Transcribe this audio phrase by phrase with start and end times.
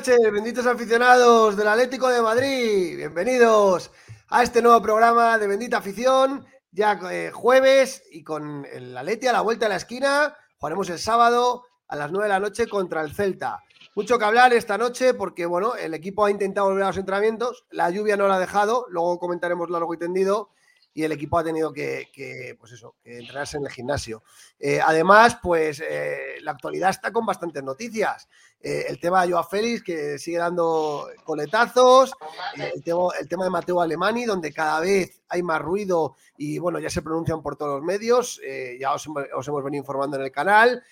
[0.00, 2.96] Noches, benditos aficionados del Atlético de Madrid.
[2.96, 3.90] Bienvenidos
[4.30, 6.46] a este nuevo programa de Bendita Afición.
[6.72, 10.34] Ya eh, jueves y con el Atleti a la vuelta de la esquina.
[10.56, 13.62] Jugaremos el sábado a las 9 de la noche contra el Celta.
[13.94, 17.66] Mucho que hablar esta noche porque, bueno, el equipo ha intentado volver a los entrenamientos.
[17.68, 18.86] La lluvia no la ha dejado.
[18.88, 20.48] Luego comentaremos largo y tendido
[20.92, 24.22] y el equipo ha tenido que, pues eso, que entrenarse en el gimnasio.
[24.58, 28.28] Eh, además, pues eh, la actualidad está con bastantes noticias.
[28.62, 32.12] Eh, el tema de Joao Félix, que sigue dando coletazos,
[32.56, 36.78] el, tema, el tema de Mateo Alemani, donde cada vez hay más ruido y bueno,
[36.78, 38.38] ya se pronuncian por todos los medios,
[38.78, 40.82] ya os, hemos venido informando en el canal,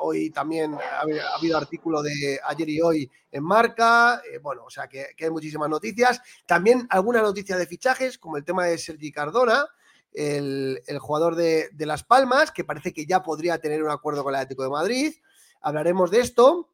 [0.00, 1.02] hoy también ha,
[1.36, 6.20] habido artículo de ayer y hoy en marca, bueno, o sea que, hay muchísimas noticias,
[6.44, 9.64] también alguna noticia de fichajes, como el tema de Sergi Cardona,
[10.12, 14.34] el, jugador de, de, Las Palmas, que parece que ya podría tener un acuerdo con
[14.34, 15.14] el Atlético de Madrid.
[15.60, 16.69] Hablaremos de esto.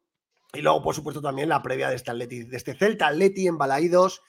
[0.53, 3.57] Y luego, por supuesto, también la previa de este, Atleti, de este Celta Atleti en
[3.57, 4.21] Balaídos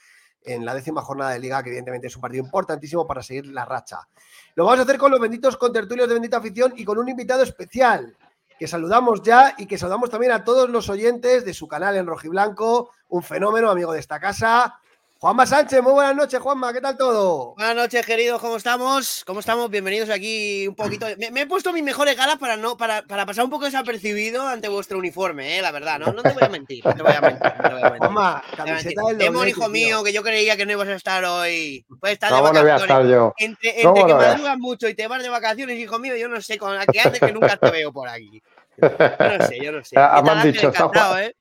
[0.42, 3.64] en la décima jornada de liga, que evidentemente es un partido importantísimo para seguir la
[3.64, 4.08] racha.
[4.54, 7.42] Lo vamos a hacer con los benditos contertulios de bendita afición y con un invitado
[7.42, 8.16] especial
[8.58, 12.06] que saludamos ya y que saludamos también a todos los oyentes de su canal en
[12.06, 14.80] Rojiblanco, un fenómeno, amigo de esta casa,
[15.20, 17.54] Juanma Sánchez, muy buenas noches, Juanma, ¿qué tal todo?
[17.56, 19.24] Buenas noches, queridos, ¿cómo estamos?
[19.26, 19.68] ¿Cómo estamos?
[19.68, 21.08] Bienvenidos aquí un poquito.
[21.32, 24.68] Me, he puesto mis mejores galas para no, para, para, pasar un poco desapercibido ante
[24.68, 25.62] vuestro uniforme, ¿eh?
[25.62, 26.12] la verdad, ¿no?
[26.12, 27.52] No te voy a mentir, no te voy a mentir.
[27.98, 31.84] Juanma, camiseta del Demon, hijo mío, que yo creía que no ibas a estar hoy.
[31.98, 32.62] Pues estar de vacaciones.
[32.62, 33.34] voy a estar yo?
[33.38, 36.58] Entre, entre que madrugas mucho y te vas de vacaciones, hijo mío, yo no sé
[36.58, 38.40] con qué hace que nunca te veo por aquí.
[38.80, 38.88] Yo
[39.36, 39.96] no sé, yo no sé.
[39.98, 41.34] Ah, me han dicho, está ¿eh?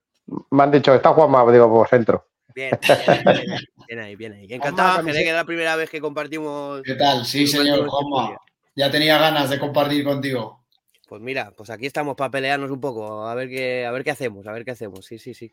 [0.49, 2.26] Me han dicho, está Juanma, digo, por centro.
[2.57, 2.72] Bien,
[3.88, 4.47] bien, ahí, bien ahí.
[4.50, 6.81] Encantado, Ángel, que es la primera vez que compartimos.
[6.81, 7.23] ¿Qué tal?
[7.23, 8.35] Sí, señor Juanma.
[8.75, 10.66] Ya tenía ganas de compartir contigo.
[11.07, 14.09] Pues mira, pues aquí estamos para pelearnos un poco, a ver qué, a ver qué
[14.09, 15.06] hacemos, a ver qué hacemos.
[15.06, 15.51] Sí, sí, sí.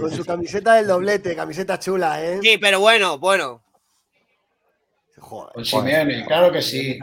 [0.00, 2.38] Con su camiseta del doblete, camiseta chula, ¿eh?
[2.42, 3.62] Sí, pero bueno, bueno.
[5.18, 6.98] Joder, con Simeone, claro que sí.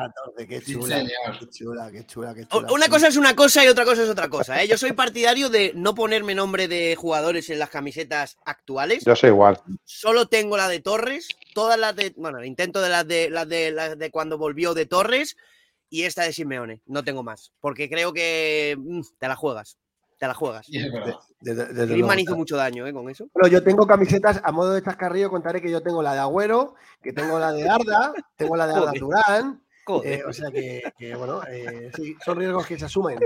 [0.48, 1.04] qué, chula,
[1.40, 4.10] qué chula, qué chula, qué chula, Una cosa es una cosa y otra cosa es
[4.10, 4.62] otra cosa.
[4.62, 4.68] ¿eh?
[4.68, 9.04] Yo soy partidario de no ponerme nombre de jugadores en las camisetas actuales.
[9.06, 9.60] Yo soy igual.
[9.84, 12.14] Solo tengo la de Torres, todas las de.
[12.18, 15.38] Bueno, intento de las de las de las de cuando volvió de Torres
[15.90, 16.82] y esta de Simeone.
[16.86, 17.52] No tengo más.
[17.60, 19.78] Porque creo que mm, te la juegas
[20.18, 20.68] te la juegas.
[21.42, 22.94] Griezmann hizo mucho daño ¿eh?
[22.94, 23.28] con eso.
[23.34, 26.76] Pero yo tengo camisetas a modo de chascarrillo, contaré que yo tengo la de Agüero,
[27.02, 29.62] que tengo la de Arda, tengo la de Arda Turán.
[30.04, 30.82] Eh, o sea que,
[31.16, 33.20] bueno, eh, sí, son riesgos que se asumen.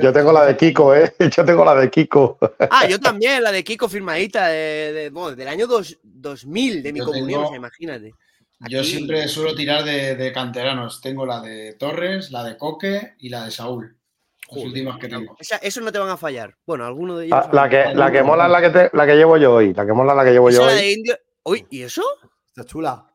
[0.00, 1.14] Yo tengo la de Kiko, ¿eh?
[1.36, 2.38] Yo tengo la de Kiko.
[2.70, 8.14] Ah, yo también, la de Kiko firmadita de, del año 2000, de mi comunión, imagínate.
[8.60, 11.02] Yo siempre suelo tirar de, de, canteranos.
[11.02, 13.98] Tengo la de Torres, la de Coque y la de Saúl
[14.48, 15.36] últimas que tengo.
[15.38, 16.56] eso no te van a fallar.
[16.66, 17.38] Bueno, alguno de ellos.
[17.40, 19.74] Ah, la, que, la que mola es la que, la que llevo yo hoy.
[19.74, 20.74] La que mola es la que llevo yo hoy.
[20.74, 21.18] De indio...
[21.44, 22.02] Uy, ¿y eso?
[22.48, 23.06] Está chula.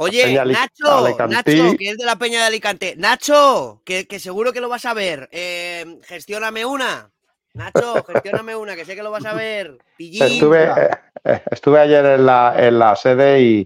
[0.00, 2.94] Oye, Nacho, Nacho, que es de la Peña de Alicante.
[2.96, 5.28] Nacho, que, que seguro que lo vas a ver.
[5.32, 7.10] Eh, gestióname una.
[7.54, 9.76] Nacho, gestióname una, que sé que lo vas a ver.
[9.98, 10.90] Estuve, eh,
[11.24, 13.58] eh, estuve ayer en la, en la sede y,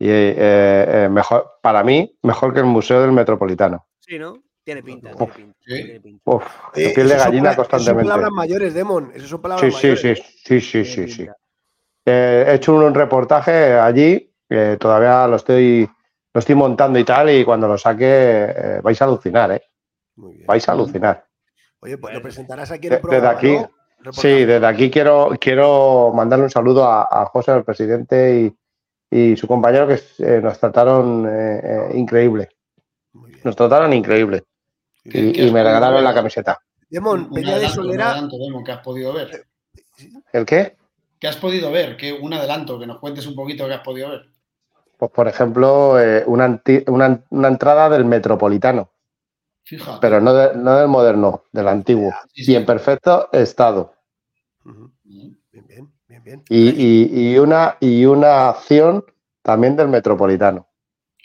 [0.00, 3.86] y eh, mejor, para mí, mejor que el Museo del Metropolitano.
[4.00, 4.42] Sí, ¿no?
[4.68, 5.58] Tiene pinta, tiene pinta.
[5.64, 6.22] Tiene pinta.
[6.26, 6.44] Uf,
[6.74, 8.02] eh, piel de gallina constantemente.
[8.02, 9.12] son palabras mayores, Demon.
[9.14, 10.22] Esas son palabras sí, mayores.
[10.44, 11.28] Sí, sí, sí, sí, sí.
[12.04, 14.30] Eh, he hecho un reportaje allí,
[14.78, 15.88] todavía lo estoy,
[16.34, 19.62] lo estoy montando y tal, y cuando lo saque eh, vais a alucinar, ¿eh?
[20.16, 20.46] Muy bien.
[20.46, 21.24] Vais a alucinar.
[21.80, 23.70] Oye, pues lo presentarás aquí en el programa, Desde aquí,
[24.12, 28.54] sí, desde aquí quiero, quiero mandarle un saludo a, a José, el presidente,
[29.10, 31.26] y, y su compañero que nos trataron
[31.94, 32.50] increíble.
[33.44, 34.44] Nos trataron increíble
[35.12, 36.58] y, me regalaron la camiseta.
[36.88, 38.14] Demon, Peña de Solera.
[38.14, 39.46] Demon, que has podido ver.
[40.32, 40.76] ¿El qué?
[41.18, 41.96] ¿Qué has podido ver?
[41.96, 44.28] Que un adelanto, que nos cuentes un poquito qué has podido ver.
[44.96, 48.90] Pues, por ejemplo, eh, una, una, entrada del Metropolitano.
[49.64, 49.98] Fíjate.
[50.00, 52.12] Pero no, no, del moderno, del antiguo.
[52.34, 53.94] y en perfecto estado.
[55.04, 56.44] Bien, bien, bien, bien.
[56.48, 59.04] Y, y, y, una, y una acción
[59.42, 60.66] también del Metropolitano.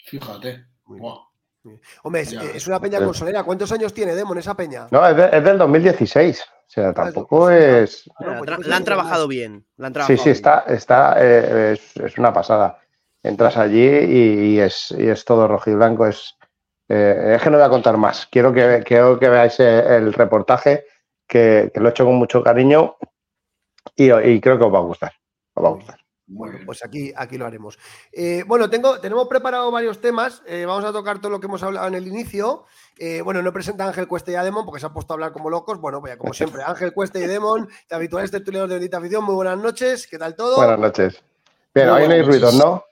[0.04, 0.66] Fíjate.
[0.86, 1.00] Muy
[2.02, 3.42] Hombre, es, una peña consolera.
[3.42, 4.86] ¿Cuántos años tiene Demon esa peña?
[4.90, 6.42] No, es, del 2016.
[6.42, 8.08] O sea, tampoco es.
[8.18, 9.66] Pues la han trabajado bien.
[10.06, 12.78] sí, sí, está, está eh, es, una pasada.
[13.22, 16.06] Entras allí y, es, y es todo rojo y blanco.
[16.06, 16.36] Es,
[16.88, 18.26] eh, es que no voy a contar más.
[18.26, 20.84] Quiero que, quiero que veáis eh, el reportaje,
[21.26, 22.96] que, lo he hecho con mucho cariño
[23.96, 24.08] y,
[24.40, 25.12] creo que os va a gustar.
[25.54, 26.03] Os va a gustar.
[26.26, 27.78] Bueno, pues aquí, aquí lo haremos.
[28.10, 30.42] Eh, bueno, tengo, tenemos preparado varios temas.
[30.46, 32.64] Eh, vamos a tocar todo lo que hemos hablado en el inicio.
[32.98, 35.32] Eh, bueno, no presenta Ángel Cuesta y a Demon porque se han puesto a hablar
[35.32, 35.78] como locos.
[35.80, 39.22] Bueno, pues como siempre, Ángel Cuesta y Demon, de habituales tertulianos de Bendita Afición.
[39.24, 40.06] Muy buenas noches.
[40.06, 40.56] ¿Qué tal todo?
[40.56, 41.22] Buenas noches.
[41.74, 42.84] Bien, hoy no hay ruidos, ¿no?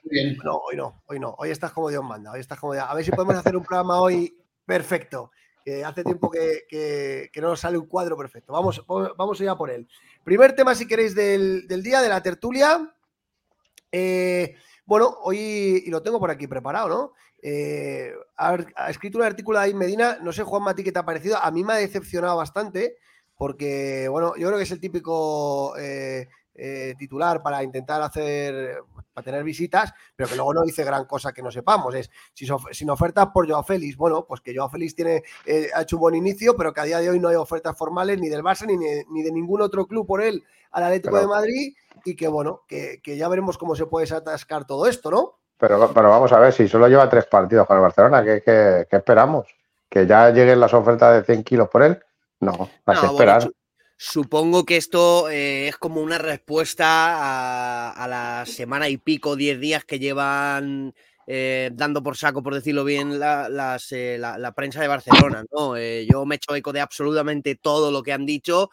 [0.43, 1.33] No, hoy no, hoy no.
[1.39, 2.31] Hoy estás como Dios manda.
[2.31, 5.31] Hoy estás como A ver si podemos hacer un programa hoy perfecto.
[5.65, 8.53] Que hace tiempo que, no nos sale un cuadro perfecto.
[8.53, 9.87] Vamos, vamos a ir a por él.
[10.23, 12.93] Primer tema, si queréis, del, del día, de la tertulia.
[13.93, 14.55] Eh,
[14.87, 17.13] bueno, hoy, y lo tengo por aquí preparado, ¿no?
[17.43, 18.57] Eh, ha,
[18.89, 21.37] escrito un artículo ahí Medina, no sé, Juan Mati, qué te ha parecido.
[21.37, 22.97] A mí me ha decepcionado bastante,
[23.37, 26.27] porque, bueno, yo creo que es el típico eh,
[26.97, 28.77] titular para intentar hacer,
[29.13, 31.95] para tener visitas, pero que luego no dice gran cosa que no sepamos.
[31.95, 35.23] Es si sin ofertas por Joao Félix, bueno, pues que Joao Félix tiene,
[35.73, 38.19] ha hecho un buen inicio, pero que a día de hoy no hay ofertas formales
[38.19, 41.73] ni del Barça ni, ni de ningún otro club por él al Atlético de Madrid
[42.03, 45.39] y que bueno, que, ya veremos cómo se puede atascar todo esto, ¿no?
[45.57, 49.47] Pero, pero vamos a ver, si solo lleva tres partidos con el Barcelona, ¿qué, esperamos?
[49.87, 51.99] ¿Que ya lleguen las ofertas de 100 kilos por él?
[52.39, 53.49] No, hay que esperar.
[53.97, 59.85] Supongo que esto eh, es como una respuesta a, la semana y pico, 10 días
[59.85, 60.93] que llevan
[61.27, 65.45] eh, dando por saco, por decirlo bien, la, eh, la, prensa de Barcelona.
[65.51, 65.77] ¿no?
[65.77, 68.69] yo me echo eco de absolutamente todo lo que han dicho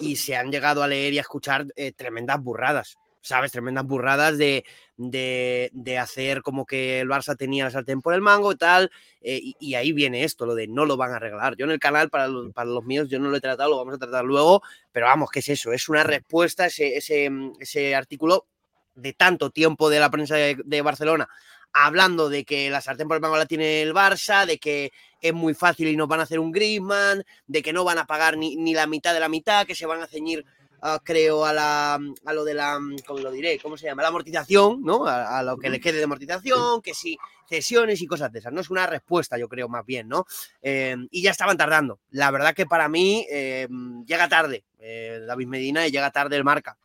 [0.00, 1.66] y se han llegado a leer y a escuchar
[1.96, 3.52] tremendas burradas, ¿sabes?
[3.52, 4.64] Tremendas burradas de,
[4.96, 8.90] de, hacer como que el Barça tenía la sartén por el mango y tal,
[9.22, 11.56] eh, y, ahí viene esto, lo de no lo van a arreglar.
[11.56, 13.78] Yo en el canal, para los, para los míos, yo no lo he tratado, lo
[13.78, 14.62] vamos a tratar luego,
[14.92, 15.72] pero vamos, ¿qué es eso?
[15.72, 18.46] Es una respuesta, ese, ese, ese artículo
[18.94, 21.28] de tanto tiempo de la prensa de Barcelona
[21.72, 25.32] hablando de que la sartén por el mango la tiene el Barça, de que es
[25.32, 28.36] muy fácil y nos van a hacer un Griezmann, de que no van a pagar
[28.36, 30.44] ni, la mitad de la mitad, que se van a ceñir,
[30.82, 33.58] ah, creo, a, la, a lo de la, ¿cómo lo diré?
[33.58, 34.02] ¿Cómo se llama?
[34.02, 35.06] La amortización, ¿no?
[35.06, 37.16] A, lo que le quede de amortización, que si
[37.48, 38.60] cesiones y cosas de esas, ¿no?
[38.60, 40.26] Es una respuesta, yo creo, más bien, ¿no?
[40.60, 41.98] Eh, y ya estaban tardando.
[42.10, 43.68] La verdad que para mí eh,
[44.06, 46.76] llega tarde eh, David Medina y llega tarde el marca.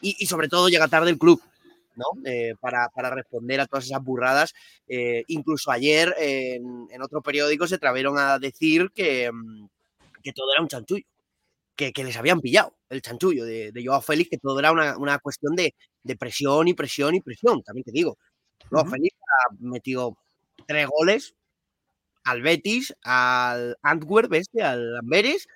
[0.00, 1.40] y sobre todo llega tarde el club.
[2.24, 4.54] Eh, para, responder a todas esas burradas.
[4.88, 9.30] Eh, incluso ayer en, otro periódico se atrevieron a decir que,
[10.22, 11.04] que todo era un chanchullo,
[11.92, 15.54] que, les habían pillado el chanchullo de, de Joao Félix, que todo era una, cuestión
[15.56, 15.74] de,
[16.18, 18.18] presión y presión y presión, también te digo.
[18.70, 20.16] Joao Félix ha metido
[20.66, 21.34] tres goles
[22.24, 25.48] al Betis, al Antwerp, este, al Amberes,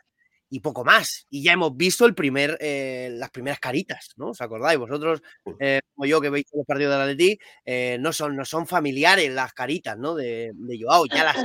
[0.49, 1.27] y poco más.
[1.31, 4.31] Y ya hemos visto el primer, eh, las primeras caritas, ¿no?
[4.31, 4.79] ¿Os acordáis?
[4.79, 5.21] Vosotros,
[5.59, 8.67] eh, como yo que veis los partidos de la Atleti, eh, no, son, no son
[8.67, 10.15] familiares las caritas, ¿no?
[10.15, 11.45] De, de Joao, ya las...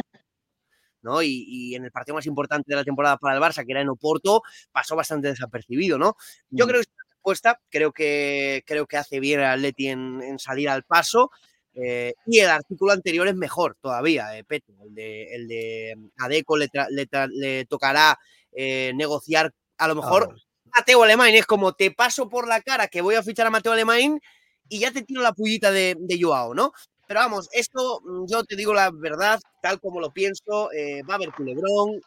[1.01, 1.21] ¿no?
[1.21, 3.89] Y, en el partido más importante de la temporada para el Barça, que era en
[3.89, 4.41] Oporto,
[4.71, 6.15] pasó bastante desapercibido, ¿no?
[6.49, 10.39] Yo creo que es una respuesta, creo que, creo que hace bien el Atleti en,
[10.39, 11.31] salir al paso.
[11.73, 14.75] y el artículo anterior es mejor todavía, eh, Petro.
[14.83, 18.17] El de, el de Adeco le, le tocará
[18.51, 19.53] eh, negociar.
[19.77, 20.35] A lo mejor
[20.77, 23.71] Mateo Alemán es como te paso por la cara que voy a fichar a Mateo
[23.71, 24.19] Alemán
[24.67, 26.73] y ya te tiro la pullita de, Joao, ¿no?
[27.09, 31.13] Pero vamos, esto mm, yo te digo la verdad, tal como lo pienso, eh, va
[31.13, 31.99] a haber culebrón,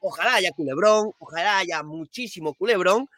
[0.00, 3.08] ojalá haya culebrón, ojalá haya muchísimo culebrón,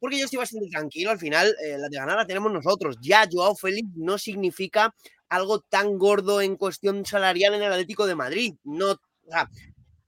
[0.00, 2.96] porque yo estoy bastante tranquilo, al final eh, la de ganar la tenemos nosotros.
[3.00, 4.92] Ya Joao Félix no significa
[5.28, 8.54] algo tan gordo en cuestión salarial en el Atlético de Madrid.
[8.64, 8.98] No, o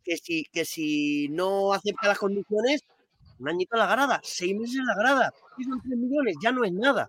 [0.02, 2.82] que si, que si no acepta las condiciones,
[3.38, 5.32] un añito en la grada, seis meses en la grada,
[5.62, 7.08] son tres millones, ya no es nada.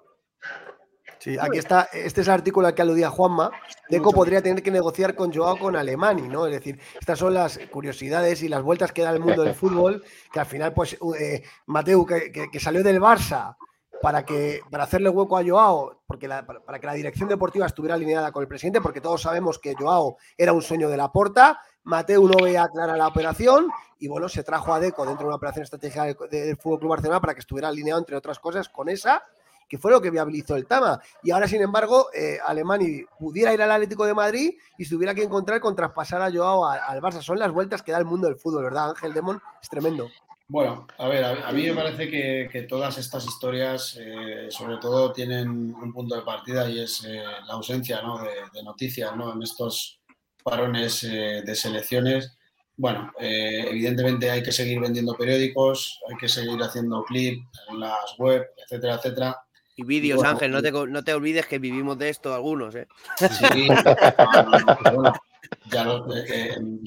[1.20, 3.52] Sí, aquí está, este es el artículo al que aludía Juanma.
[3.90, 6.46] Deco podría tener que negociar con Joao con Alemani, ¿no?
[6.46, 10.04] Es decir, estas son las curiosidades y las vueltas que da el mundo del fútbol,
[10.32, 13.58] que al final, pues, eh, Mateu, que, que, salió del Barça
[14.02, 18.32] para, que, para hacerle hueco a Joao, porque para, que la dirección deportiva estuviera alineada
[18.32, 22.28] con el presidente, porque todos sabemos que Joao era un sueño de la porta, Mateu
[22.28, 25.64] no veía clara la operación y bueno, se trajo a Deco dentro de una operación
[25.64, 29.24] estratégica del Fútbol Club Barcelona para que estuviera alineado, entre otras cosas, con esa,
[29.68, 31.00] que fue lo que viabilizó el Tama.
[31.24, 35.14] Y ahora, sin embargo, eh, Alemani pudiera ir al Atlético de Madrid y se hubiera
[35.14, 37.22] que encontrar con traspasar a Joao al, Barça.
[37.22, 39.42] Son las vueltas que da el mundo del fútbol, ¿verdad, Ángel Demon?
[39.62, 40.10] Es tremendo.
[40.50, 45.50] Bueno, a ver, a, mí me parece que, todas estas historias, eh, sobre todo, tienen
[45.50, 49.34] un punto de partida y es eh, la ausencia de, de, noticias ¿no?
[49.34, 50.00] en estos
[50.42, 52.38] parones eh, de selecciones.
[52.78, 58.46] Bueno, evidentemente hay que seguir vendiendo periódicos, hay que seguir haciendo clips en las web,
[58.56, 59.47] etcétera, etcétera.
[59.78, 62.88] Y vídeos, Ángel, no te, no te, olvides que vivimos de esto algunos, ¿eh?
[63.20, 63.68] Sí,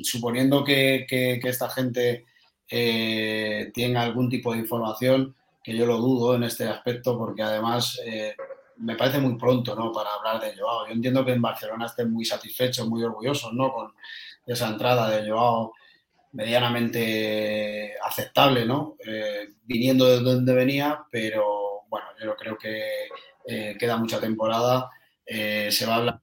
[0.03, 1.07] suponiendo que,
[1.43, 2.27] esta gente
[2.69, 7.99] tenga algún tipo de información, que yo lo dudo en este aspecto, porque además
[8.81, 9.93] me parece muy pronto, ¿no?
[9.93, 10.87] Para hablar de Joao.
[10.87, 13.73] Yo entiendo que en Barcelona estén muy satisfechos, muy orgullosos, ¿no?
[13.73, 13.93] Con
[14.47, 15.73] esa entrada de Joao
[16.33, 18.97] medianamente aceptable, ¿no?
[19.07, 23.09] Eh, viniendo de donde venía, pero bueno, yo creo que
[23.47, 24.89] eh, queda mucha temporada.
[25.27, 26.21] Eh, se va a hablar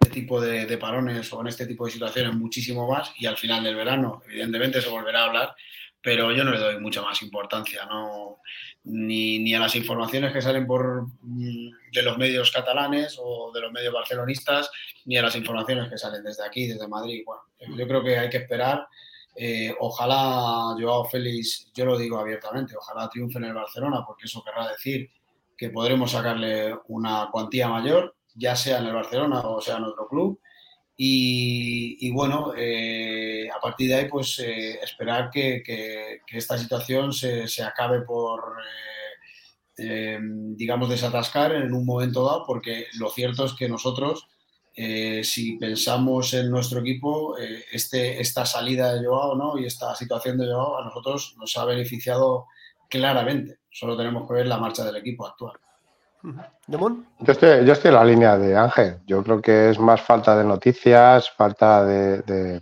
[0.00, 3.36] este tipo de, de, parones o en este tipo de situaciones muchísimo más y al
[3.36, 5.54] final del verano, evidentemente, se volverá a hablar
[6.02, 8.38] pero yo no le doy mucha más importancia, no,
[8.84, 13.60] ni, ni, a las informaciones que salen por, mm, de los medios catalanes o de
[13.60, 14.70] los medios barcelonistas,
[15.04, 17.22] ni a las informaciones que salen desde aquí, desde Madrid.
[17.24, 17.42] Bueno,
[17.76, 18.86] yo creo que hay que esperar.
[19.34, 24.42] Eh, ojalá Joao Félix, yo lo digo abiertamente, ojalá triunfe en el Barcelona, porque eso
[24.42, 25.10] querrá decir
[25.56, 30.08] que podremos sacarle una cuantía mayor, ya sea en el Barcelona o sea en otro
[30.08, 30.40] club.
[31.02, 35.62] Y, bueno, eh, a partir de ahí, pues eh, esperar que,
[36.30, 38.56] esta situación se, acabe por,
[39.78, 44.28] eh, digamos, desatascar en un momento dado, porque lo cierto es que nosotros,
[44.74, 49.58] si pensamos en nuestro equipo, este, esta salida de Joao ¿no?
[49.58, 52.46] y esta situación de Joao a nosotros nos ha beneficiado
[52.88, 53.58] claramente.
[53.70, 55.58] Solo tenemos que ver la marcha del equipo actual.
[56.66, 58.98] Yo estoy, yo estoy en la línea de Ángel.
[59.06, 62.60] Yo creo que es más falta de noticias, falta de, de,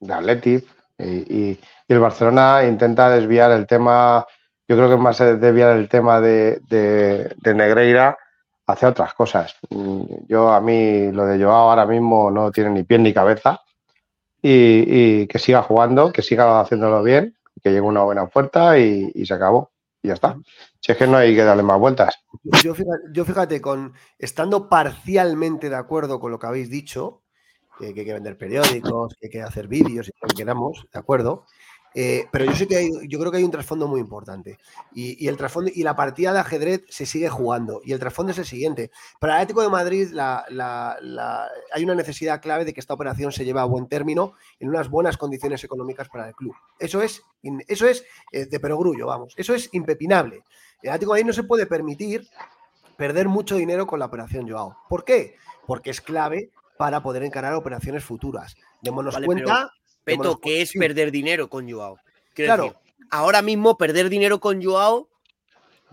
[0.00, 0.62] de
[0.98, 4.26] Y, el Barcelona intenta desviar el tema,
[4.66, 8.16] yo creo que más desviar el tema de, de, Negreira
[8.66, 9.56] hacia otras cosas.
[10.28, 13.60] Yo a mí lo de Joao ahora mismo no tiene ni pie ni cabeza.
[14.46, 19.32] Y, que siga jugando, que siga haciéndolo bien, que llegue una buena oferta y se
[19.32, 19.70] acabó
[20.04, 20.36] y ya está.
[20.80, 22.14] Si es que no hay que darle más vueltas.
[22.62, 27.22] Yo fíjate, con estando parcialmente de acuerdo con lo que habéis dicho,
[27.78, 30.98] que, hay que vender periódicos, que hay que hacer vídeos y lo que queramos, de
[30.98, 31.46] acuerdo.
[31.94, 34.58] Eh, pero yo sé que hay, yo creo que hay un trasfondo muy importante.
[34.92, 37.80] Y, el trasfondo, y la partida de ajedrez se sigue jugando.
[37.84, 38.90] Y el trasfondo es el siguiente.
[39.20, 43.60] Para el Atlético de Madrid hay una necesidad clave de que esta operación se lleve
[43.60, 46.54] a buen término en unas buenas condiciones económicas para el club.
[46.78, 47.22] Eso es,
[47.68, 49.34] eso es eh, de perogrullo, vamos.
[49.36, 50.42] Eso es impepinable.
[50.82, 52.26] El Atlético de Madrid no se puede permitir
[52.96, 54.76] perder mucho dinero con la operación Joao.
[54.88, 55.36] ¿Por qué?
[55.66, 58.56] Porque es clave para poder encarar operaciones futuras.
[58.82, 59.70] Démonos cuenta.
[60.04, 61.98] Peto, ¿qué es perder dinero con Joao?
[62.34, 62.80] claro.
[63.10, 65.08] ahora mismo perder dinero con Joao,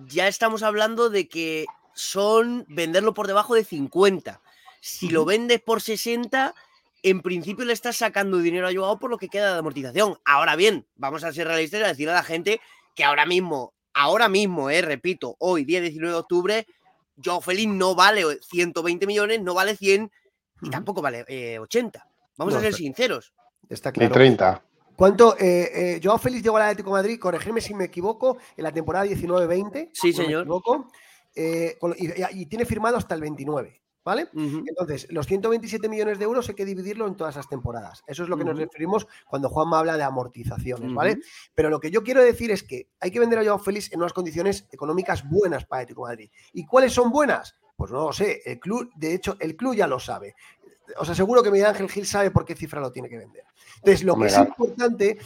[0.07, 4.41] ya estamos hablando de que son venderlo por debajo de 50.
[4.79, 6.55] Si lo vendes por 60,
[7.03, 10.17] en principio le estás sacando dinero a Joao por lo que queda de amortización.
[10.25, 12.61] Ahora bien, vamos a ser realistas y a decirle a la gente
[12.95, 16.67] que ahora mismo, ahora mismo, eh, repito, hoy, día 19 de octubre,
[17.23, 20.11] Joao Félix no vale 120 millones, no vale 100
[20.63, 21.99] y tampoco vale 80.
[21.99, 22.01] Eh,
[22.37, 23.33] vamos a ser sinceros.
[23.71, 24.13] Está claro.
[24.13, 24.63] 30.
[24.95, 25.35] ¿Cuánto?
[25.39, 28.71] Eh, eh, Joao Félix llegó al Atlético de Madrid, corregirme si me equivoco, en la
[28.71, 29.89] temporada 19-20.
[29.93, 30.45] Sí, señor.
[31.33, 33.81] Eh, y, tiene firmado hasta el 29.
[34.03, 34.29] ¿Vale?
[34.33, 38.01] Entonces, los 127 millones de euros hay que dividirlo en todas las temporadas.
[38.07, 41.19] Eso es lo que nos referimos cuando Juanma habla de amortizaciones, ¿vale?
[41.53, 43.99] Pero lo que yo quiero decir es que hay que vender a Joao Félix en
[43.99, 46.31] unas condiciones económicas buenas para Atlético de Madrid.
[46.51, 47.55] ¿Y cuáles son buenas?
[47.75, 48.41] Pues no lo sé.
[48.43, 50.35] El club, de hecho, el club ya lo sabe
[50.97, 53.43] os aseguro que Miguel Ángel Gil sabe por qué cifra lo tiene que vender.
[53.77, 55.17] Entonces, lo que es importante,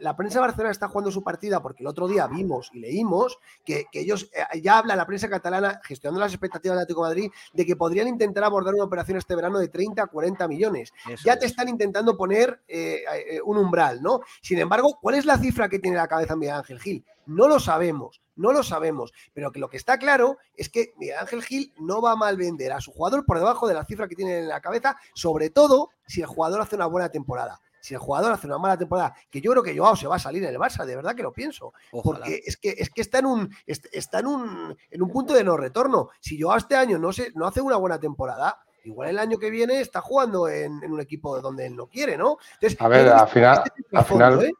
[0.00, 3.38] la prensa de Barcelona está jugando su partida porque el otro día vimos y leímos
[3.64, 7.30] que, ellos, eh, ya habla la prensa catalana, gestionando las expectativas de Atlético de Madrid,
[7.52, 10.92] de que podrían intentar abordar una operación este verano de 30 a 40 millones.
[11.24, 14.20] ya te están intentando poner eh, eh, un umbral, ¿no?
[14.42, 17.04] Sin embargo, ¿cuál es la cifra que tiene la cabeza Miguel Ángel Gil?
[17.26, 21.18] No lo sabemos, no lo sabemos, pero que lo que está claro es que Miguel
[21.18, 24.08] Ángel Gil no va a mal vender a su jugador por debajo de la cifra
[24.08, 27.60] que tiene en la cabeza, sobre todo si el jugador hace una buena temporada.
[27.80, 30.18] Si el jugador hace una mala temporada, que yo creo que Joao se va a
[30.18, 31.74] salir en el Barça, de verdad que lo pienso.
[32.02, 35.44] Porque es que, es que está, en un, está en, un, en un punto de
[35.44, 36.08] no retorno.
[36.18, 39.50] Si Joao este año no, se, no hace una buena temporada, igual el año que
[39.50, 42.38] viene está jugando en, un equipo donde él no quiere, ¿no?
[42.78, 43.62] a ver, al final,
[43.92, 44.52] al final, ¿eh?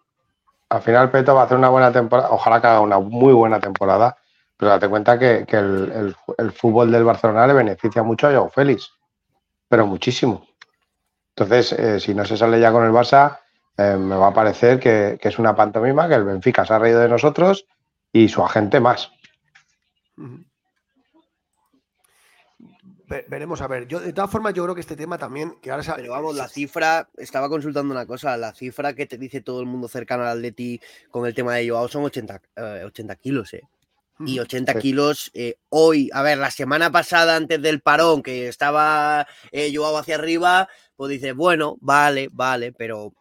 [0.68, 3.60] Al final Peto va a hacer una buena temporada, ojalá que haga una muy buena
[3.60, 4.16] temporada,
[4.56, 8.92] pero date cuenta que, el, fútbol del Barcelona le beneficia mucho a Joao Félix,
[9.68, 10.46] pero muchísimo.
[11.36, 13.38] Entonces, eh, si no se sale ya con el Barça,
[13.76, 17.00] eh, me va a parecer que, es una pantomima, que el Benfica se ha reído
[17.00, 17.66] de nosotros
[18.12, 19.10] y su agente más
[23.06, 23.86] veremos a ver.
[23.86, 25.56] Yo, de todas formas, yo creo que este tema también.
[25.60, 27.08] Que ahora Pero vamos, la cifra.
[27.16, 28.36] Estaba consultando una cosa.
[28.36, 30.80] La cifra que te dice todo el mundo cercano al Atleti
[31.10, 32.40] con el tema de Joao son 80,
[32.84, 33.62] 80 eh, kilos, ¿eh?
[34.20, 39.26] Y 80 kilos eh, hoy, a ver, la semana pasada antes del parón que estaba
[39.50, 43.12] eh, Joao hacia arriba, pues dice, bueno, vale, vale, pero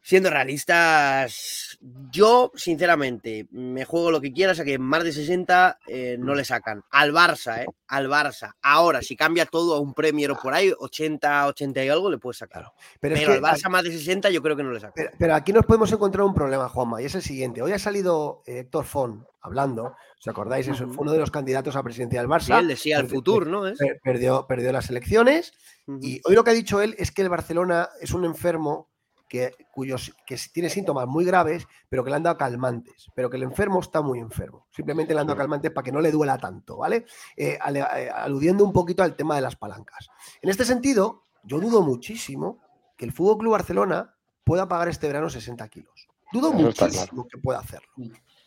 [0.00, 6.16] siendo realistas, yo sinceramente me juego lo que quieras a que más de 60 eh,
[6.18, 6.82] no le sacan.
[6.90, 7.66] Al Barça, ¿eh?
[7.88, 8.54] Al Barça.
[8.62, 12.18] Ahora, si cambia todo a un Premier o por ahí, 80, 80 y algo le
[12.18, 12.72] puedes sacar.
[13.00, 15.06] Pero, al Barça más de 60 yo creo que no le sacan.
[15.18, 17.62] Pero, aquí nos podemos encontrar un problema, Juanma, y es el siguiente.
[17.62, 20.66] Hoy ha salido eh, Héctor Font hablando, ¿os acordáis?
[20.66, 22.46] Es uno de los candidatos a presidencia del Barça.
[22.46, 23.72] Sí, él decía el futuro, ¿no?
[24.02, 25.52] Perdió, perdió las elecciones
[26.00, 28.90] y hoy lo que ha dicho él es que el Barcelona es un enfermo
[29.28, 33.36] que, cuyos, que tiene síntomas muy graves, pero que le han dado calmantes, pero que
[33.36, 34.66] el enfermo está muy enfermo.
[34.70, 37.06] Simplemente le han dado calmantes para que no le duela tanto, ¿vale?
[37.36, 40.08] Eh, eh, aludiendo un poquito al tema de las palancas.
[40.40, 42.60] En este sentido, yo dudo muchísimo
[42.96, 46.08] que el Fútbol Club Barcelona pueda pagar este verano 60 kilos.
[46.32, 47.88] Dudo muchísimo que pueda hacerlo.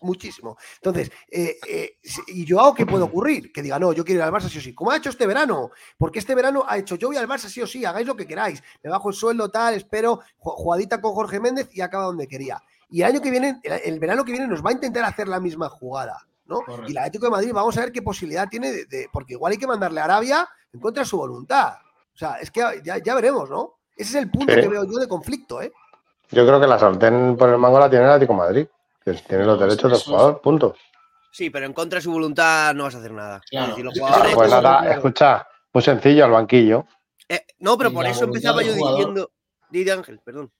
[0.02, 0.58] Muchísimo.
[0.76, 3.52] Entonces, eh, eh, ¿y yo hago qué puede ocurrir?
[3.52, 4.74] Que diga, no, yo quiero ir al Barça sí o sí.
[4.74, 5.72] ¿Cómo ha hecho este verano?
[5.98, 8.26] Porque este verano ha hecho, yo voy al Barça sí o sí, hagáis lo que
[8.26, 8.64] queráis.
[8.82, 12.64] Me bajo el sueldo, tal, espero, jugadita con Jorge Méndez y acaba donde quería.
[12.90, 15.40] Y el año que viene, el verano que viene, nos va a intentar hacer la
[15.40, 16.26] misma jugada.
[16.46, 16.62] ¿no?
[16.88, 19.58] Y la Atlético de Madrid, vamos a ver qué posibilidad tiene de, Porque igual hay
[19.58, 21.74] que mandarle a Arabia en contra de su voluntad.
[22.14, 23.76] O sea, es que ya, veremos, ¿no?
[23.96, 25.72] Ese es el punto que veo yo de conflicto, ¿eh?
[26.32, 28.68] Yo creo que la sartén por el mango la tiene el Atlético de Madrid
[29.28, 30.76] tiene los derechos del jugador, punto.
[31.32, 33.42] Sí, pero en contra de su voluntad no vas a hacer nada.
[34.34, 36.86] pues nada, escucha, muy sencillo al banquillo.
[37.28, 39.32] Eh, no, pero por eso empezaba yo diciendo.
[39.70, 40.52] Didi Ángel, perdón.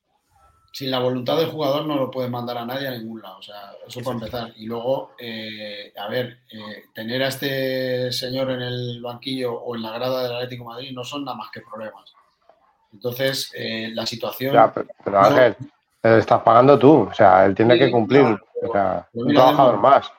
[0.72, 3.40] Sin la voluntad del jugador no lo puede mandar a nadie a ningún lado.
[3.40, 4.54] O sea, eso para empezar.
[4.56, 9.82] Y luego, eh, a ver, eh, tener a este señor en el banquillo o en
[9.82, 12.14] la grada del Atlético de Madrid no son nada más que problemas.
[12.94, 13.52] Entonces,
[13.94, 14.56] la situación.
[15.04, 15.58] pero, Ángel,
[16.02, 20.12] estás pagando tú, o sea, él tiene que cumplir, o sea, un trabajador más.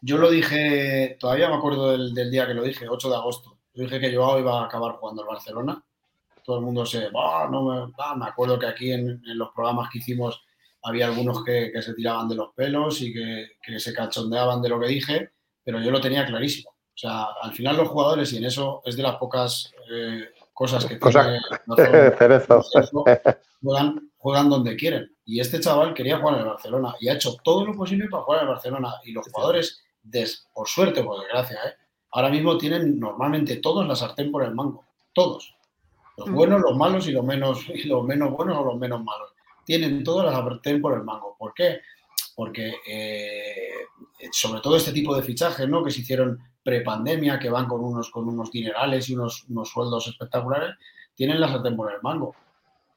[0.00, 3.56] Yo lo dije, todavía me acuerdo del, día que lo dije, 8 de agosto.
[3.72, 5.82] Yo dije que Joao iba a acabar jugando el Barcelona.
[6.44, 10.42] Todo el mundo se, no me, me acuerdo que aquí en, los programas que hicimos
[10.82, 14.88] había algunos que, se tiraban de los pelos y que, se cachondeaban de lo que
[14.88, 15.30] dije,
[15.62, 16.70] pero yo lo tenía clarísimo.
[16.70, 20.84] O sea, al final los jugadores, y en eso es de las pocas eh, cosas
[20.84, 21.40] que tiene
[23.62, 25.10] juegan, juegan donde quieren.
[25.24, 28.22] Y este chaval quería jugar en el Barcelona y ha hecho todo lo posible para
[28.22, 28.94] jugar en el Barcelona.
[29.04, 29.82] Y los jugadores,
[30.54, 31.74] por suerte o por desgracia, ¿eh?
[32.12, 34.84] ahora mismo tienen normalmente todos la sartén por el mango.
[35.12, 35.56] Todos.
[36.16, 39.30] Los buenos, los malos y los menos, y los menos buenos o los menos malos.
[39.64, 41.34] Tienen todos la sartén por el mango.
[41.36, 41.80] ¿Por qué?
[42.36, 43.72] Porque eh,
[44.30, 45.82] sobre todo este tipo de fichajes ¿no?
[45.82, 50.06] que se hicieron prepandemia, que van con unos, con unos dinerales y unos, unos sueldos
[50.06, 50.76] espectaculares,
[51.16, 52.36] tienen la sartén por el mango.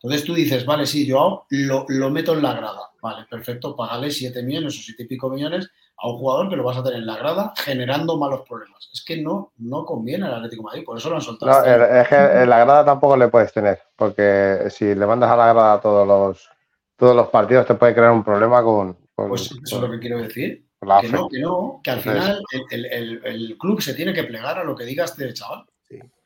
[0.06, 2.92] Entonces tú dices, vale, sí, yo lo, lo meto en la grada.
[3.02, 6.64] Vale, perfecto, págale 7 millones o 7 y pico millones a un jugador que lo
[6.64, 8.88] vas a tener en la grada generando malos problemas.
[8.94, 11.52] Es que no, no conviene al Atlético de Madrid, por eso lo han soltado.
[11.52, 15.38] No, es que en la grada tampoco le puedes tener, porque si le mandas a
[15.38, 16.50] la grada todos los,
[16.96, 18.96] todos los partidos te puede crear un problema con...
[19.16, 20.68] pues eso es lo que quiero decir.
[21.02, 24.60] Que no, que no, que al final el, el, el, club se tiene que plegar
[24.60, 25.66] a lo que diga este chaval.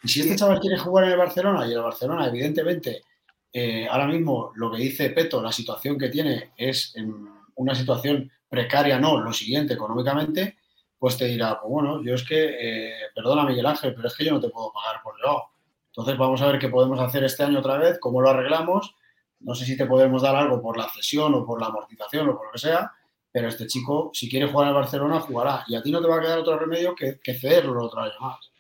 [0.04, 3.04] Y si este chaval quiere jugar en el Barcelona y el Barcelona evidentemente
[3.52, 8.32] eh, ahora mismo lo que dice Peto, la situación que tiene es en una situación
[8.48, 10.58] precaria, no, lo siguiente económicamente,
[10.98, 14.26] pues te dirá, pues bueno, yo es que, eh, perdona Miguel Ángel, pero es que
[14.26, 15.44] yo no te puedo pagar por yo.
[15.88, 18.96] Entonces vamos a ver qué podemos hacer este año otra vez, cómo lo arreglamos.
[19.40, 22.38] No sé si te podemos dar algo por la cesión o por la amortización o
[22.38, 22.92] por lo que sea,
[23.32, 25.64] pero este chico, si quiere jugar en Barcelona, jugará.
[25.68, 28.14] Y a ti no te va a quedar otro remedio que, que cederlo otra vez
[28.20, 28.52] más.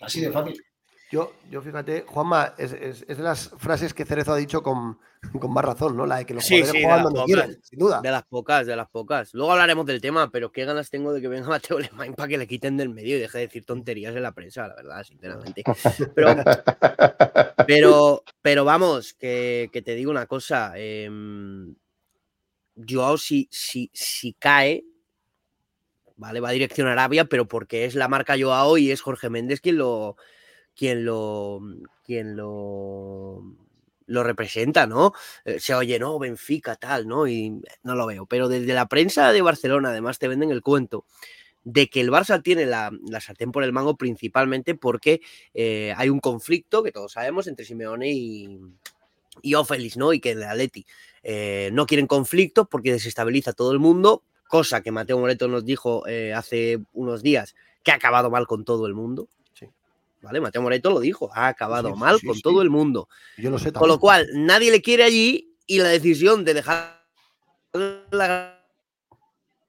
[0.00, 0.62] Así de fácil.
[1.10, 4.98] Yo, yo fíjate, Juanma, es, es, de las frases que Cerezo ha dicho con,
[5.40, 6.04] con, más razón, ¿no?
[6.04, 8.02] La de que los jugadores juegan donde quieren, sin duda.
[8.02, 9.32] De las pocas, de las pocas.
[9.32, 12.36] Luego hablaremos del tema, pero qué ganas tengo de que venga Mateo Lemain para que
[12.36, 15.64] le quiten del medio y deje de decir tonterías en la prensa, la verdad, sinceramente.
[16.14, 16.36] Pero,
[17.66, 20.72] pero, pero vamos, que, que, te digo una cosa.
[20.76, 21.08] Eh,
[22.86, 24.84] Joao, si, si, si cae,
[26.16, 26.40] ¿vale?
[26.40, 29.62] Va a dirección a Arabia, pero porque es la marca Joao y es Jorge Méndez
[29.62, 30.16] quien lo
[30.78, 31.60] quien lo,
[32.04, 33.42] quien lo,
[34.06, 35.12] lo representa, ¿no?
[35.44, 37.26] Eh, se oye, no, Benfica, tal, ¿no?
[37.26, 38.26] Y no lo veo.
[38.26, 41.04] Pero desde la prensa de Barcelona, además, te venden el cuento
[41.64, 45.20] de que el Barça tiene la, la sartén por el mango principalmente porque
[45.52, 48.60] eh, hay un conflicto, que todos sabemos, entre Simeone y,
[49.42, 50.12] y Ofelis, ¿no?
[50.12, 50.86] Y que el Atleti
[51.24, 55.64] eh, no quieren conflicto porque desestabiliza a todo el mundo, cosa que Mateo Moreto nos
[55.64, 59.28] dijo hace unos días que ha acabado mal con todo el mundo.
[60.22, 60.40] ¿Vale?
[60.40, 63.08] Mateo Moreto lo dijo, ha acabado mal con todo el mundo.
[63.36, 67.04] Yo lo sé Con lo cual, nadie le quiere allí y la decisión de dejar
[68.10, 68.58] la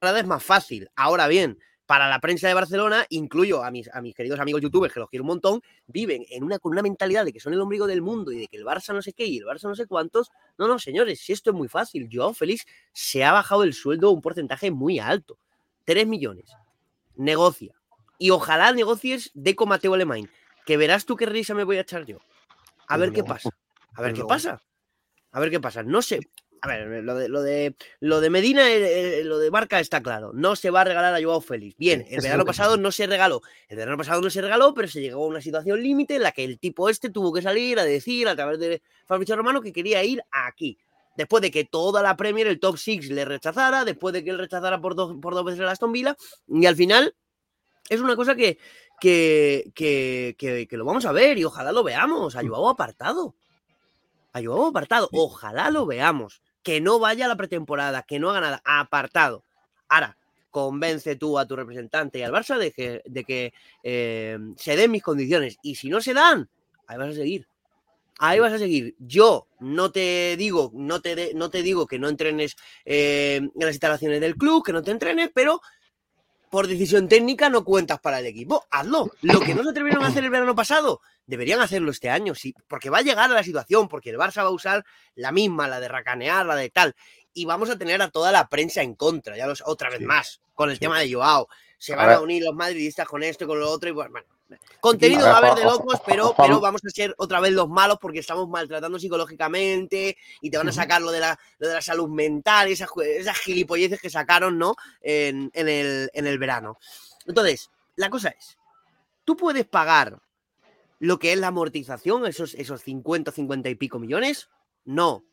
[0.00, 0.88] grada es más fácil.
[0.96, 1.58] Ahora bien,
[1.90, 5.10] para la prensa de Barcelona, incluyo a mis, a mis queridos amigos youtubers, que los
[5.10, 8.00] quiero un montón, viven en una, con una mentalidad de que son el ombligo del
[8.00, 10.30] mundo y de que el Barça no sé qué y el Barça no sé cuántos.
[10.56, 12.08] No, no, señores, si esto es muy fácil.
[12.08, 15.36] Joao Félix se ha bajado el sueldo un porcentaje muy alto.
[15.84, 16.52] 3 millones.
[17.16, 17.74] Negocia.
[18.18, 20.30] Y ojalá negocies de con Mateo Alemán.
[20.70, 22.18] Que verás tú qué risa me voy a echar yo.
[22.86, 23.50] A ver qué pasa.
[23.92, 24.62] A ver qué pasa.
[25.32, 25.82] A ver qué pasa.
[25.82, 26.20] No sé.
[26.62, 30.00] A ver, lo de, lo de, lo de Medina, eh, eh, lo de Barca está
[30.00, 30.30] claro.
[30.32, 31.76] No se va a regalar a Joao Félix.
[31.76, 33.42] Bien, el verano pasado no se regaló.
[33.66, 36.30] El verano pasado no se regaló, pero se llegó a una situación límite en la
[36.30, 39.72] que el tipo este tuvo que salir a decir a través de Fabricio Romano que
[39.72, 40.78] quería ir aquí.
[41.16, 44.38] Después de que toda la Premier, el top 6 le rechazara, después de que él
[44.38, 47.16] rechazara por dos, por dos veces el Aston Villa, y al final
[47.90, 48.56] es una cosa que,
[49.00, 52.36] que, que, que, lo vamos a ver y ojalá lo veamos.
[52.36, 53.34] A Joao apartado.
[54.32, 55.08] A Joao apartado.
[55.12, 59.44] Ojalá lo veamos que no vaya a la pretemporada, que no haga nada, apartado.
[59.88, 60.16] Ahora,
[60.50, 64.90] convence tú a tu representante y al Barça de que, de que eh, se den
[64.90, 65.58] mis condiciones.
[65.62, 66.48] Y si no se dan,
[66.86, 67.46] ahí vas a seguir.
[68.18, 68.94] Ahí vas a seguir.
[68.98, 73.72] Yo no te digo, no te, no te digo que no entrenes eh, en las
[73.72, 75.62] instalaciones del club, que no te entrenes, pero
[76.50, 78.66] por decisión técnica no cuentas para el equipo.
[78.70, 79.10] Hazlo.
[79.22, 82.54] Lo que no se atrevieron a hacer el verano pasado, deberían hacerlo este año, sí,
[82.66, 84.84] porque va a llegar a la situación, porque el Barça va a usar
[85.14, 86.94] la misma, la de racanear, la de tal,
[87.32, 90.40] y vamos a tener a toda la prensa en contra, ya los, otra vez más,
[90.54, 91.48] con el tema de Joao.
[91.78, 94.20] Se van a, unir los madridistas con esto y con lo otro, y bueno,
[94.80, 97.98] Contenido va a haber de locos, pero, pero vamos a ser otra vez los malos
[98.00, 102.08] porque estamos maltratando psicológicamente y te van a sacar lo de la, de la salud
[102.08, 104.74] mental y esas, esas gilipolleces que sacaron, ¿no?
[105.00, 106.78] En, el, en el verano.
[107.26, 108.58] Entonces, la cosa es,
[109.24, 110.20] tú puedes pagar
[110.98, 114.48] lo que es la amortización, esos, esos 50, 50 y pico millones.
[114.84, 115.24] No.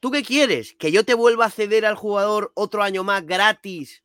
[0.00, 0.74] ¿Tú qué quieres?
[0.78, 4.02] ¿Que yo te vuelva a ceder al jugador otro año más gratis?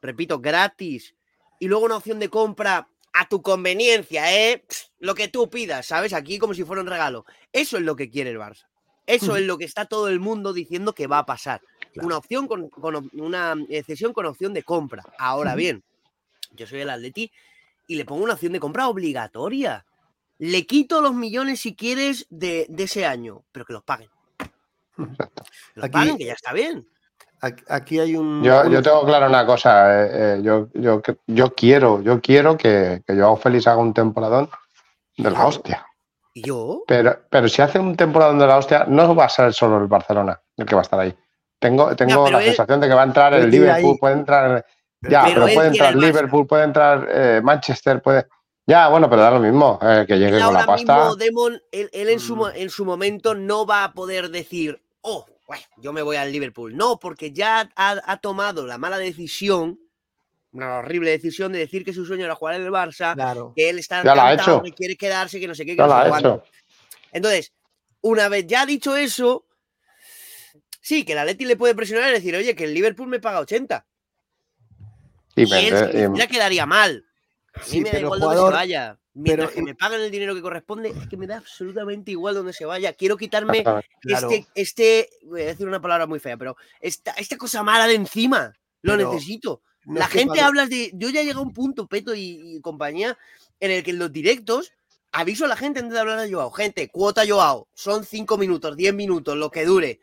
[0.00, 1.14] Repito, gratis.
[1.60, 4.64] Y luego una opción de compra a tu conveniencia, ¿eh?
[4.98, 6.12] Lo que tú pidas, ¿sabes?
[6.12, 7.24] Aquí como si fuera un regalo.
[7.52, 8.66] Eso es lo que quiere el Barça.
[9.06, 11.62] Eso es lo que está todo el mundo diciendo que va a pasar.
[12.02, 12.70] Una opción con,
[13.12, 13.54] una
[13.86, 15.04] cesión con opción de compra.
[15.16, 15.84] Ahora bien,
[16.52, 17.30] yo soy el Atleti
[17.86, 19.86] y le pongo una opción de compra obligatoria.
[20.38, 24.10] Le quito los millones si quieres de, ese año, pero que los paguen.
[25.76, 26.88] los paguen, que ya está bien.
[27.68, 28.42] Aquí hay un.
[28.42, 30.04] Yo, tengo claro una cosa.
[30.04, 34.48] Eh, eh, yo, yo, yo, quiero, yo quiero que, que Joao Félix haga un temporadón
[35.16, 35.86] de la hostia.
[36.32, 36.82] ¿Y yo?
[36.86, 39.86] Pero, pero si hace un temporadón de la hostia, no va a ser solo el
[39.86, 41.14] Barcelona el que va a estar ahí.
[41.58, 44.64] Tengo, tengo la sensación de que va a entrar el Liverpool, puede entrar.
[45.02, 48.26] Ya, pero, puede entrar Liverpool, puede entrar eh, Manchester, puede.
[48.66, 50.96] Ya, bueno, pero da lo mismo, que llegue con la pasta.
[50.96, 52.52] Mismo, Demon, él, en, su, mm.
[52.54, 55.26] en su momento no va a poder decir, oh,
[55.78, 56.76] yo me voy al Liverpool.
[56.76, 59.78] No, porque ya ha, tomado la mala decisión,
[60.52, 63.14] una horrible decisión de decir que su sueño era jugar en el Barça,
[63.54, 66.40] que él está encantado, que quiere quedarse, que no sé qué, que no sé
[67.12, 67.52] Entonces,
[68.00, 69.46] una vez ya dicho eso,
[70.80, 73.40] sí, que la Leti le puede presionar y decir, oye, que el Liverpool me paga
[73.40, 73.86] 80.
[75.36, 77.04] Y, él ya quedaría mal.
[77.54, 78.98] A mí me da igual donde se vaya.
[79.14, 82.52] Mientras que me paguen el dinero que corresponde, es que me da absolutamente igual donde
[82.52, 82.92] se vaya.
[82.92, 83.64] Quiero quitarme
[84.02, 87.94] este, este, voy a decir una palabra muy fea, pero esta, esta cosa mala de
[87.94, 88.52] encima.
[88.82, 89.62] Lo necesito.
[89.84, 90.90] la gente habla de.
[90.94, 93.16] Yo ya llegué a un punto, Peto y, compañía,
[93.60, 94.72] en el que en los directos
[95.12, 96.50] aviso a la gente antes de hablar de Joao.
[96.50, 97.68] Gente, cuota Joao.
[97.72, 100.00] Son 5 minutos, 10 minutos, lo que dure.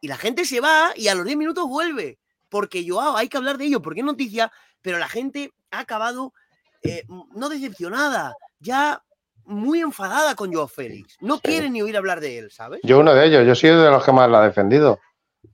[0.00, 2.20] Y la gente se va y a los 10 minutos vuelve.
[2.48, 6.32] Porque Joao, hay que hablar de ello, porque es noticia, pero la gente ha acabado
[6.82, 9.02] eh, no decepcionada, ya
[9.44, 11.16] muy enfadada con Joao Félix.
[11.20, 12.80] No quiere ni oír hablar de él, ¿sabes?
[12.84, 15.00] Yo uno de ellos, yo soy de los que más la ha defendido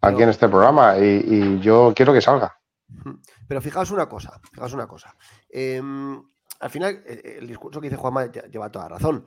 [0.00, 2.56] aquí en este programa y, yo quiero que salga.
[3.48, 5.16] Pero fijaos una cosa, fijaos una cosa.
[5.48, 6.22] Em,
[6.60, 9.24] al final, el discurso que dice Juanma lleva toda razón.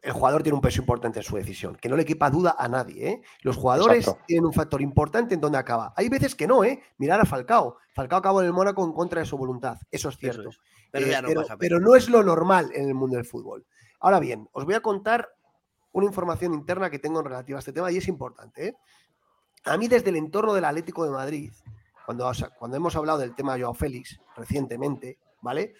[0.00, 2.68] El jugador tiene un peso importante en su decisión, que no le quepa duda a
[2.68, 3.08] nadie.
[3.08, 3.22] ¿eh?
[3.40, 5.94] Los jugadores tienen un factor importante en donde acaba.
[5.96, 6.82] Hay veces que no, ¿eh?
[6.98, 7.78] Mirar a Falcao.
[7.94, 9.78] Falcao acabó en el Mónaco en contra de su voluntad.
[9.90, 10.50] Eso es cierto.
[10.94, 11.16] Eh,
[11.58, 13.66] pero, no es lo normal en el mundo del fútbol.
[13.98, 15.28] Ahora bien, os voy a contar
[15.90, 18.68] una información interna que tengo en relativa a este tema y es importante.
[18.68, 18.76] ¿eh?
[19.64, 21.52] A mí desde el entorno del Atlético de Madrid,
[22.06, 25.74] cuando, cuando hemos hablado del tema de Joao Félix recientemente, ¿vale?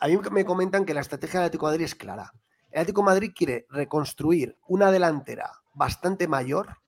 [0.00, 2.32] A mí me comentan que la estrategia del Atlético de Madrid es clara.
[2.70, 6.78] El Atlético de Madrid quiere reconstruir una delantera bastante mayor,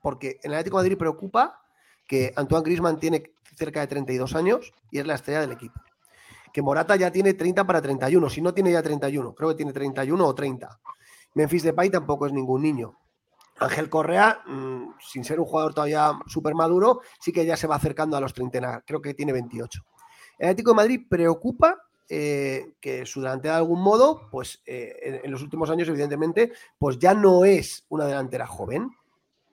[0.00, 1.62] porque en el Atlético de Madrid preocupa
[2.06, 5.80] que Antoine Griezmann tiene cerca de 32 años y es la estrella del equipo
[6.58, 9.72] que Morata ya tiene 30 para 31, si no tiene ya 31, creo que tiene
[9.72, 10.80] 31 o 30.
[11.34, 12.98] Memphis Depay tampoco es ningún niño.
[13.60, 17.76] Ángel Correa, mm, sin ser un jugador todavía súper maduro, sí que ya se va
[17.76, 19.84] acercando a los 30, creo que tiene 28.
[20.36, 21.76] El Atlético de Madrid preocupa
[22.08, 26.98] eh, que su delantera de algún modo, pues eh, en, los últimos años, evidentemente, pues
[26.98, 28.90] ya no es una delantera joven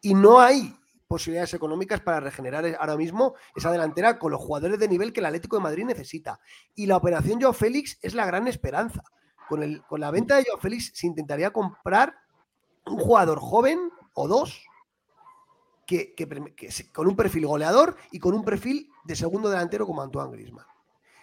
[0.02, 0.76] y no hay
[1.08, 5.28] posibilidades económicas para regenerar ahora mismo esa delantera con los jugadores de nivel que el
[5.28, 6.40] Atlético de Madrid necesita.
[6.74, 9.04] Y la operación Joao Félix es la gran esperanza.
[9.48, 12.16] Con, el, con la venta de Joao Félix se intentaría comprar
[12.86, 14.64] un jugador joven o dos
[15.86, 16.16] que,
[16.94, 20.66] con un perfil goleador y con un perfil de segundo delantero como Antoine Grisman.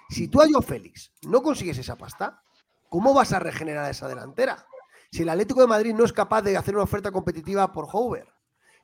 [0.09, 2.42] Si tú a Joao Félix no consigues esa pasta,
[2.88, 4.64] ¿cómo vas a regenerar esa delantera?
[5.11, 8.29] Si el Atlético de Madrid no es capaz de hacer una oferta competitiva por Hoover,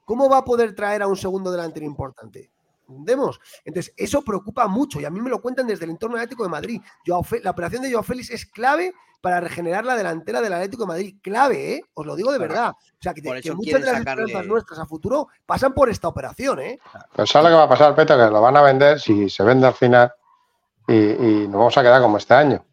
[0.08, 2.50] ¿cómo va a poder traer a un segundo delantero importante?
[2.88, 3.38] ¿Entendemos?
[3.62, 6.48] Entonces, eso preocupa mucho y a mí me lo cuentan desde el entorno Atlético de
[6.48, 6.80] Madrid.
[7.04, 11.16] la operación de Joao Félix es clave para regenerar la delantera del Atlético de Madrid.
[11.22, 11.82] Clave, ¿eh?
[11.92, 12.70] Os lo digo de verdad.
[12.70, 13.20] O sea, que,
[13.52, 16.78] muchas de las esperanzas nuestras a futuro pasan por esta operación, ¿eh?
[17.14, 18.16] Pero ¿sabes lo que va a pasar, Peto?
[18.16, 20.10] Que lo van a vender si se vende al final
[20.86, 22.64] y, nos vamos a quedar como este año.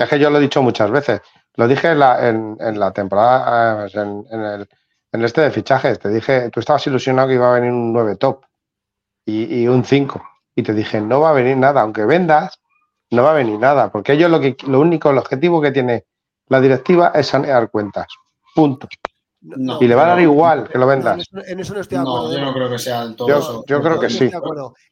[0.00, 1.20] Es que yo lo he dicho muchas veces.
[1.54, 4.68] Lo dije en la, temporada, en, el,
[5.12, 5.98] en, este de fichajes.
[5.98, 8.44] Te dije, tú estabas ilusionado que iba a venir un 9 top
[9.26, 10.22] y, un 5.
[10.54, 11.82] Y te dije, no va a venir nada.
[11.82, 12.60] Aunque vendas,
[13.10, 13.90] no va a venir nada.
[13.90, 16.04] Porque ellos lo, que, lo único, el objetivo que tiene
[16.48, 18.06] la directiva es sanear cuentas.
[18.54, 18.88] Punto
[19.42, 21.28] y le va a dar igual que lo vendas.
[21.32, 22.32] en, eso, no estoy de acuerdo.
[22.32, 23.64] yo no creo que sea todo yo, eso.
[23.66, 24.30] Yo creo que sí.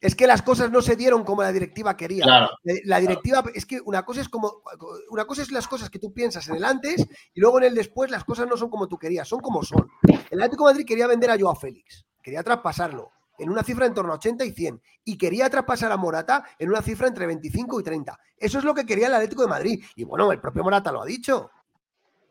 [0.01, 2.49] Es que las cosas no se dieron como la directiva quería.
[2.85, 4.61] la directiva es que una cosa es como
[5.09, 7.75] una cosa es las cosas que tú piensas en el antes y luego en el
[7.75, 9.89] después las cosas no son como tú querías, son como son.
[10.29, 13.93] El Atlético de Madrid quería vender a Joao Félix, quería traspasarlo en una cifra en
[13.93, 17.79] torno a 80 y 100 y quería traspasar a Morata en una cifra entre 25
[17.79, 18.19] y 30.
[18.37, 21.01] Eso es lo que quería el Atlético de Madrid y bueno, el propio Morata lo
[21.01, 21.49] ha dicho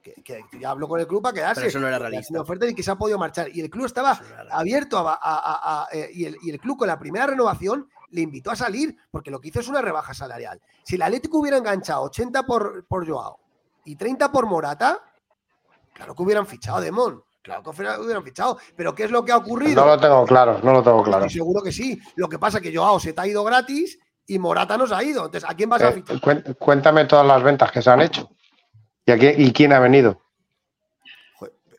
[0.00, 1.66] que, ya habló con el club para quedarse.
[1.66, 2.40] eso no era realista.
[2.40, 3.48] oferta y que se ha podido marchar.
[3.54, 4.18] Y el club estaba
[4.50, 9.30] abierto a, eh, y, el, club con la primera renovación le invitó a salir porque
[9.30, 10.60] lo que hizo es una rebaja salarial.
[10.82, 13.38] Si el Atlético hubiera enganchado 80 por, por Joao
[13.84, 14.98] y 30 por Morata,
[15.92, 17.22] claro que hubieran fichado a Demón.
[17.42, 18.58] Claro que hubieran fichado.
[18.76, 19.82] Pero ¿qué es lo que ha ocurrido?
[19.82, 21.28] No lo tengo claro, no lo tengo claro.
[21.28, 21.98] seguro que sí.
[22.16, 25.02] Lo que pasa es que Joao se te ha ido gratis y Morata nos ha
[25.02, 25.24] ido.
[25.24, 26.56] Entonces, ¿a quién vas a eh, fichar?
[26.58, 28.30] Cuéntame todas las ventas que se han hecho.
[29.16, 30.20] ¿Y, quién ha venido?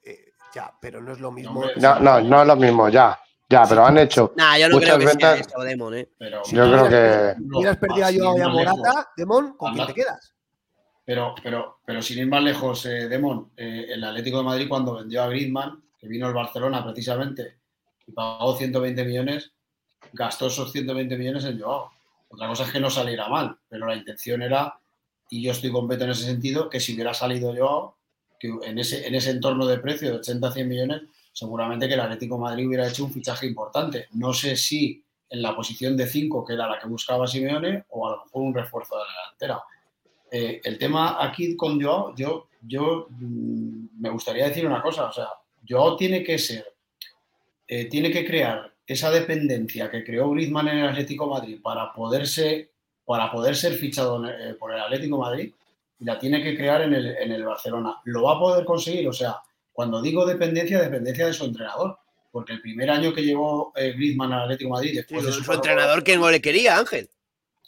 [0.06, 1.64] Eh, ya, pero no es lo mismo.
[1.78, 3.20] No, no, no es lo mismo, ya.
[3.52, 5.34] Ya, pero han hecho nah, yo no muchas creo que ventas.
[5.34, 6.08] Sea eso, Demon, ¿eh?
[6.18, 7.36] Pero, yo creo que.
[7.38, 10.34] Si hubieras perdido a Joao y a Morata, Demon, ¿con quién te quedas?
[11.04, 14.96] Pero, pero, pero sin ir más lejos, eh, Demon, eh, el Atlético de Madrid cuando
[14.96, 17.58] vendió a Griezmann, que vino al Barcelona precisamente,
[18.08, 19.52] y pagó 120 millones,
[20.14, 21.92] gastó esos 120 millones en Joao.
[22.30, 24.80] Otra cosa es que no saliera mal, pero la intención era
[25.32, 27.96] y yo estoy completo en ese sentido, que si hubiera salido yo
[28.38, 31.94] que en, ese, en ese entorno de precio de 80 a 100 millones, seguramente que
[31.94, 34.08] el Atlético Madrid hubiera hecho un fichaje importante.
[34.12, 38.08] No sé si en la posición de 5, que era la que buscaba Simeone, o
[38.08, 39.64] a lo mejor un refuerzo de la delantera.
[40.30, 45.14] Eh, el tema aquí con Joao, yo, yo mm, me gustaría decir una cosa, o
[45.14, 45.28] sea,
[45.68, 46.66] Joao tiene que ser,
[47.68, 52.71] eh, tiene que crear esa dependencia que creó Griezmann en el Atlético Madrid para poderse
[53.06, 55.52] para poder ser fichado eh, por el Atlético Madrid
[56.00, 58.02] y la tiene que crear en el, Barcelona.
[58.06, 59.08] ¿Lo va a poder conseguir?
[59.08, 59.38] O sea,
[59.72, 61.98] cuando digo dependencia, dependencia de su entrenador.
[62.32, 66.02] Porque el primer año que llegó eh, Griezmann al Atlético Madrid, después de su, entrenador
[66.02, 67.10] que no le quería, Ángel.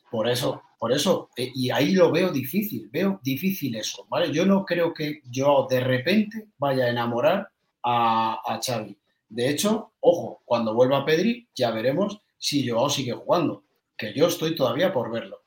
[0.09, 1.29] Por eso, por eso.
[1.35, 4.31] Eh, y ahí lo veo difícil, veo difícil eso, ¿vale?
[4.31, 7.49] Yo no creo que yo de repente vaya a enamorar
[7.83, 8.97] a, a Xavi.
[9.27, 13.63] De hecho, ojo, cuando vuelva a Pedri, ya veremos si Joao sigue jugando
[13.97, 15.41] que yo estoy todavía por verlo.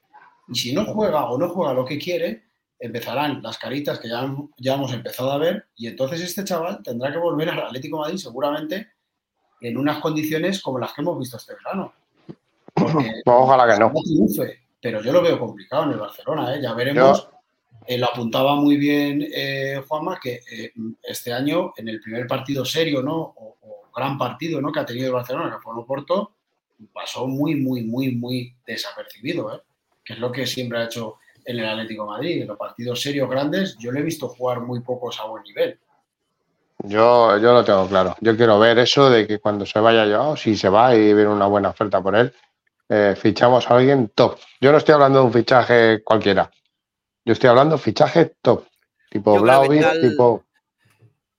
[0.49, 2.45] Y si no juega o no juega lo que quiere,
[2.79, 7.11] empezarán las caritas que ya, ya hemos empezado a ver y entonces este chaval tendrá
[7.11, 8.89] que volver al Atlético Madrid seguramente
[9.61, 11.93] en unas condiciones como las que hemos visto este verano.
[13.27, 13.93] Ojalá que no.
[14.81, 16.61] pero yo lo veo complicado en el Barcelona, ¿eh?
[16.63, 17.29] ya veremos.
[17.87, 22.65] Eh, lo apuntaba muy bien eh, Juanma, que eh, este año en el primer partido
[22.65, 23.17] serio, ¿no?
[23.17, 24.73] O, o, gran partido, ¿no?
[24.73, 26.33] Que ha tenido el Barcelona, que fue en Oporto,
[26.93, 29.61] pasó muy, muy, muy, muy desapercibido, ¿eh?
[30.05, 32.43] que es lo que siempre ha hecho en el Atlético Madrid.
[32.43, 35.79] En los partidos serios grandes, yo le he visto jugar muy pocos a buen nivel.
[36.81, 38.15] Yo, yo lo tengo claro.
[38.21, 41.29] Yo quiero ver eso de que cuando se vaya yo, si se va y viene
[41.29, 42.33] una buena oferta por él,
[42.89, 44.39] eh, fichamos a alguien top.
[44.61, 46.51] Yo no estoy hablando de un fichaje cualquiera.
[47.25, 48.65] Yo estoy hablando de fichaje top.
[49.11, 50.45] Tipo Blauvik, tipo.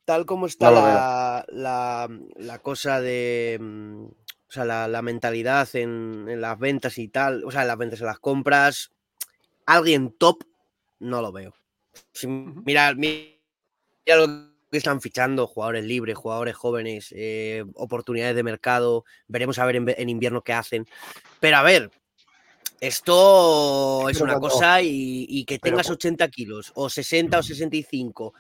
[0.04, 4.06] Tal como está la, la, la, cosa de mm,
[4.50, 8.08] o sea, la, mentalidad en, las ventas y tal, o sea, en las ventas, en
[8.08, 8.92] las compras,
[9.66, 10.44] alguien top,
[11.00, 11.54] no lo veo.
[12.66, 13.36] mira, mira
[14.08, 14.28] lo
[14.72, 20.10] que están fichando, jugadores libres, jugadores jóvenes, eh, oportunidades de mercado, veremos a ver en,
[20.10, 20.88] invierno qué hacen.
[21.40, 21.92] Pero a ver,
[22.80, 28.34] Esto es una cosa y, que tengas 80 kilos o 60 o 65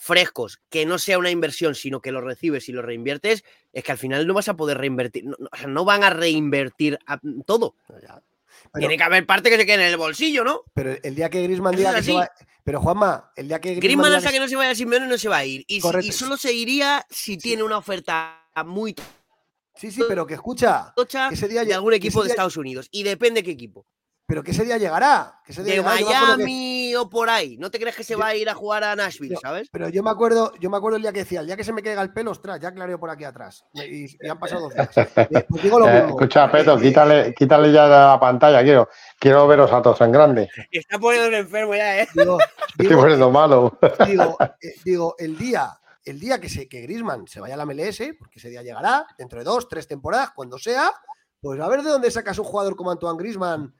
[0.00, 3.92] frescos, que no sea una inversión, sino que lo recibes y lo reinviertes, es que
[3.92, 6.98] al final no vas a poder reinvertir, no, o sea, no van a reinvertir
[7.44, 7.74] todo.
[8.72, 10.62] Tiene que haber parte que se quede en el bolsillo, ¿no?
[10.72, 12.30] Pero el día que Grisman diga que se va.
[12.64, 14.12] Pero Juanma, el día que Grisman.
[14.14, 14.40] hasta que...
[14.40, 15.64] no se vaya sin menos no se va a ir.
[15.68, 15.80] Y,
[16.12, 18.94] solo se iría si tiene una oferta muy.
[19.74, 20.94] Sí, sí, pero que escucha.
[21.30, 22.88] ese día de algún equipo de Estados Unidos.
[22.90, 23.86] Y depende qué equipo
[24.30, 25.40] pero que ese día llegará.
[25.44, 27.56] Que ese de Miami o por ahí.
[27.56, 29.68] ¿No te crees que se va a ir a jugar a Nashville, sabes?
[29.72, 31.72] Pero yo me acuerdo, yo me acuerdo el día que decía, el día que se
[31.72, 33.64] me caiga el pelo, ostras, ya clareo por aquí atrás.
[33.74, 34.88] Y, han pasado dos días.
[35.16, 36.08] Eh, pues digo lo eh, mismo.
[36.10, 38.88] escucha, Peto, quítale, quítale ya la pantalla, quiero,
[39.18, 40.48] quiero veros a todos en grande.
[40.70, 42.08] Está poniendo enfermo ya, ¿eh?
[42.78, 43.80] Estoy poniendo malo.
[44.06, 47.66] Digo, eh, digo, el día el día que, se, que Grisman se vaya a la
[47.66, 50.92] MLS, porque ese día llegará, dentro de dos, tres temporadas, cuando sea,
[51.40, 53.74] pues a ver de dónde sacas un jugador como Antoine Grisman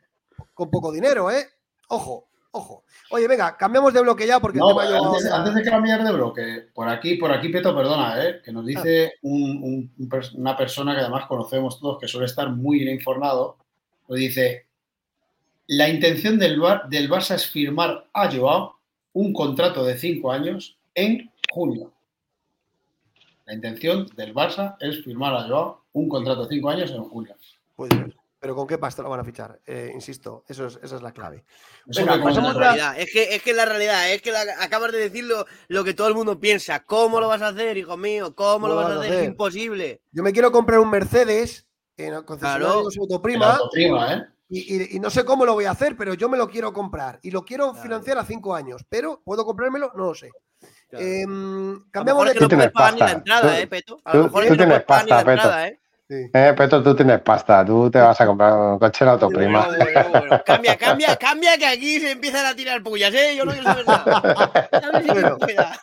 [0.54, 1.46] con poco dinero, ¿eh?
[1.88, 2.84] Ojo, ojo.
[3.10, 7.32] Oye, venga, cambiamos de bloque ya porque antes, de cambiar de bloque, por aquí, por
[7.32, 8.40] aquí, Peto, perdona, ¿eh?
[8.44, 13.56] que nos dice una persona que además conocemos todos, que suele estar muy bien informado,
[14.08, 14.66] nos dice,
[15.66, 18.76] la intención del, del Barça es firmar a Joao
[19.12, 21.92] un contrato de cinco años en junio.
[23.46, 27.34] La intención del Barça es firmar a Joao un contrato de cinco años en junio.
[27.74, 27.90] Pues
[28.40, 29.60] pero ¿con qué pasta lo van a fichar?
[29.66, 31.44] Eh, insisto, eso es, esa es la clave.
[31.86, 35.30] Es, que, es que la realidad, es que acabas de decir
[35.68, 36.82] lo, que todo el mundo piensa.
[36.84, 38.34] ¿Cómo lo vas a hacer, hijo mío?
[38.34, 39.12] ¿Cómo, lo vas a hacer?
[39.12, 40.00] Es imposible.
[40.10, 41.66] Yo me quiero comprar un Mercedes
[41.98, 43.58] en concesionario de autoprima.
[43.76, 44.24] ¿eh?
[44.48, 47.20] y, no sé cómo lo voy a hacer, pero yo me lo quiero comprar.
[47.22, 48.86] Y lo quiero financiar a cinco años.
[48.88, 49.92] Pero, ¿puedo comprármelo?
[49.94, 50.30] No lo sé.
[51.90, 52.48] cambiamos de...
[52.48, 54.00] Que no pagar ni la entrada, ¿eh, Peto?
[54.02, 55.79] A lo mejor es que no puedes pagar ni la entrada, ¿eh?
[56.12, 59.68] Eh, Peto, tú tienes pasta, tú te vas a comprar un coche en autoprima.
[60.44, 63.36] Cambia, cambia, cambia, que aquí se empiezan a tirar pullas, ¿eh?
[63.36, 64.60] Yo no quiero saber nada.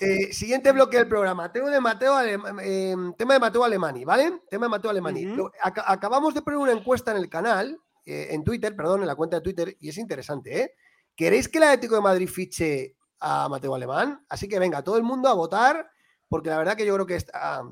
[0.00, 1.50] eh, siguiente bloque del programa.
[1.50, 4.42] Tema de Mateo, eh, tema de Mateo Alemani, ¿vale?
[4.48, 5.36] Tema de Mateo Alemani.
[5.60, 9.38] acabamos de poner una encuesta en el canal, eh, en Twitter, perdón, en la cuenta
[9.38, 10.74] de Twitter, y es interesante, ¿eh?
[11.16, 14.24] ¿Queréis que el Atlético de Madrid fiche a Mateo Alemán?
[14.28, 15.90] Así que venga, todo el mundo a votar,
[16.28, 17.64] porque la verdad que yo creo que está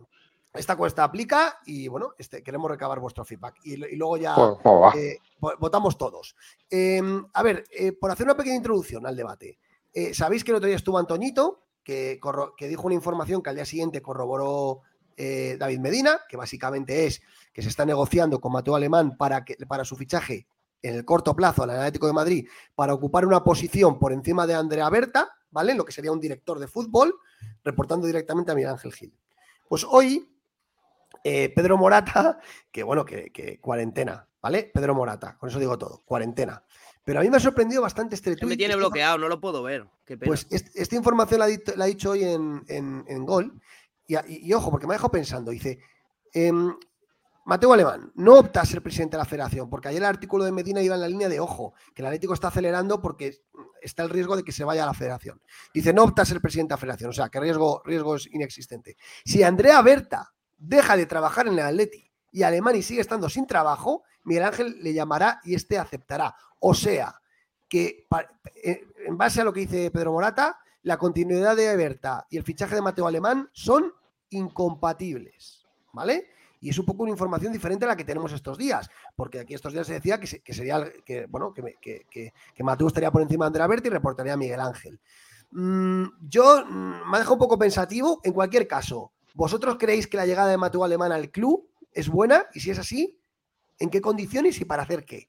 [0.56, 3.56] esta cuesta aplica y bueno, este, queremos recabar vuestro feedback.
[3.64, 5.18] Y, luego ya pues, pues eh,
[5.60, 6.36] votamos todos.
[6.70, 9.58] Em, a ver, eh, por hacer una pequeña introducción al debate.
[9.92, 12.20] Eh, Sabéis que el otro día estuvo Antoñito, que,
[12.56, 14.82] que, dijo una información que al día siguiente corroboró
[15.16, 19.82] David Medina, que básicamente es que se está negociando con Mateo Alemán para, que, para
[19.84, 20.46] su fichaje
[20.82, 24.54] en el corto plazo al Atlético de Madrid para ocupar una posición por encima de
[24.54, 25.74] Andrea Berta, ¿vale?
[25.74, 27.14] Lo que sería un director de fútbol,
[27.64, 29.16] reportando directamente a Miguel Ángel Gil.
[29.68, 30.35] Pues hoy
[31.28, 32.38] eh, Pedro Morata,
[32.70, 34.70] que bueno, que, cuarentena, ¿vale?
[34.72, 36.62] Pedro Morata, con eso digo todo, cuarentena.
[37.02, 38.50] Pero a mí me ha sorprendido bastante este tweet.
[38.50, 39.88] Me tiene bloqueado, no lo puedo ver.
[40.24, 43.60] Pues esta información la, ha dicho hoy en, Gol.
[44.06, 45.50] Y, ojo, porque me ha dejado pensando.
[45.50, 45.80] Dice,
[46.32, 46.72] em,
[47.44, 50.52] Mateo Alemán, no opta a ser presidente de la federación, porque ayer el artículo de
[50.52, 53.36] Medina iba en la línea de, ojo, que el Atlético está acelerando porque
[53.82, 55.42] está el riesgo de que se vaya a la federación.
[55.74, 58.28] Dice, no opta a ser presidente de la federación, o sea, que riesgo, riesgo es
[58.32, 58.96] inexistente.
[59.24, 64.02] Si Andrea Berta deja de trabajar en el Atleti y Alemani sigue estando sin trabajo,
[64.24, 66.34] Miguel Ángel le llamará y este aceptará.
[66.60, 67.20] O sea,
[67.68, 68.06] que
[68.62, 72.44] eh, en base a lo que dice Pedro Morata, la continuidad de Berta y el
[72.44, 73.92] fichaje de Mateo Alemán son
[74.30, 76.28] incompatibles, ¿vale?
[76.60, 79.54] Y es un poco una información diferente a la que tenemos estos días, porque aquí
[79.54, 81.76] estos días se decía que, sería que, bueno, que,
[82.10, 82.32] que,
[82.62, 85.00] Mateo estaría por encima de Andrea Berta y reportaría a Miguel Ángel.
[85.52, 88.20] Mm, yo mm, me ha dejado un poco pensativo.
[88.24, 92.46] En cualquier caso, ¿Vosotros creéis que la llegada de Mateo Alemán al club es buena?
[92.54, 93.18] Y si es así,
[93.78, 95.28] ¿en qué condiciones y para hacer qué?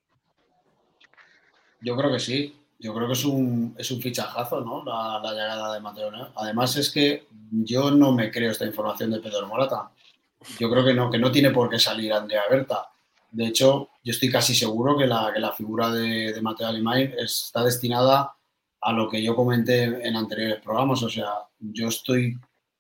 [1.82, 2.56] Yo creo que sí.
[2.80, 4.82] Yo creo que es un, es un fichajazo, ¿no?
[4.86, 6.10] La, llegada de Mateo.
[6.36, 9.92] Además es que yo no me creo esta información de Pedro Morata.
[10.58, 12.88] Yo creo que no, que no tiene por qué salir Andrea Berta.
[13.32, 17.14] De hecho, yo estoy casi seguro que la, que la figura de, de Mateo Alemán
[17.18, 18.38] está destinada
[18.80, 21.04] a lo que yo comenté en anteriores programas.
[21.04, 22.38] O sea, yo estoy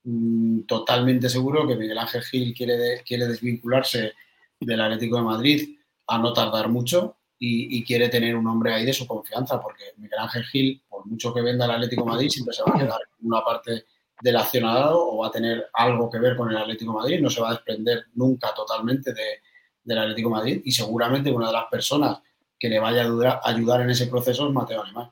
[0.10, 4.14] Mm, totalmente seguro que Miguel Ángel Gil quiere, quiere desvincularse
[4.58, 8.94] del Atlético de Madrid a no tardar mucho y, quiere tener un hombre ahí de
[8.94, 12.64] su confianza, porque Miguel Ángel Gil, por mucho que venda el Atlético Madrid, siempre se
[12.64, 13.84] va a quedar una parte
[14.22, 17.42] del accionado o va a tener algo que ver con el Atlético Madrid, no se
[17.42, 19.42] va a desprender nunca totalmente de,
[19.84, 22.20] del Atlético Madrid y seguramente una de las personas
[22.58, 25.12] que le vaya a ayudar, en ese proceso es Mateo Alemán.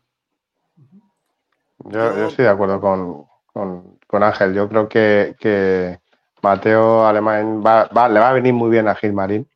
[1.80, 4.54] Yo, estoy de acuerdo con Ángel.
[4.54, 6.00] Yo creo que,
[6.42, 9.50] Mateo Alemán va, le va a venir muy bien a Gilmarín,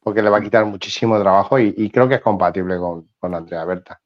[0.00, 4.00] porque le va a quitar muchísimo trabajo y, creo que es compatible con, Andrea Berta.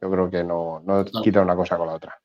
[0.00, 2.18] Yo creo que no, no, quita una cosa con la otra.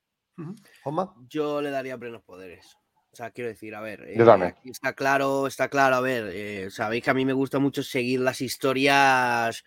[1.27, 2.77] Yo le daría plenos poderes.
[3.11, 4.55] O sea, quiero decir, a ver, Yo también.
[4.63, 7.81] Eh, está claro, está claro, a ver, eh, sabéis que a mí me gusta mucho
[7.81, 9.63] seguir las historias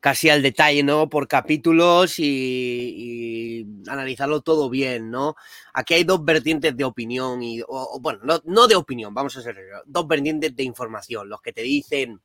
[0.00, 1.08] casi al detalle, ¿no?
[1.08, 5.36] Por capítulos y, analizarlo todo bien, ¿no?
[5.74, 7.62] Aquí hay dos vertientes de opinión y,
[8.00, 12.20] bueno, no, de opinión, vamos a ser dos vertientes de información, los que te dicen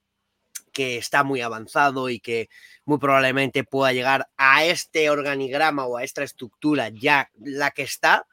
[0.72, 2.50] que está muy avanzado y que
[2.86, 8.28] muy probablemente pueda llegar a este organigrama o a esta estructura ya la que está,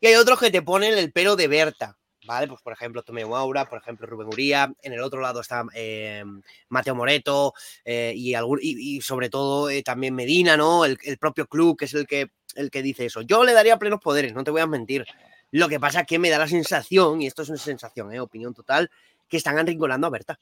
[0.00, 1.96] y hay otros que te ponen el pelo de Berta,
[2.26, 2.48] ¿vale?
[2.48, 6.24] Pues por ejemplo Tomeo Maura, por ejemplo Rubén Uría, en el otro lado está eh,
[6.68, 7.54] Mateo Moreto
[7.84, 10.84] eh, y, y, sobre todo eh, también Medina, ¿no?
[10.84, 13.22] El, propio club que es el que, el que dice eso.
[13.22, 15.06] Yo le daría plenos poderes, no te voy a mentir.
[15.50, 18.20] Lo que pasa es que me da la sensación, y esto es una sensación, ¿eh?
[18.20, 18.90] opinión total,
[19.28, 20.40] que están arrinconando a Berta.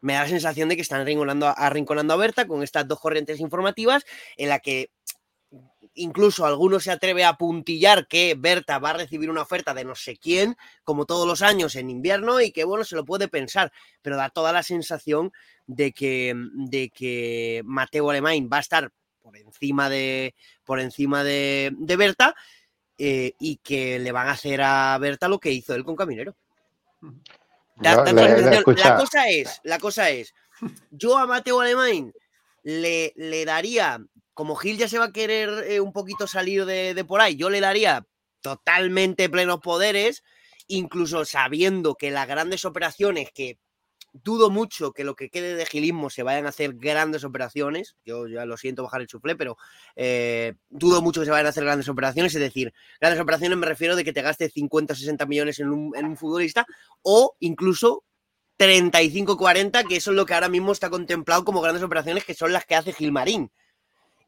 [0.00, 3.40] Me da la sensación de que están arrinconando, arrinconando a Berta con estas dos corrientes
[3.40, 4.04] informativas
[4.36, 4.90] en la que
[5.94, 9.94] incluso alguno se atreve a puntillar que Berta va a recibir una oferta de no
[9.94, 13.72] sé quién, como todos los años en invierno, y que bueno, se lo puede pensar,
[14.02, 15.32] pero da toda la sensación
[15.66, 18.92] de que, de que Mateo Alemán va a estar
[19.22, 20.34] por encima de,
[20.64, 22.34] por encima de, Berta
[22.98, 26.36] eh, y que le van a hacer a Berta lo que hizo él con Caminero.
[27.80, 27.96] La,
[28.96, 30.34] cosa es, la cosa es,
[30.90, 32.12] yo a Mateo Alemán
[32.62, 34.00] le, le daría
[34.34, 37.48] como Gil ya se va a querer eh, un poquito salir de, por ahí, yo
[37.50, 38.06] le daría
[38.40, 40.22] totalmente plenos poderes,
[40.66, 43.58] incluso sabiendo que las grandes operaciones, que
[44.12, 48.28] dudo mucho que lo que quede de gilismo se vayan a hacer grandes operaciones, yo
[48.28, 49.56] ya lo siento bajar el chuflé, pero
[49.96, 53.66] eh, dudo mucho que se vayan a hacer grandes operaciones, es decir, grandes operaciones me
[53.66, 56.66] refiero de que te gaste 50 o 60 millones en un, en un futbolista
[57.02, 58.04] o incluso
[58.58, 62.52] 35-40, que eso es lo que ahora mismo está contemplado como grandes operaciones, que son
[62.52, 63.50] las que hace Gilmarín.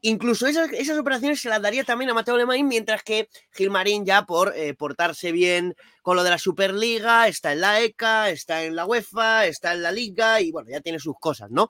[0.01, 4.53] Incluso esas, operaciones se las daría también a Mateo Alemán, mientras que Gilmarín ya por
[4.55, 8.85] eh, portarse bien con lo de la Superliga, está en la ECA, está en la
[8.85, 11.69] UEFA, está en la Liga y bueno, ya tiene sus cosas, ¿no?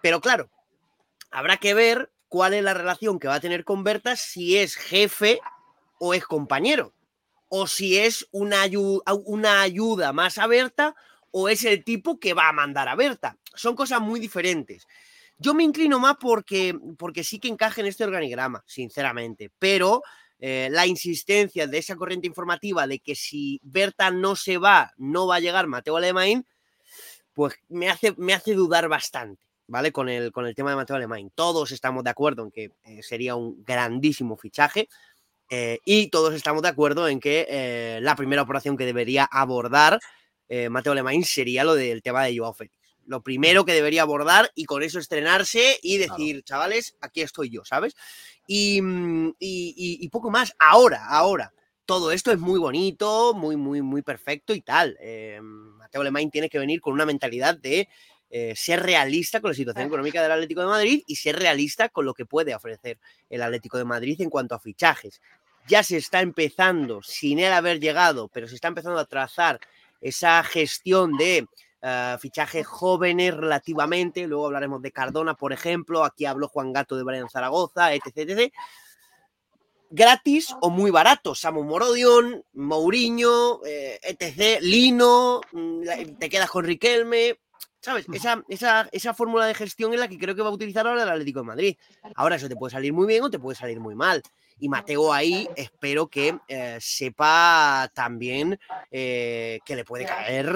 [0.00, 0.48] Pero claro,
[1.30, 4.76] habrá que ver cuál es la relación que va a tener con Berta, si es
[4.76, 5.40] jefe
[5.98, 6.94] o es compañero,
[7.48, 8.62] o si es una,
[9.24, 10.94] una ayuda más a Berta
[11.32, 13.36] o es el tipo que va a mandar a Berta.
[13.54, 14.86] Son cosas muy diferentes.
[15.42, 20.02] Yo me inclino más porque, porque sí que encaje en este organigrama, sinceramente, pero
[20.38, 25.26] eh, la insistencia de esa corriente informativa de que si Berta no se va, no
[25.26, 26.46] va a llegar Mateo Alemán,
[27.32, 29.42] pues me hace, me hace dudar bastante.
[29.66, 29.92] ¿Vale?
[29.92, 31.30] Con el, con el tema de Mateo Alemán.
[31.32, 34.88] Todos estamos de acuerdo en que eh, sería un grandísimo fichaje.
[35.48, 40.00] Eh, y todos estamos de acuerdo en que la primera operación que debería abordar
[40.68, 42.79] Mateo Alemán sería lo del tema de Joao Félix
[43.10, 47.64] lo primero que debería abordar y con eso estrenarse y decir, chavales, aquí estoy yo,
[47.64, 47.96] ¿sabes?
[48.46, 50.54] Mm, y, poco más.
[50.60, 51.52] Ahora, ahora,
[51.86, 54.96] todo esto es muy bonito, muy, muy, muy perfecto y tal.
[55.00, 57.88] Eh, Mateo Lemain tiene que venir con una mentalidad de
[58.30, 62.04] eh, ser realista con la situación económica del Atlético de Madrid y ser realista con
[62.04, 65.20] lo que puede ofrecer el Atlético de Madrid en cuanto a fichajes.
[65.66, 69.58] Ya se está empezando, sin él haber llegado, pero se está empezando a trazar
[70.00, 71.48] esa gestión de
[71.82, 77.04] eh, fichajes jóvenes relativamente, luego hablaremos de Cardona, por ejemplo, aquí habló Juan Gato de
[77.04, 78.52] Brian Zaragoza, etc, etc.
[79.90, 87.38] Gratis o muy barato, Samu Morodion, Mourinho, eh, etc, Lino, mm, te quedas con Riquelme,
[87.82, 88.04] ¿Sabes?
[88.12, 91.02] Esa, esa, esa, fórmula de gestión es la que creo que va a utilizar ahora
[91.02, 91.76] el Atlético de Madrid.
[92.14, 94.22] Ahora eso te puede salir muy bien o te puede salir muy mal
[94.60, 98.58] y Mateo ahí espero que eh, sepa también
[98.90, 100.54] eh, que le puede caer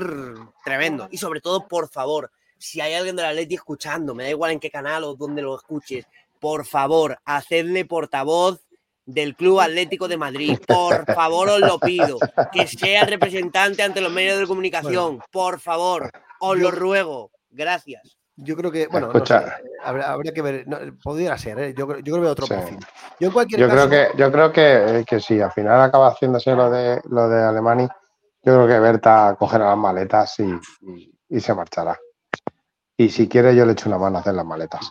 [0.64, 1.08] tremendo.
[1.10, 4.52] Y sobre todo, por favor, si hay alguien de la Leti escuchando, me da igual
[4.52, 6.06] en qué canal o dónde lo escuches,
[6.38, 8.60] por favor, hacedle portavoz
[9.06, 10.58] del Club Atlético de Madrid.
[10.66, 12.18] Por favor, os lo pido.
[12.52, 15.20] Que sea representante ante los medios de comunicación.
[15.30, 17.30] Por favor, os lo ruego.
[17.50, 18.18] Gracias.
[18.36, 19.12] Yo creo que, bueno,
[19.84, 20.66] habría, que ver,
[21.02, 21.74] podría ser, ¿eh?
[21.76, 22.78] yo, yo, creo que veo otro perfil.
[23.20, 26.08] Yo, en cualquier yo creo que, yo creo que, eh, que sí, al final acaba
[26.08, 27.96] haciéndose lo de lo de Alemania.
[28.42, 31.98] Yo creo que Berta cogerá las maletas y, se marchará.
[32.96, 34.90] Y si quiere, yo le echo una mano a hacer las maletas.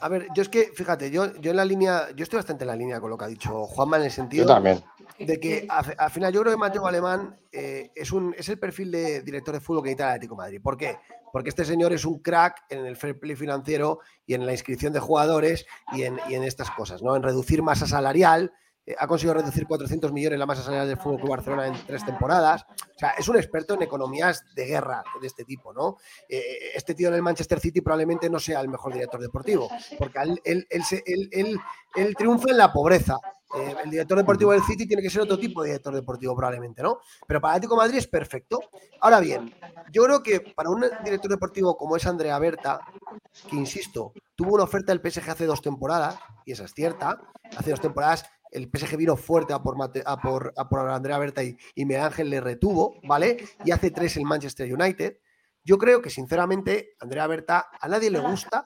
[0.00, 2.68] A ver, yo es que, fíjate, yo, yo en la línea, yo estoy bastante en
[2.68, 4.44] la línea con lo que ha dicho Juanma en el sentido.
[4.44, 4.82] Yo también.
[5.18, 8.90] De que al final yo creo que Mateo Alemán eh, es, un, es el perfil
[8.90, 10.60] de director de fútbol que necesita el Atlético de Madrid.
[10.60, 10.98] ¿Por qué?
[11.34, 14.92] porque este señor es un crack en el fair play financiero y en la inscripción
[14.92, 17.16] de jugadores y en, estas cosas, ¿no?
[17.16, 18.52] En reducir masa salarial.
[18.86, 22.04] Eh, ha conseguido reducir 400 millones la masa salarial del Fútbol Club Barcelona en tres
[22.04, 22.66] temporadas.
[22.94, 25.96] O sea, es un experto en economías de guerra de este tipo, ¿no?
[26.28, 29.68] Eh, este tío en el Manchester City probablemente no sea el mejor director deportivo,
[29.98, 33.18] porque él, él, triunfa en la pobreza.
[33.56, 36.82] Eh, el director deportivo del City tiene que ser otro tipo de director deportivo probablemente,
[36.82, 36.98] ¿no?
[37.26, 38.60] Pero para Atlético Madrid es perfecto.
[39.00, 39.54] Ahora bien,
[39.92, 42.80] yo creo que para un director deportivo como es Andrea Berta,
[43.48, 47.20] que insisto, tuvo una oferta del PSG hace dos temporadas, y esa es cierta,
[47.56, 48.24] hace dos temporadas
[48.54, 52.04] el PSG vino fuerte a por, a por, a por Andrea Berta y, y Miguel
[52.04, 53.36] Ángel le retuvo, ¿vale?
[53.64, 55.18] Y hace tres el Manchester United.
[55.66, 58.64] Yo creo que, sinceramente, Andrea Berta a nadie le gusta.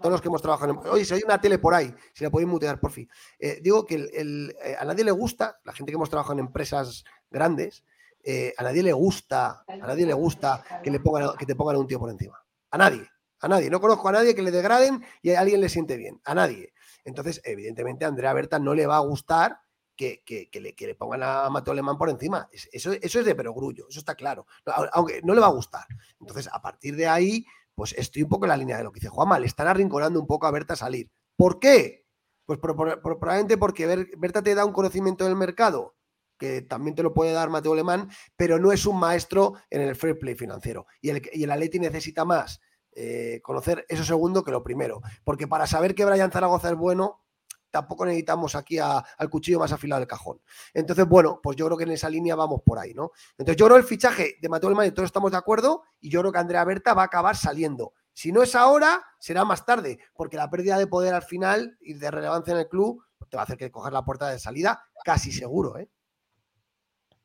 [0.00, 0.78] Todos los que hemos trabajado en.
[0.88, 3.08] Oye, si hay una tele por ahí, si la podéis mutear, por fin.
[3.40, 7.04] Eh, digo que eh, a nadie le gusta, la gente que hemos trabajado en empresas
[7.28, 7.84] grandes,
[8.22, 11.76] eh, a nadie le gusta, a nadie le gusta que, le pongan, que te pongan
[11.76, 12.40] un tío por encima.
[12.70, 13.04] A nadie,
[13.40, 13.68] a nadie.
[13.68, 16.20] No conozco a nadie que le degraden y a alguien le siente bien.
[16.24, 16.71] A nadie.
[17.04, 19.60] Entonces, evidentemente, a Andrea Berta no le va a gustar
[19.96, 22.48] que, le, pongan a Mateo Alemán por encima.
[22.72, 24.46] Eso, eso es de perogrullo, eso está claro.
[24.92, 25.86] Aunque no le va a gustar.
[26.20, 27.44] Entonces, a partir de ahí,
[27.74, 29.38] pues estoy un poco en la línea de lo que dice Juanma.
[29.38, 31.10] Le están arrinconando un poco a Berta a salir.
[31.36, 32.06] ¿Por qué?
[32.44, 33.86] Pues probablemente porque
[34.18, 35.96] Berta te da un conocimiento del mercado
[36.38, 39.94] que también te lo puede dar Mateo Alemán, pero no es un maestro en el
[39.94, 40.86] fair play financiero.
[41.00, 42.60] Y el, y el Atleti necesita más
[42.94, 45.00] eh, conocer eso segundo que lo primero.
[45.24, 47.22] Porque para saber que Brian Zaragoza es bueno,
[47.70, 50.40] tampoco necesitamos aquí al cuchillo más afilado del cajón.
[50.74, 53.12] Entonces, bueno, pues yo creo que en esa línea vamos por ahí, ¿no?
[53.32, 56.32] Entonces, yo creo el fichaje de Mateo Alemán, todos estamos de acuerdo, y yo creo
[56.32, 57.94] que Andrea Berta va a acabar saliendo.
[58.12, 61.94] Si no es ahora, será más tarde, porque la pérdida de poder al final y
[61.94, 64.84] de relevancia en el club te va a hacer que coger la puerta de salida
[65.02, 65.88] casi seguro, ¿eh?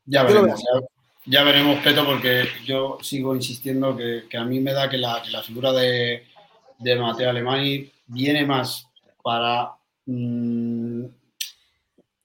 [0.06, 0.64] Ya veremos,
[1.28, 5.72] ya veremos, Peto, porque yo sigo insistiendo que, a mí me da que la, figura
[5.72, 6.22] de,
[6.98, 8.88] Mateo Alemani viene más
[9.22, 9.74] para,
[10.06, 11.04] mm,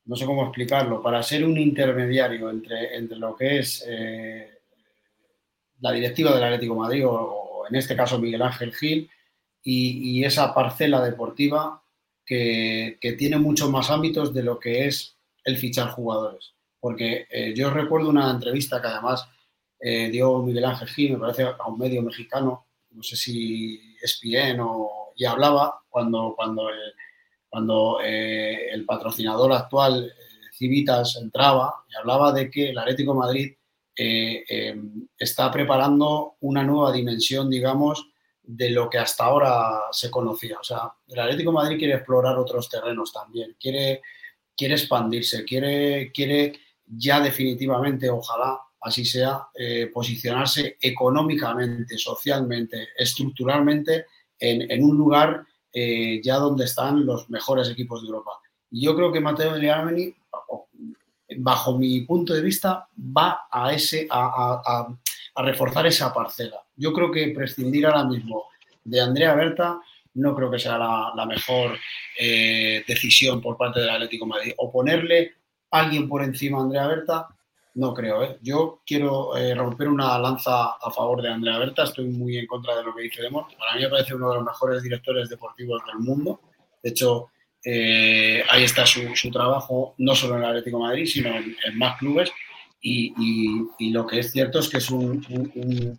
[0.05, 4.59] no sé cómo explicarlo, para ser un intermediario entre, entre lo que es eh,
[5.81, 9.09] la directiva del Atlético Madrid o, en este caso Miguel Ángel Gil
[9.63, 11.83] y, esa parcela deportiva
[12.25, 16.52] que, que tiene muchos más ámbitos de lo que es el fichar jugadores
[16.83, 19.25] porque eh, yo recuerdo una entrevista que además
[19.79, 24.19] eh, dio Miguel Ángel Gil, me parece, a un medio mexicano, no sé si es
[24.21, 25.13] bien o...
[25.15, 26.93] y hablaba cuando, cuando, el,
[27.47, 30.13] cuando eh, el patrocinador actual,
[30.51, 33.53] Civitas, entraba y hablaba de que el Atlético Madrid
[33.95, 38.09] está preparando una nueva dimensión, digamos,
[38.41, 40.59] de lo que hasta ahora se conocía.
[40.59, 44.01] O sea, el Atlético Madrid quiere explorar otros terrenos también, quiere,
[44.57, 54.07] quiere expandirse, quiere, quiere ya definitivamente, ojalá así sea, eh, posicionarse económicamente, socialmente, estructuralmente
[54.37, 58.31] en, un lugar eh, ya donde están los mejores equipos de Europa.
[58.69, 60.13] Y yo creo que Mateo Armeni,
[61.37, 64.87] bajo mi punto de vista, va a, ese, a,
[65.37, 66.57] reforzar esa parcela.
[66.75, 68.45] Yo creo que prescindir ahora mismo
[68.83, 69.79] de Andrea Berta
[70.15, 71.77] no creo que sea la, mejor
[72.19, 74.53] eh, decisión por parte del Atlético Madrid.
[74.57, 75.33] O ponerle
[75.73, 77.27] alguien por encima de Andrea Berta,
[77.75, 78.23] no creo.
[78.23, 78.37] ¿eh?
[78.41, 82.75] Yo quiero eh, romper una lanza a favor de Andrea Berta, estoy muy en contra
[82.75, 83.51] de lo que dice Demos.
[83.55, 86.39] Para mí me parece uno de los mejores directores deportivos del mundo.
[86.81, 87.29] De hecho,
[87.65, 92.31] eh, ahí está su, trabajo, no solo en el Atlético Madrid, sino en, más clubes.
[92.79, 95.97] Y, lo que es cierto es que es un,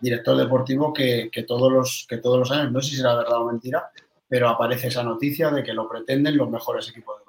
[0.00, 3.46] director deportivo que, todos los, que todos los años, no sé si será verdad o
[3.52, 3.90] mentira,
[4.26, 7.21] pero aparece esa noticia de que lo pretenden los mejores equipos.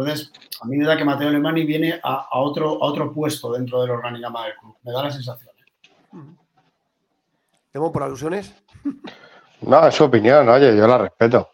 [0.00, 3.82] Entonces, a mí me da que Mateo Alemani viene a, otro, a otro puesto dentro
[3.82, 4.76] del organigrama del club.
[4.82, 5.50] Me da la sensación.
[7.72, 8.52] ¿Tengo por alusiones?
[9.60, 11.50] No, es su opinión, oye, yo la respeto.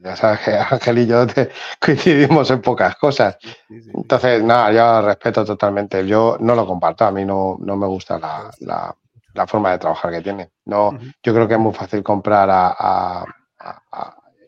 [0.00, 1.26] Ya sabes que Ángel y yo
[1.80, 3.36] coincidimos en pocas cosas.
[3.68, 6.06] Entonces, nada, yo respeto totalmente.
[6.06, 10.50] Yo no lo comparto, a mí no, me gusta la, forma de trabajar que tiene.
[10.66, 13.24] No, Yo creo que es muy fácil comprar a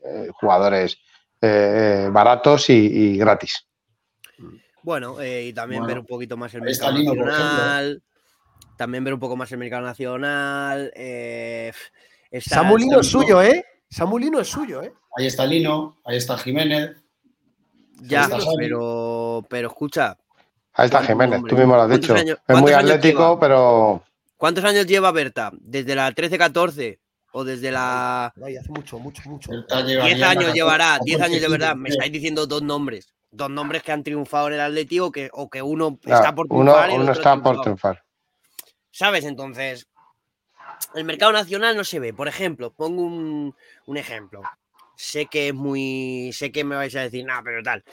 [0.05, 0.99] eh, jugadores
[1.41, 3.67] eh, baratos y, gratis.
[4.83, 8.03] Bueno, eh, y también ver un poquito más el mercado nacional.
[8.77, 10.93] También ver un poco más el mercado nacional.
[10.95, 11.73] Eh,
[12.41, 13.65] Samulino es suyo, ¿eh?
[13.91, 14.93] Samulino es suyo, ¿eh?
[15.17, 16.97] Ahí está Lino, ahí está Jiménez.
[18.03, 20.17] Ya, pero, pero escucha.
[20.75, 22.15] Ahí está Jiménez, tú mismo lo has dicho.
[22.15, 24.05] es muy atlético, pero.
[24.37, 25.51] ¿Cuántos años lleva Berta?
[25.61, 26.99] Desde la 13-14
[27.33, 28.27] o desde la.
[28.27, 29.51] hace mucho, mucho, mucho.
[29.53, 31.77] 10 años llevará, 10 años de verdad.
[31.77, 33.13] Me estáis diciendo dos nombres.
[33.31, 36.49] Dos nombres que han triunfado en el Atleti o que, o que uno está por
[36.49, 36.91] triunfar.
[36.91, 38.03] Uno, está por triunfar.
[38.91, 39.25] ¿Sabes?
[39.27, 39.87] Entonces,
[40.95, 42.15] el mercado nacional no se ve.
[42.15, 43.55] Por ejemplo, pongo un,
[43.87, 44.43] un ejemplo.
[44.97, 46.31] Sé que es muy.
[46.33, 47.85] Sé que me vais a decir, nada, pero tal.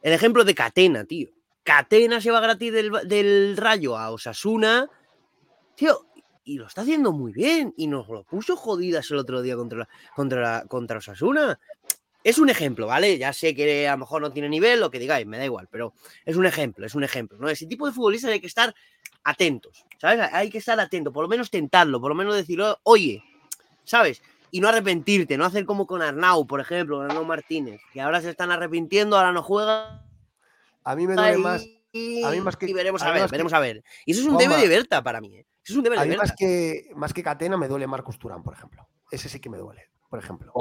[0.00, 1.28] El ejemplo de Catena, tío.
[1.64, 4.88] Catena se va gratis del, del Rayo a Osasuna.
[5.74, 6.06] Tío,
[6.44, 7.74] y lo está haciendo muy bien.
[7.76, 11.58] Y nos lo puso jodidas el otro día contra, contra, contra Osasuna.
[12.22, 13.18] Es un ejemplo, ¿vale?
[13.18, 15.68] Ya sé que a lo mejor no tiene nivel, lo que digáis, me da igual,
[15.70, 15.92] pero
[16.24, 17.50] es un ejemplo, es un ejemplo, ¿no?
[17.50, 18.74] Ese tipo de futbolistas hay que estar
[19.24, 20.30] atentos, ¿sabes?
[20.32, 23.22] Hay que estar atentos, por lo menos tentarlo, por lo menos decirlo, oye,
[23.84, 24.22] ¿sabes?
[24.50, 28.30] Y no arrepentirte, no hacer como con Arnau, por ejemplo, Arnau Martínez, que ahora se
[28.30, 30.06] están arrepintiendo, ahora no juega.
[30.82, 31.62] A mí me duele más.
[32.24, 32.70] A mí más que.
[32.70, 33.84] Y veremos a, ver, veremos a ver.
[34.06, 35.46] Y eso es un debe de Berta para mí, ¿eh?
[35.64, 36.16] Es un debe de.
[36.16, 38.86] Más que, más que Catena me duele Marcos Turán, por ejemplo.
[39.10, 40.52] Ese sí que me duele por ejemplo.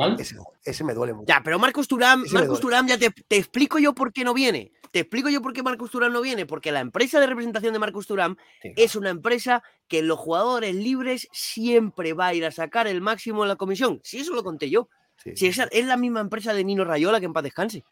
[0.65, 1.27] Ese, me duele mucho.
[1.27, 4.71] Ya, pero Marcos Turán, Marcos Turán, ya te, explico yo por qué no viene.
[4.89, 6.47] Te explico yo por qué Marcos Turán no viene.
[6.47, 11.27] Porque la empresa de representación de Marcos Turán es una empresa que los jugadores libres
[11.31, 14.01] siempre va a ir a sacar el máximo en la comisión.
[14.03, 14.89] Si eso lo conté yo.
[15.35, 17.83] Si esa, es la misma empresa de Nino Rayola que en paz descanse.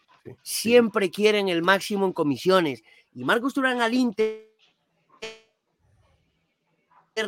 [0.42, 2.82] Siempre quieren el máximo en comisiones.
[3.14, 4.51] Y Marcos Turán al Inter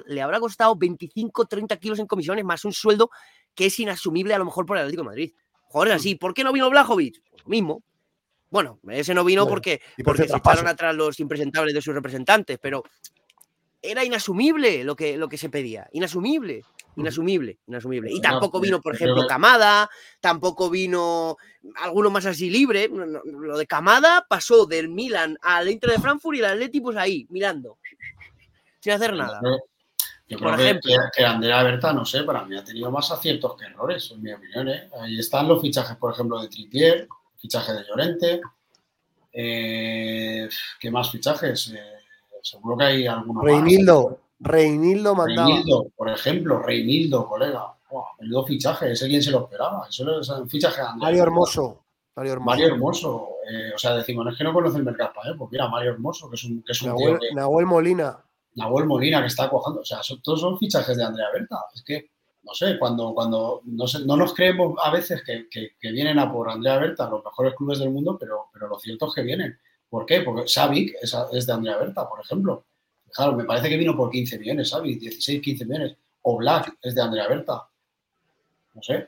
[0.06, 3.10] le habrá costado 25, 30 kilos en comisiones más un sueldo
[3.56, 5.34] que es inasumible a lo mejor por el Atlético de Madrid.
[5.70, 7.22] Joder, así, ¿por qué no vino Blajovic?
[7.30, 7.84] Pues lo mismo.
[8.50, 12.84] Bueno, ese no vino porque, porque se echaron atrás los impresentables de sus representantes, pero
[13.82, 15.88] era inasumible lo que, lo que se pedía.
[15.92, 16.64] Inasumible.
[16.96, 18.12] Inasumible, inasumible.
[18.12, 21.38] Y tampoco vino, por ejemplo, Camada, tampoco vino
[21.78, 22.88] alguno más así libre.
[22.88, 27.26] Lo de Camada pasó del Milan al Inter de Frankfurt y el Atlético pues ahí,
[27.32, 27.80] mirando,
[28.80, 29.42] sin hacer nada.
[30.34, 30.80] Yo creo que,
[31.16, 34.34] que, Andrea Berta, no sé, para mí ha tenido más aciertos que errores, en mi
[34.34, 34.70] opinión.
[34.70, 34.90] ¿eh?
[35.00, 37.08] Ahí están los fichajes, por ejemplo, de Tripier,
[37.38, 38.42] fichaje de Llorente.
[39.32, 41.74] Eh, ¿Qué más fichajes?
[41.76, 45.48] Eh, seguro que hay algunos Reinildo, Reinildo mandaba.
[45.48, 47.74] Reinildo, por ejemplo, Reinildo, colega.
[47.92, 49.86] Wow, fichaje, ese quien se lo esperaba.
[49.88, 51.10] Eso es un fichaje de Andrea.
[51.10, 51.84] Mario Hermoso.
[52.16, 52.50] Mario Hermoso.
[52.50, 53.30] Mario Hermoso.
[53.76, 55.36] o sea, decimos, no es que no conoce el mercado ¿eh?
[55.38, 58.24] pues mira, Mario Hermoso, que es un, que es un Nahuel, tío Nahuel Molina.
[58.56, 61.58] Nahuel Molina que está cojando, o sea, todos son fichajes de Andrea Berta.
[61.74, 62.12] Es que,
[62.44, 65.48] no sé, cuando, cuando no, no nos creemos a veces que,
[65.92, 69.16] vienen a por Andrea Berta los mejores clubes del mundo, pero, pero lo cierto es
[69.16, 69.58] que vienen.
[69.90, 70.22] ¿Por qué?
[70.22, 72.66] Porque Savic es, de Andrea Berta, por ejemplo.
[73.12, 75.98] Claro, me parece que vino por 15 millones, Savic, 16, 15 millones.
[76.24, 77.68] O Black es de Andrea Berta.
[78.74, 79.06] No sé.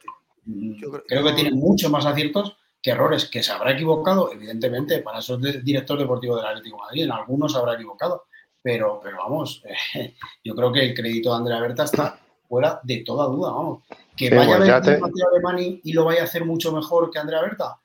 [1.07, 5.41] creo, que tiene muchos más aciertos que errores, que se habrá equivocado, evidentemente, para esos
[5.63, 8.25] director deportivo del Atlético de Madrid, en algunos se habrá equivocado,
[8.65, 9.61] pero, pero vamos,
[10.43, 12.17] yo creo que el crédito de Andrea Berta está
[12.49, 13.83] fuera de toda duda, vamos.
[14.17, 17.41] Que vaya a ver Mateo Alemani y lo vaya a hacer mucho mejor que Andrea
[17.41, 17.77] Berta,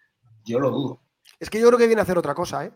[0.42, 1.00] yo lo dudo.
[1.38, 2.70] Es que yo creo que viene a hacer otra cosa, ¿eh?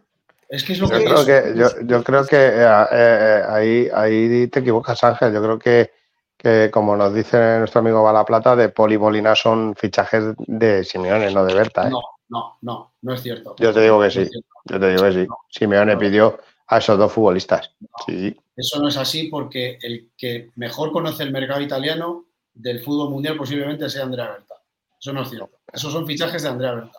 [0.50, 3.42] Es que es lo yo que, creo que yo, yo, creo que eh, eh, eh,
[3.48, 5.32] ahí, ahí te equivocas, Ángel.
[5.32, 5.92] Yo creo que,
[6.36, 11.46] que, como nos dice nuestro amigo Balaplata, de Poli Molina son fichajes de Simeone, no
[11.46, 11.88] de Berta.
[11.88, 13.56] No, no, no, no es cierto.
[13.58, 14.28] Yo te digo que sí.
[14.66, 15.26] yo te digo que sí.
[15.48, 17.70] Simeone pidió a esos dos futbolistas.
[18.06, 18.36] sí.
[18.56, 23.36] Eso no es así porque el que mejor conoce el mercado italiano del fútbol mundial
[23.36, 24.54] posiblemente sea Andrea Berta.
[25.00, 25.58] Eso no es cierto.
[25.72, 26.98] Esos son fichajes de Andrea Berta.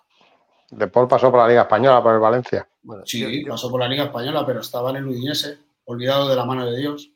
[0.71, 2.67] De Paul pasó por la Liga Española, por el Valencia.
[3.05, 6.69] sí, pasó por la Liga Española, pero estaba en el Udinese, olvidado de la mano
[6.69, 7.11] de Dios.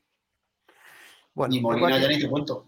[1.34, 2.66] Bueno, y Molina ya ni te cuento.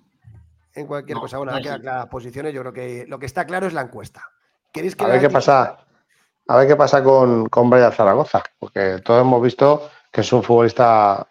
[0.74, 2.54] En cualquier cosa, bueno, no, quedan claras posiciones.
[2.54, 4.24] Yo creo que lo que está claro es la encuesta.
[4.74, 5.86] ¿Queréis que a ver qué pasa.
[6.52, 10.43] A ver qué pasa con, con Brian Zaragoza, porque todos hemos visto que es un
[10.43, 11.26] futbolista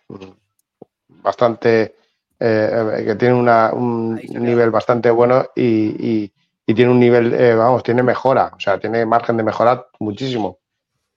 [1.23, 1.95] bastante
[2.39, 6.33] eh, que tiene un nivel bastante bueno y,
[6.65, 10.59] tiene un nivel, eh, vamos, tiene mejora, o sea, tiene margen de mejorar muchísimo.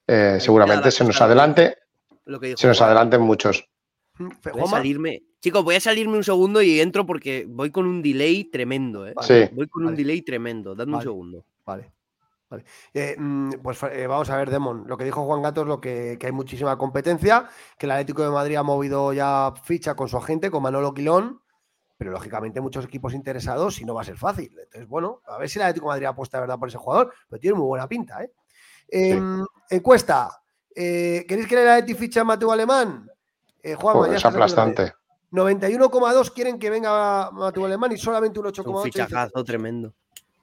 [0.06, 1.78] Eh, seguramente se nos adelante,
[2.58, 3.66] se nos adelanten muchos.
[4.20, 8.02] Voy a salirme, chicos, voy a salirme un segundo y entro porque voy con un
[8.02, 9.06] delay tremendo,
[9.54, 11.46] Voy con un delay tremendo, dadme un segundo.
[11.66, 11.90] Vale.
[12.94, 14.86] Eh, mm, pues eh, vamos a ver, Demon.
[14.88, 18.30] Lo que dijo Juan Gato es lo que, hay muchísima competencia, que el Atlético de
[18.30, 21.42] Madrid ha movido ya ficha con su agente, con Manolo Quilón,
[21.98, 24.58] pero lógicamente muchos equipos interesados y no va a ser fácil.
[24.58, 27.14] Entonces, bueno, a ver si el Atlético de Madrid apuesta de verdad por ese jugador,
[27.30, 28.24] pero tiene muy buena pinta.
[28.24, 28.32] ¿eh?
[28.88, 30.30] Em, encuesta.
[30.76, 33.10] ¿Queréis que el Atlético ficha a Mateo Alemán?
[33.78, 34.94] Juan, es aplastante.
[35.34, 38.68] 91,2 quieren que venga Mateo Alemán y solamente un 8,8.
[38.68, 39.94] Un fichajazo tremendo.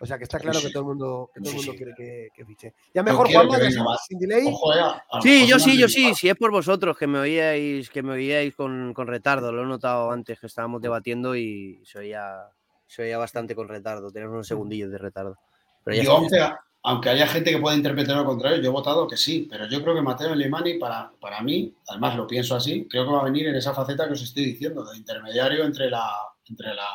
[0.02, 2.44] O sea que está claro que todo el mundo, que todo el mundo quiere que,
[2.46, 2.72] fiche.
[2.94, 3.58] Ya mejor Juanma,
[3.98, 4.48] sin delay.
[4.48, 6.14] Eh, sí, yo sí, yo sí.
[6.14, 9.66] Si es por vosotros que me oíais, que me oíais con, con, retardo, lo he
[9.66, 14.10] notado antes que estábamos debatiendo y se oía, bastante con retardo.
[14.10, 15.36] Tenemos unos segundillos de retardo.
[15.84, 16.48] Pero yo, aunque,
[16.82, 19.82] aunque, haya gente que pueda interpretar lo contrario, yo he votado que sí, pero yo
[19.82, 23.24] creo que Mateo Limani, para, para mí, además lo pienso así, creo que va a
[23.24, 26.10] venir en esa faceta que os estoy diciendo, de intermediario entre la,
[26.46, 26.88] entre la,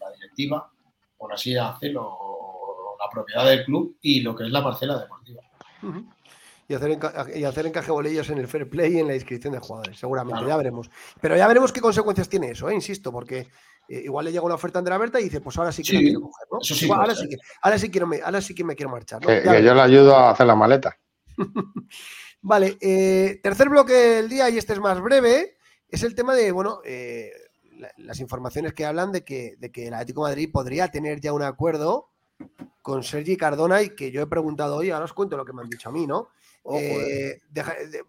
[0.00, 0.71] la directiva
[1.22, 2.18] por así decirlo,
[2.98, 5.40] la propiedad del club y lo que es la parcela deportiva.
[6.66, 6.98] y hacer,
[7.36, 10.44] y hacer encaje bolillos en el fair play y en la inscripción de jugadores, seguramente,
[10.44, 10.90] ya veremos.
[11.20, 12.74] Pero ya veremos qué consecuencias tiene eso, ¿eh?
[12.74, 13.46] insisto, porque
[13.88, 15.96] eh, igual le llega una oferta a Andrea Berta y dice, pues ahora sí que
[15.96, 16.94] quiero coger, ¿no?
[16.96, 19.20] ahora, sí que, ahora, sí quiero, ahora sí que me quiero marchar.
[19.20, 20.98] Que, yo le ayudo a hacer la maleta.
[22.40, 25.56] vale, eh, tercer bloque del día, y este es más breve,
[25.88, 27.30] es el tema de, bueno, eh,
[27.96, 31.32] las informaciones que hablan de que, de que el Atlético de Madrid podría tener ya
[31.32, 32.08] un acuerdo
[32.82, 35.62] con Sergi Cardona y que yo he preguntado hoy, ahora os cuento lo que me
[35.62, 36.28] han dicho a mí, ¿no?
[36.64, 37.40] Eh,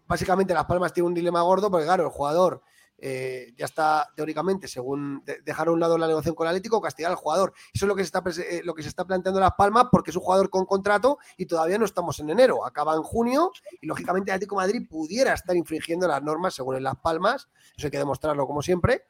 [0.07, 2.61] básicamente Las Palmas tiene un dilema gordo porque, claro, el jugador
[3.05, 7.11] eh, ya está teóricamente, según dejar a un lado la negociación con el Atlético, castigar
[7.11, 7.53] al jugador.
[7.73, 10.11] Eso es lo que, se está, eh, lo que se está planteando Las Palmas porque
[10.11, 13.51] es un jugador con contrato y todavía no estamos en enero, acaba en junio
[13.81, 17.87] y lógicamente el Atlético Madrid pudiera estar infringiendo las normas según en Las Palmas, eso
[17.87, 19.03] hay que demostrarlo como siempre,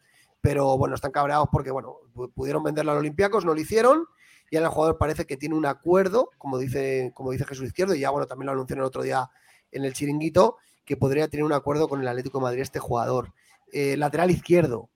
[0.43, 1.99] pero bueno, están cabreados porque bueno,
[2.35, 4.07] pudieron venderlo a los Olympiacos, no lo hicieron
[4.51, 7.95] y ahora el jugador parece que tiene un acuerdo, como dice, como dice Jesús Izquierdo,
[7.95, 9.29] y ya bueno, también lo anunció el otro día
[9.71, 13.33] en el chiringuito, que podría tener un acuerdo con el Atlético Madrid este jugador.
[13.71, 14.89] Eh, lateral izquierdo,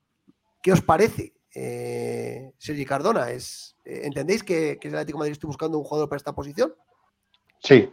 [0.62, 1.32] ¿qué os parece?
[1.54, 6.18] Eh, Sergi Cardona, ¿es, eh, ¿entendéis que, el Atlético Madrid está buscando un jugador para
[6.18, 6.74] esta posición?
[7.60, 7.90] Sí.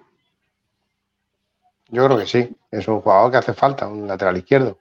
[1.88, 2.54] Yo creo que sí.
[2.70, 4.78] Es un jugador que hace falta, un lateral izquierdo.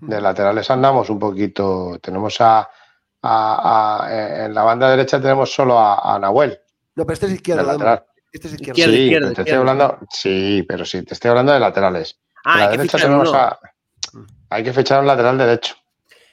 [0.00, 1.98] De laterales andamos un poquito.
[2.00, 2.68] Tenemos a,
[4.08, 6.58] en la banda derecha tenemos solo a, Nahuel.
[6.96, 8.02] No, pero este es izquierdo.
[8.32, 9.28] Este es izquierdo.
[9.28, 12.18] Sí, te estoy hablando, sí, pero sí, te estoy hablando de laterales.
[12.44, 13.58] Ah, la derecha tenemos a,
[14.50, 15.76] hay que fechar un lateral derecho.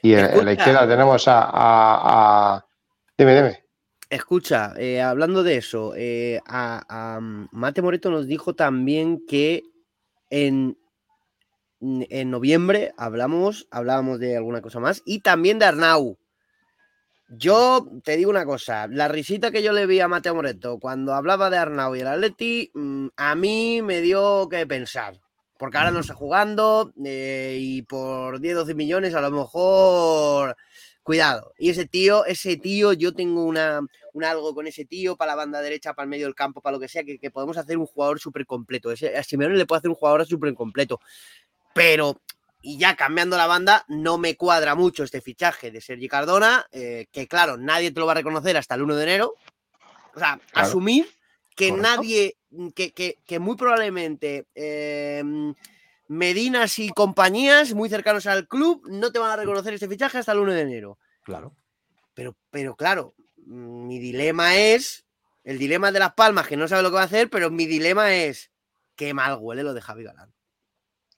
[0.01, 2.63] Y en, la izquierda tenemos a,
[3.17, 3.63] Dime, dime.
[4.09, 7.19] Escucha, eh, hablando de eso, eh, a,
[7.51, 9.63] Mate Moreto nos dijo también que
[10.29, 10.77] en,
[11.81, 16.17] en noviembre hablamos, hablábamos de alguna cosa más y también de Arnau.
[17.29, 21.13] Yo te digo una cosa, la risita que yo le vi a Mateo Moreto cuando
[21.13, 25.19] hablaba de Arnau y el Atleti, mm, a mí me dio que pensar.
[25.57, 30.55] Porque ahora no está jugando eh, y por 10, 12 millones a lo mejor...
[31.07, 31.53] Cuidado.
[31.57, 33.79] Y ese tío, ese tío, yo tengo una,
[34.11, 36.73] un algo con ese tío para la banda derecha, para el medio del campo, para
[36.73, 38.89] lo que sea, que, podemos hacer un jugador súper completo.
[38.89, 40.99] a Simeone le puede hacer un jugador súper completo.
[41.77, 42.19] Pero
[42.61, 47.07] y ya cambiando la banda, no me cuadra mucho este fichaje de Sergi Cardona, eh,
[47.13, 49.35] que claro, nadie te lo va a reconocer hasta el 1 de enero.
[50.13, 51.07] O sea, asumir
[51.55, 52.35] que nadie,
[52.75, 55.53] que, muy probablemente em,
[56.09, 60.33] Medinas y compañías muy cercanos al club no te van a reconocer este fichaje hasta
[60.33, 60.99] el 1 de enero.
[61.23, 61.55] Claro.
[62.13, 63.13] Pero, pero claro,
[63.45, 65.05] mi dilema es,
[65.43, 67.65] el dilema de Las Palmas, que no sabe lo que va a hacer, pero mi
[67.65, 68.51] dilema es,
[68.95, 70.33] qué mal huele lo de Javi Galán.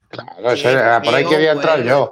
[0.09, 2.09] Claro, por ahí quería entrar yo.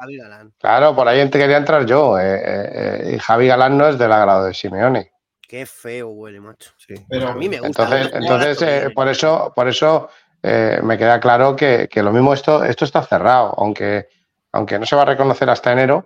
[0.59, 2.19] Claro, por ahí quería entrar yo.
[2.19, 5.11] Eh, eh, eh, y Javi Galán no es del agrado de Simeone.
[5.41, 6.71] Qué feo huele, macho.
[7.09, 7.99] Pero a mí me gusta.
[8.13, 10.09] Entonces, por eso, por eso
[10.43, 13.55] me queda claro que, lo mismo esto, esto está cerrado.
[13.57, 14.07] Aunque,
[14.51, 16.05] aunque no se va a reconocer hasta enero,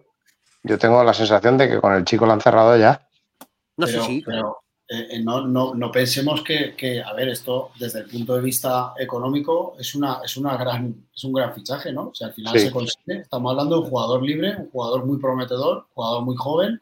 [0.64, 3.06] yo tengo la sensación de que con el chico lo han cerrado ya.
[3.76, 4.61] No sé si, pero,
[4.94, 8.94] eh, eh, no, no, no, pensemos que, a ver, esto desde el punto de vista
[9.00, 12.10] económico es, una, es, una gran, es un gran fichaje, ¿no?
[12.10, 15.18] O sea, al final se consigue, estamos hablando de un jugador libre, un jugador muy
[15.18, 16.82] prometedor, un jugador muy joven,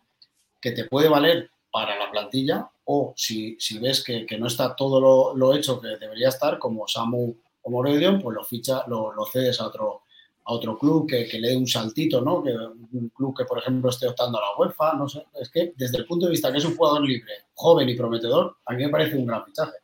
[0.60, 5.00] que te puede valer para la plantilla o si, si ves que, no está todo
[5.00, 9.28] lo, lo, hecho que debería estar, como Samu o Moredion, pues lo ficha, lo, lo
[9.28, 10.02] cedes a otro,
[10.50, 12.42] a otro club que, le dé un saltito, ¿no?
[12.42, 15.24] Que un club que, por ejemplo, esté optando a la UEFA, no sé.
[15.40, 18.58] Es que desde el punto de vista que es un jugador libre, joven y prometedor,
[18.66, 19.78] a mí me parece un gran fichaje.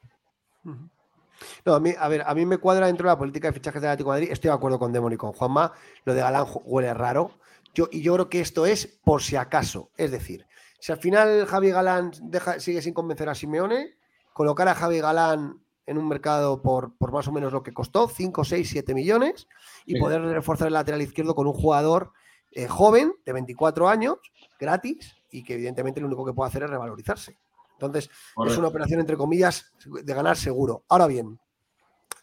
[1.65, 3.79] No, a mí, a ver, a mí me cuadra dentro de la política de fichajes
[3.79, 4.29] de Atlético Madrid.
[4.31, 5.71] Estoy de acuerdo con Demon y con Juanma.
[6.03, 7.31] Lo de Galán huele raro.
[7.75, 9.91] Yo, y yo creo que esto es por si acaso.
[9.97, 10.47] Es decir,
[10.79, 13.97] si al final Javi Galán deja, sigue sin convencer a Simeone,
[14.33, 18.07] colocar a Javi Galán en un mercado por, por más o menos lo que costó,
[18.07, 19.47] 5, 6, 7 millones,
[19.85, 22.11] y poder reforzar el lateral izquierdo con un jugador
[22.51, 24.17] eh, joven de 24 años,
[24.59, 27.37] gratis, y que evidentemente lo único que puede hacer es revalorizarse.
[27.73, 28.09] Entonces,
[28.45, 30.85] es una operación, entre comillas, de ganar seguro.
[30.87, 31.37] Ahora bien,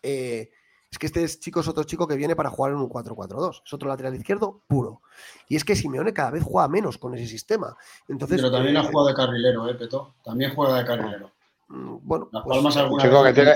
[0.03, 0.51] eh,
[0.91, 3.63] es que este chico es otro chico que viene para jugar en un 4-4-2.
[3.65, 5.01] Es otro lateral izquierdo puro.
[5.49, 7.75] Y es que Simeone cada vez juega menos con ese sistema.
[8.09, 10.15] Entonces, Pero también ha eh, jugado de carrilero, ¿eh, Peto?
[10.23, 11.31] También juega de carrilero.
[11.73, 13.53] Mm, bueno, pues, un chico que tiene,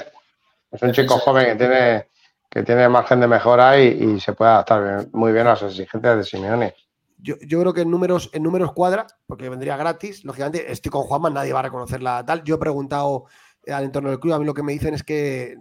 [0.70, 2.08] es un chico joven que tiene
[2.48, 6.24] que tiene margen de mejora y, se puede adaptar muy bien a las exigencias de
[6.24, 6.74] Simeone.
[7.18, 10.24] Yo, creo que en números, en números cuadra, porque vendría gratis.
[10.24, 12.44] Lógicamente, estoy con Juanma, nadie va a reconocerla tal.
[12.44, 13.24] Yo he preguntado
[13.66, 15.56] al entorno del club, a mí lo que me dicen es que.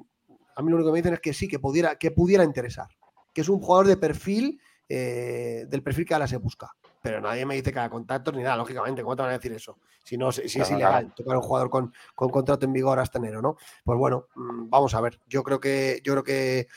[0.55, 2.87] A mí lo único que me dicen es que sí, que pudiera, que pudiera interesar.
[3.33, 6.71] Que es un jugador de perfil, eh, del perfil que ahora se busca
[7.05, 9.53] pero nadie me dice que haga contactos ni nada, lógicamente, ¿cómo te van a decir
[9.53, 9.77] eso?
[10.03, 13.43] Si no, si, es ilegal tocar a un jugador con, contrato en vigor hasta enero,
[13.43, 13.57] ¿no?
[13.83, 15.19] Pues bueno, mm, vamos a ver.
[15.27, 16.67] Yo creo que, yo creo que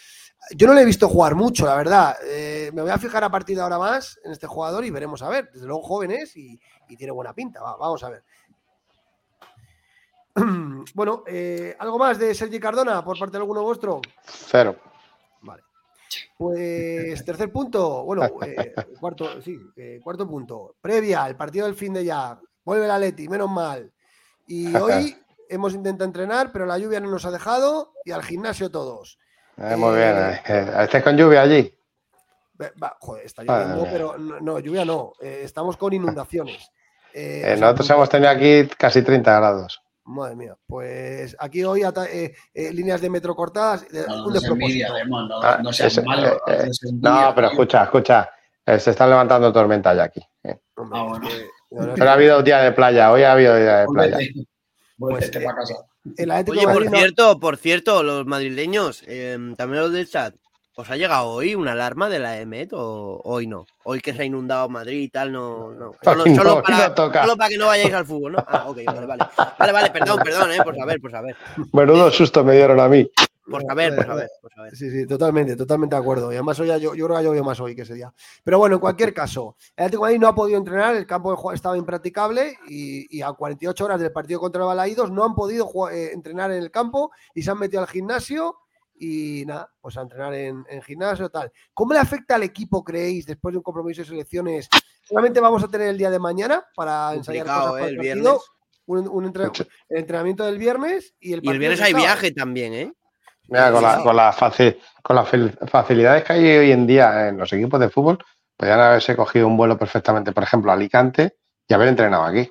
[0.54, 2.14] Yo no le he visto jugar mucho, la verdad.
[2.26, 5.22] Eh, me voy a fijar a partir de ahora más en este jugador y veremos
[5.22, 5.50] a ver.
[5.50, 6.60] Desde luego jóvenes y,
[6.90, 7.62] y tiene buena pinta.
[7.62, 8.22] vamos a ver.
[10.94, 14.02] bueno, eh, ¿algo más de Sergi Cardona por parte de alguno vuestro?
[14.26, 14.76] Cero.
[16.38, 19.58] Pues tercer punto, bueno, eh, cuarto, sí,
[20.02, 20.76] cuarto punto.
[20.80, 22.38] Previa, el partido del fin de ya.
[22.64, 23.92] Vuelve la Leti, menos mal.
[24.46, 25.16] Y hoy
[25.48, 29.18] hemos intentado entrenar, pero la lluvia no nos ha dejado y al gimnasio todos.
[29.56, 30.16] Eh, muy bien.
[30.16, 31.74] Eh, eh, ¿Estáis con lluvia allí?
[33.00, 35.12] joder, está lloviendo, pero no, lluvia no.
[35.20, 36.70] estamos con inundaciones.
[37.58, 39.82] nosotros hemos tenido aquí casi 30 grados.
[40.08, 41.82] Madre mía, pues aquí hoy
[42.54, 43.86] líneas de metro cortadas.
[43.92, 46.40] No, no, no, seas malo.
[46.92, 48.30] no, pero escucha, escucha.
[48.66, 50.22] se están levantando tormentas ya aquí.
[50.44, 51.20] Ah,
[51.94, 54.18] pero ha habido día de playa, hoy ha habido día de playa.
[54.98, 55.30] Pues.
[56.48, 60.34] Oye, por cierto, por cierto, los madrileños, em, también los del chat,
[60.78, 63.66] ¿os ha llegado hoy una alarma de la EMET o hoy no?
[63.82, 65.72] Hoy que se ha inundado Madrid y tal, no.
[65.72, 65.92] no.
[66.04, 68.44] Solo, para, que no vayáis al fútbol, ¿no?
[68.46, 69.24] Ah, ok, vale, vale.
[69.58, 71.36] Vale, vale, perdón, perdón, eh, por saber, por saber.
[71.72, 73.10] Menudo susto me dieron a mí.
[73.50, 74.76] Por saber, por saber, por saber.
[74.76, 76.30] Sí, sí, totalmente, totalmente de acuerdo.
[76.30, 78.12] Y además hoy yo, yo creo que ha llovido más hoy que ese día.
[78.44, 81.30] Pero bueno, en cualquier caso, el Atlético de Madrid no ha podido entrenar, el campo
[81.30, 85.34] de juego estaba impracticable y, a 48 horas del partido contra el Balaídos no han
[85.34, 88.54] podido eh, entrenar en el campo y se han metido al gimnasio
[88.98, 91.50] y nada, pues a entrenar en, gimnasio tal.
[91.72, 94.68] ¿Cómo le afecta al equipo, creéis, después de un compromiso de selecciones?
[95.02, 98.34] Solamente vamos a tener el día de mañana para ensayar cosas el viernes.
[98.86, 99.32] Un,
[99.90, 102.92] entrenamiento del viernes y el, y el viernes hay viaje también, ¿eh?
[103.48, 104.02] Mira, con, la,
[105.02, 105.28] con, las
[105.70, 108.18] facilidades que hay hoy en día en los equipos de fútbol,
[108.56, 111.36] podrían haberse cogido un vuelo perfectamente, por ejemplo, a Alicante
[111.66, 112.50] y haber entrenado aquí.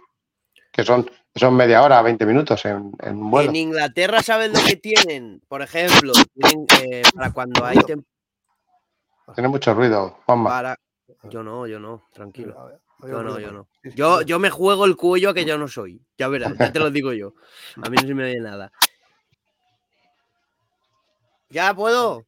[0.72, 3.50] Que son, son media hora, 20 minutos en, un vuelo.
[3.50, 5.42] En Inglaterra, ¿saben lo que tienen?
[5.48, 7.78] Por ejemplo, tienen, eh, para cuando hay.
[9.36, 10.76] Tiene mucho ruido, Juanma.
[11.30, 12.80] Yo no, yo no, tranquilo.
[13.04, 13.68] Yo no, yo no.
[13.84, 16.02] Yo, yo me juego el cuello a que yo no soy.
[16.18, 17.34] Ya verás, ya te lo digo yo.
[17.84, 18.72] A mí no se me oye nada.
[21.50, 22.26] ¿Ya puedo?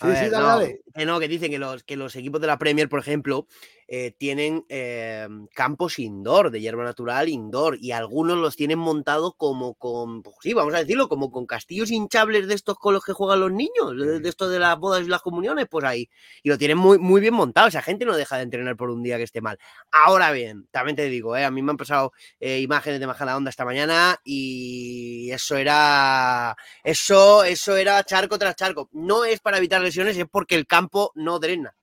[0.00, 2.88] Sí, sí, dale, Que no, que dicen que los, que los equipos de la Premier,
[2.88, 3.46] por ejemplo,
[3.92, 9.74] eh, tienen em, campos indoor, de hierba natural indoor, y algunos los tienen montados como
[9.74, 13.12] con, pues sí, vamos a decirlo, como con castillos hinchables de estos con los que
[13.12, 16.08] juegan los niños, de, estos de las bodas y las comuniones, pues ahí.
[16.44, 19.02] Y lo tienen muy, muy bien montado, esa gente no deja de entrenar por un
[19.02, 19.58] día que esté mal.
[19.90, 23.36] Ahora bien, también te digo, eh, a mí me han pasado eh, imágenes de Majada
[23.36, 28.88] Onda esta mañana y eso era, eso, eso era charco tras charco.
[28.92, 31.74] No es para evitar lesiones, es porque el campo no drena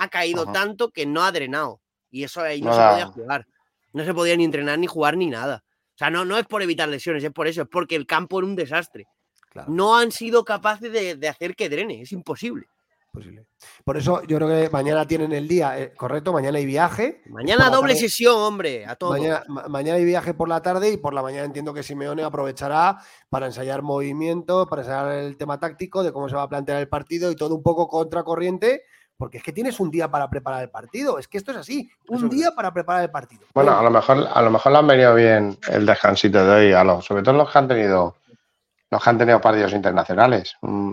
[0.00, 1.80] ha caído tanto que no ha drenado.
[2.10, 3.46] Y eso ahí no, se podía jugar.
[3.92, 5.62] No se podía ni entrenar, ni jugar, ni nada.
[5.94, 8.38] O sea, no, no es por evitar lesiones, es por eso, es porque el campo
[8.38, 9.06] era un desastre.
[9.66, 12.66] No han sido capaces de, hacer que drene, es imposible.
[13.84, 17.20] Por eso yo creo que mañana tienen el día, eh, correcto, mañana hay viaje.
[17.26, 19.18] Mañana doble sesión, hombre, a todos.
[19.18, 22.98] Mañana, mañana, hay viaje por la tarde y por la mañana entiendo que Simeone aprovechará
[23.28, 26.88] para ensayar movimientos, para ensayar el tema táctico de cómo se va a plantear el
[26.88, 28.84] partido y todo un poco contracorriente
[29.20, 31.18] porque es que tienes un día para preparar el partido.
[31.18, 33.42] Es que esto es así, un día para preparar el partido.
[33.52, 36.72] Bueno, a lo mejor, a lo mejor le han venido bien el descansito de hoy,
[36.72, 38.16] a los, sobre todo los que han tenido
[38.90, 40.56] los que han tenido partidos internacionales.
[40.62, 40.92] Mm,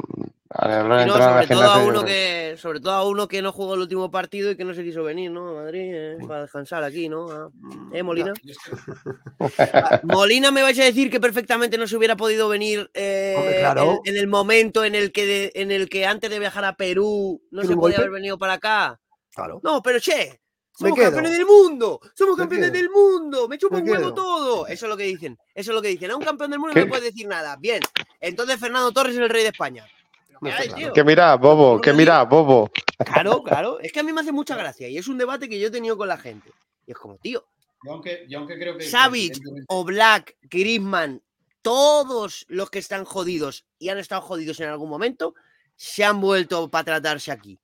[0.49, 4.51] sobre, todo a uno que, sobre todo a uno que no jugó el último partido
[4.51, 5.55] y que no se quiso venir, ¿no?
[5.55, 7.29] Madrid, eh, para descansar aquí, ¿no?
[7.29, 7.49] Ah,
[7.91, 8.33] ¿Eh, Molina?
[10.03, 13.63] Molina me vais a decir que perfectamente no se hubiera podido venir eh,
[14.05, 17.63] en, el momento en el que en el que antes de viajar a Perú no
[17.63, 18.99] se podía haber venido para acá.
[19.33, 19.59] Claro.
[19.63, 20.39] No, pero che,
[20.77, 24.67] somos campeones del mundo, somos campeones del mundo, me chupo un huevo todo.
[24.67, 26.11] Eso es lo que dicen, eso es lo que dicen.
[26.11, 27.55] A un campeón del mundo no le puedes decir nada.
[27.55, 27.81] Bien,
[28.19, 29.87] entonces Fernando Torres es el rey de España.
[30.93, 32.69] Que mira, Bobo, que mira, Bobo.
[33.03, 33.79] Claro, claro.
[33.79, 35.71] Es que a mí me hace mucha gracia y es un debate que yo he
[35.71, 36.51] tenido con la gente.
[36.85, 37.43] Y es como, tío.
[37.83, 38.83] Yo aunque, yo aunque creo que.
[38.83, 41.23] Savic o Black, Griezmann,
[41.63, 45.33] todos los que están jodidos y han estado jodidos en algún momento,
[45.75, 47.59] se han vuelto para tratarse aquí.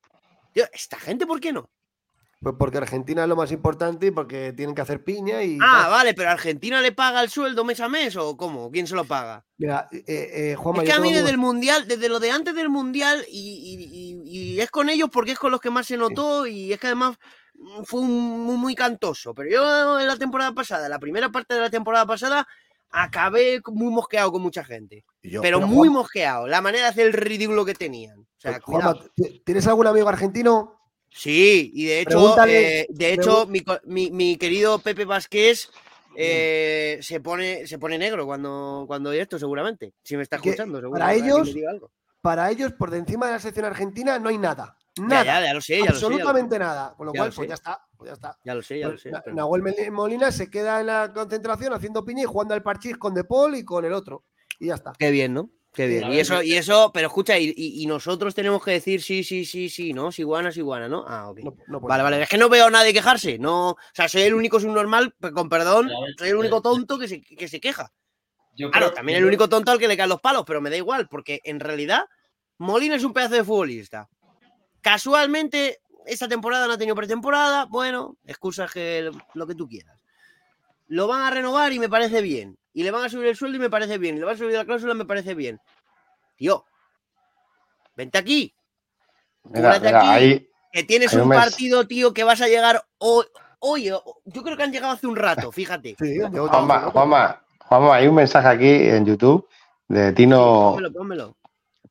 [0.52, 1.70] Tío, ¿esta gente por qué no?
[2.44, 5.58] Pues porque Argentina es lo más importante y porque tienen que hacer piña y.
[5.62, 8.70] Ah, vale, pero ¿Argentina le paga el sueldo mes a mes o cómo?
[8.70, 9.46] ¿Quién se lo paga?
[9.58, 12.68] Mira, eh, eh, Es que a mí desde el Mundial, desde lo de antes del
[12.68, 16.80] Mundial, y, es con ellos porque es con los que más se notó y es
[16.80, 17.18] que además
[17.86, 19.34] fue muy, muy cantoso.
[19.34, 22.46] Pero yo en la temporada pasada, la primera parte de la temporada pasada,
[22.90, 25.06] acabé muy mosqueado con mucha gente.
[25.42, 26.48] pero, muy mosqueado.
[26.48, 28.20] La manera de hacer el ridículo que tenían.
[28.20, 28.60] O sea,
[29.46, 30.83] ¿tienes algún amigo argentino?
[31.16, 33.48] Sí, y de hecho, eh, de hecho
[33.86, 35.70] mi, querido Pepe Vázquez
[36.16, 39.94] eh, se, pone, se pone negro cuando, cuando esto, seguramente.
[40.04, 41.54] Si me está escuchando, Para ellos,
[42.22, 44.78] para ellos, por encima de la selección argentina, no hay nada.
[45.00, 45.42] Nada.
[45.42, 46.94] Ya, lo sé, ya Absolutamente nada.
[46.96, 47.80] Con lo cual, pues ya está.
[47.98, 48.38] Pues ya está.
[48.44, 49.12] Ya lo sé, ya lo sé.
[49.34, 53.24] Nahuel Molina se queda en la concentración haciendo piña y jugando al parchís con De
[53.24, 54.24] Paul y con el otro.
[54.60, 54.94] Y ya está.
[54.98, 55.50] Qué bien, ¿no?
[55.74, 56.14] Qué bien.
[56.14, 59.92] Y eso, y eso, pero escucha, y, nosotros tenemos que decir sí, sí, sí, sí,
[59.92, 60.12] ¿no?
[60.12, 61.04] Si guana, si guana, ¿no?
[61.08, 61.40] Ah, ok.
[61.82, 62.22] vale, vale.
[62.22, 63.40] Es que no veo a nadie quejarse.
[63.40, 67.22] No, o sea, soy el único subnormal, con perdón, soy el único tonto que se,
[67.22, 67.92] que se queja.
[68.72, 71.08] claro, también el único tonto al que le caen los palos, pero me da igual,
[71.08, 72.06] porque en realidad
[72.60, 74.08] Molina es un pedazo de futbolista.
[74.82, 77.66] Casualmente, esta temporada no ha tenido pretemporada.
[77.66, 79.98] Bueno, excusas que lo que tú quieras.
[80.88, 83.58] Lo van a renovar y me parece bien y le van a subir el sueldo
[83.58, 85.60] y me parece bien, y le van a subir la cláusula y me parece bien.
[86.36, 86.66] Tío,
[87.96, 88.54] vente aquí.
[89.54, 93.26] aquí que tienes un, partido, tío, que vas a llegar hoy.
[93.60, 93.94] Oye,
[94.26, 95.96] yo creo que han llegado hace un rato, fíjate.
[96.00, 99.48] Sí, Juanma, Juanma, Juanma, hay un mensaje aquí en YouTube
[99.88, 100.76] de Tino.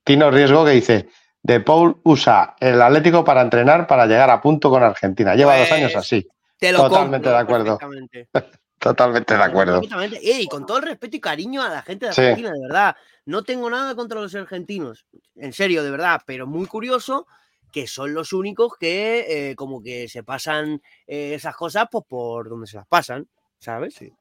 [0.03, 1.09] Tino Riesgo que dice:
[1.43, 5.37] De Paul usa el Atlético para entrenar para llegar a punto con Argentina.
[5.37, 6.29] Lleva dos años pues, así.
[6.59, 7.79] Totalmente de acuerdo.
[8.83, 9.81] Totalmente de acuerdo.
[10.21, 12.97] y con todo el respeto y cariño a la gente de Argentina, de verdad.
[13.25, 15.07] No tengo nada contra los argentinos,
[15.37, 17.29] en serio, de verdad, pero muy curioso
[17.71, 22.49] que son los únicos que eh, como que se pasan eh, esas cosas pues, por
[22.49, 23.29] donde se las pasan,
[23.61, 23.95] ¿sabes?
[23.95, 24.13] Sí.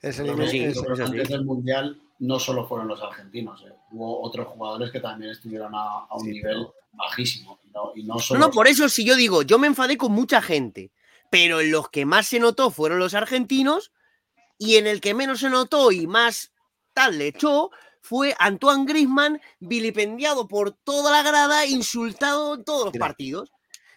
[0.00, 3.72] Es el, antes del Mundial no solo fueron los argentinos, eh.
[3.90, 7.58] hubo otros jugadores que también estuvieron a, un nivel bajísimo.
[7.96, 10.92] Y no, no, por eso si yo digo, yo me enfadé con mucha gente,
[11.30, 13.90] pero los que más se notó fueron los argentinos
[14.58, 16.52] y en el que menos se notó y más
[16.92, 22.98] tal le echó fue Antoine Grisman, vilipendiado por toda la grada, insultado en todos los
[22.98, 23.50] partidos.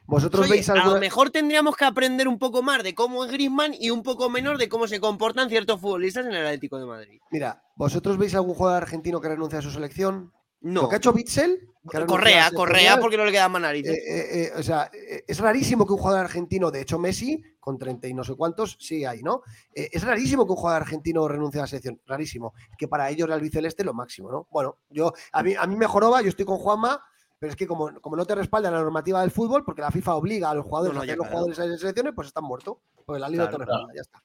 [0.05, 3.73] ¿Vosotros veis A lo mejor tendríamos que aprender un poco más de cómo es Grisman
[3.77, 7.19] y un poco menos de cómo se comportan ciertos futbolistas en el Atlético de Madrid.
[7.29, 10.31] Mira, ¿vosotros veis algún jugador argentino que renuncia a su selección?
[10.61, 10.83] No.
[10.83, 11.69] Lo que ha hecho Bitzel.
[12.05, 13.93] Correa, Correa, porque no le quedan más narices.
[13.93, 17.77] Eh, eh, eh, o sea, es rarísimo que un jugador argentino, de hecho Messi, con
[17.77, 19.41] 30 y no sé cuántos, sí hay, ¿no?
[19.73, 22.01] es rarísimo que un jugador argentino renuncie a la selección.
[22.05, 22.53] Rarísimo.
[22.77, 24.47] Que para ellos el albiceleste es lo máximo, ¿no?
[24.51, 27.01] Bueno, yo, a mí, a mí me joroba, yo estoy con Juanma,
[27.39, 30.15] pero es que como, como no te respalda la normativa del fútbol, porque la FIFA
[30.15, 32.77] obliga a los jugadores a hacer los jugadores en selecciones, pues están muertos.
[33.05, 34.23] Porque la ley no te respalda, ya está.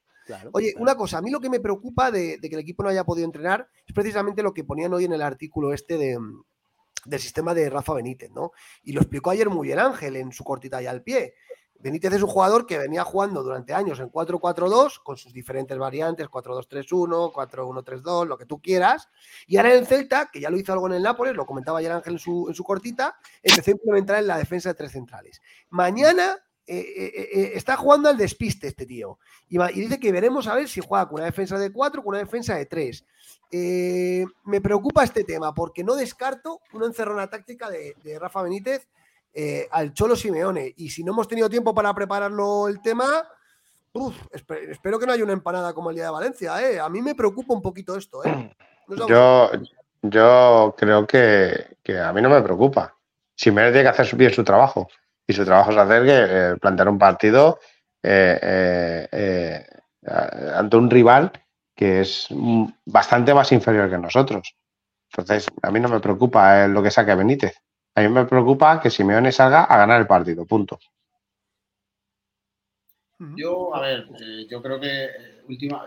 [0.52, 2.88] Oye, una cosa, a mí lo que me preocupa de, de, que el equipo no
[2.88, 6.18] haya podido entrenar es precisamente lo que ponían hoy en el artículo este de,
[7.04, 8.52] del sistema de Rafa Benítez, ¿no?
[8.82, 11.34] Y lo explicó ayer muy bien Ángel en su cortita y al pie.
[11.82, 16.28] Benítez es un jugador que venía jugando durante años en 4-4-2, con sus diferentes variantes,
[16.28, 19.08] 4-2-3-1, 4-1-3-2, lo que tú quieras.
[19.48, 21.80] Y ahora en el Celta, que ya lo hizo algo en el Nápoles, lo comentaba
[21.80, 24.92] ayer Ángel en su, en su cortita, empezó a implementar en la defensa de tres
[24.92, 25.40] centrales.
[25.70, 29.18] Mañana eh, eh, eh, está jugando al despiste este tío.
[29.48, 32.04] Y, y, dice que veremos a ver si juega con una defensa de 4 o
[32.04, 33.04] con una defensa de 3.
[33.54, 38.88] Eh, me preocupa este tema porque no descarto una encerrona táctica de, Rafa Benítez
[39.34, 40.72] eh, al Cholo Simeone.
[40.78, 43.28] Y si no hemos tenido tiempo para prepararlo el tema,
[44.70, 46.62] espero que no haya una empanada como el día de Valencia.
[46.66, 46.80] Eh.
[46.80, 48.22] A mí me preocupa un poquito esto.
[49.06, 49.50] yo,
[50.00, 52.96] yo creo que, a mí no me preocupa.
[53.36, 54.88] Simeone tiene que hacer bien su trabajo.
[55.26, 57.58] Y su trabajo es hacer que plantear un partido
[60.04, 61.32] ante un rival
[61.74, 62.28] que es
[62.84, 64.54] bastante más inferior que nosotros.
[65.12, 67.54] Entonces, a mí no me preocupa eh, lo que saque Benítez.
[67.94, 70.78] A mí me preocupa que Simeone salga a ganar el partido, punto.
[73.36, 75.84] Yo, a ver, eh, yo creo que eh, última,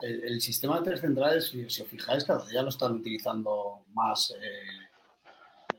[0.00, 4.34] el, sistema de tres centrales, si, os fijáis, cada día lo están utilizando más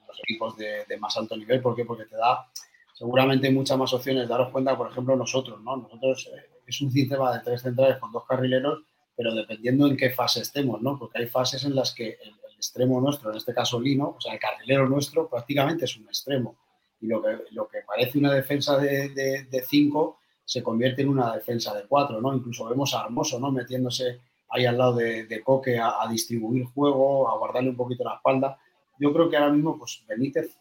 [0.08, 1.62] los equipos de, más alto nivel.
[1.62, 1.86] ¿Por qué?
[1.86, 2.50] Porque te da
[2.98, 4.28] seguramente muchas más opciones.
[4.28, 5.78] Daros cuenta, por ejemplo, nosotros, ¿no?
[5.78, 6.30] Nosotros
[6.66, 8.84] es un sistema de tres centrales con dos carrileros
[9.18, 10.98] pero dependiendo en qué fase estemos, ¿no?
[10.98, 14.34] Porque hay fases en las que el, extremo nuestro, en este caso Lino, o sea,
[14.34, 16.58] el carrilero nuestro prácticamente es un extremo.
[17.00, 21.36] Y lo que, lo que parece una defensa de, de, cinco se convierte en una
[21.36, 22.34] defensa de cuatro, ¿no?
[22.34, 23.52] Incluso vemos a Hermoso, ¿no?
[23.52, 28.58] Metiéndose ahí al lado de, Coque a, distribuir juego, a guardarle un poquito la espalda.
[29.00, 30.58] Yo creo que ahora mismo, pues Benítez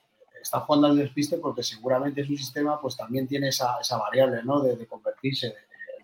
[0.46, 4.60] está jugando al despiste porque seguramente su sistema, pues también tiene esa, esa variable, ¿no?
[4.60, 5.54] De, convertirse,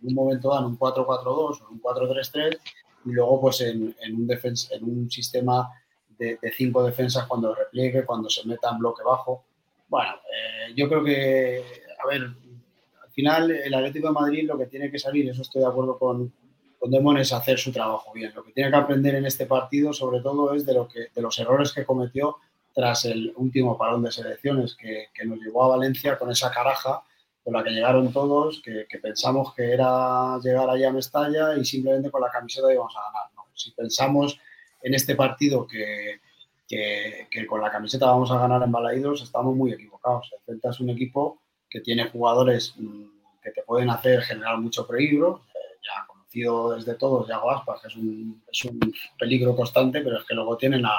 [0.01, 2.59] en un momento dan un 4-4-2 o un 4-3-3
[3.05, 5.71] y luego pues en, un, en un sistema
[6.19, 9.45] de, cinco defensas cuando repliegue, cuando se meta en bloque bajo.
[9.89, 11.65] Bueno, eh, yo creo que,
[12.03, 15.63] a ver, al final el Atlético de Madrid lo que tiene que salir, eso estoy
[15.63, 16.33] de acuerdo con,
[16.79, 18.33] con Demon, es hacer su trabajo bien.
[18.35, 21.23] Lo que tiene que aprender en este partido sobre todo es de, lo que, de
[21.23, 22.39] los errores que cometió
[22.75, 27.03] tras el último parón de selecciones que, que nos llevó a Valencia con esa caraja
[27.43, 32.11] con la que llegaron todos, que, pensamos que era llegar allá a Mestalla y simplemente
[32.11, 33.23] con la camiseta íbamos a ganar.
[33.55, 34.39] Si pensamos
[34.83, 36.21] en este partido que,
[36.69, 40.31] que, con la camiseta vamos a ganar en Balaídos, estamos muy equivocados.
[40.47, 43.05] Es un equipo que tiene jugadores mm,
[43.43, 45.43] que te pueden hacer generar mucho peligro.
[45.55, 48.79] Eh, ya conocido desde todos, Yago Aspas, que es un, es un,
[49.19, 50.93] peligro constante, pero es que luego tienen a,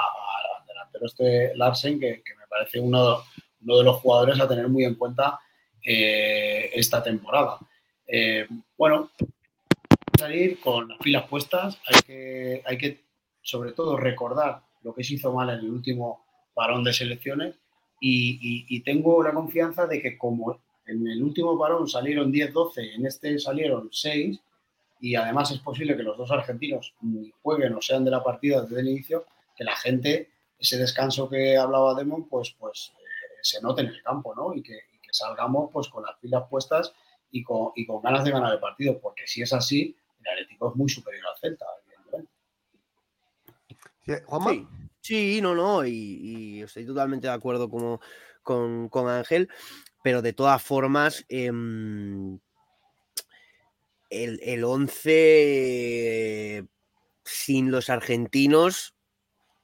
[0.93, 3.23] delantero este Larsen, que, me parece uno,
[3.61, 5.39] uno, de los jugadores a tener muy en cuenta
[5.83, 7.57] eh, esta temporada.
[8.07, 9.11] Eh, bueno,
[10.17, 13.03] salir con las pilas puestas, hay que, hay que
[13.41, 17.55] sobre todo recordar lo que se hizo mal en el último parón de selecciones
[17.99, 23.39] y, tengo la confianza de que como en el último parón salieron 10-12, en este
[23.39, 24.39] salieron 6
[24.99, 26.93] y además es posible que los dos argentinos
[27.41, 29.25] jueguen o sean de la partida desde el inicio,
[29.55, 30.31] que la gente,
[30.63, 33.03] ese descanso que hablaba Demon, pues, pues eh,
[33.41, 34.55] se note en el campo, ¿no?
[34.55, 34.79] Y que,
[35.11, 36.91] salgamos pues con las pilas puestas
[37.29, 40.71] y con, y con ganas de ganar el partido, porque si es así, el Atlético
[40.71, 41.67] es muy superior al Celta,
[45.01, 48.01] Sí, no, no, y, estoy totalmente de acuerdo como,
[48.41, 49.49] con, Ángel,
[50.01, 52.39] pero de todas formas, em,
[54.09, 56.65] el, 11
[57.23, 58.92] sin los argentinos,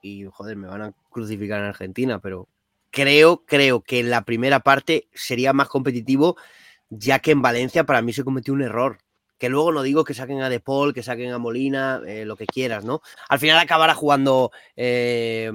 [0.01, 2.47] y joder, me van a crucificar en Argentina, pero
[2.91, 6.37] creo, creo que en la primera parte sería más competitivo,
[6.89, 8.99] ya que en Valencia para mí se cometió un error
[9.39, 12.35] que luego no digo que saquen a De Paul, que saquen a Molina, eh, lo
[12.35, 13.01] que quieras, ¿no?
[13.29, 15.49] Al final acabará jugando eh,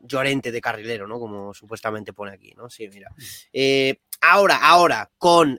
[0.00, 1.18] Llorente de carrilero, ¿no?
[1.18, 2.68] Como supuestamente pone aquí, ¿no?
[2.68, 3.10] Sí, mira.
[3.10, 3.22] Mm.
[3.54, 5.58] Eh, ahora, ahora, con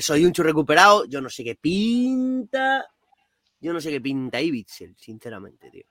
[0.00, 2.86] Soy un recuperado, yo no sé qué pinta.
[3.60, 5.84] Yo no sé qué pinta Ibitzel, sinceramente, tío.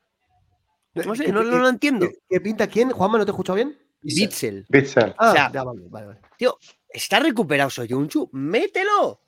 [1.05, 2.09] No sé, no, lo entiendo.
[2.29, 2.91] ¿Qué, pinta quién?
[2.91, 3.77] Juanma, ¿no te he escuchado bien?
[4.01, 4.65] Bitzel.
[4.69, 5.15] Bitzel.
[5.17, 6.19] Ah, ya, vale, vale, vale.
[6.37, 6.57] Tío,
[6.89, 9.21] está recuperado Soyunchu, mételo.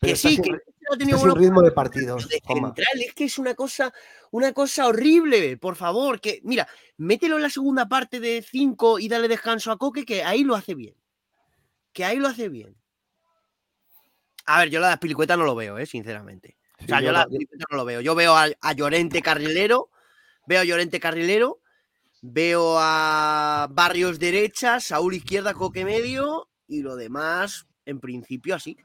[0.00, 0.50] que sí, que
[0.98, 2.18] es un ritmo de partido.
[2.18, 3.92] central, es que es una cosa,
[4.30, 6.20] una cosa horrible, por favor.
[6.20, 10.22] Que, mira, mételo en la segunda parte de 5 y dale descanso a Coque, que
[10.22, 10.94] ahí lo hace bien.
[11.92, 12.76] Que ahí lo hace bien.
[14.46, 16.56] A ver, yo la de Pilicueta no lo veo, eh, sinceramente.
[16.82, 17.38] o sea, yo, la de
[17.70, 18.00] no lo veo.
[18.00, 19.90] Yo veo a, Llorente Carrilero,
[20.46, 21.60] veo a Llorente Carrilero,
[22.22, 28.76] veo a Barrios derecha, Saúl izquierda, Coque medio y lo demás, en principio, así.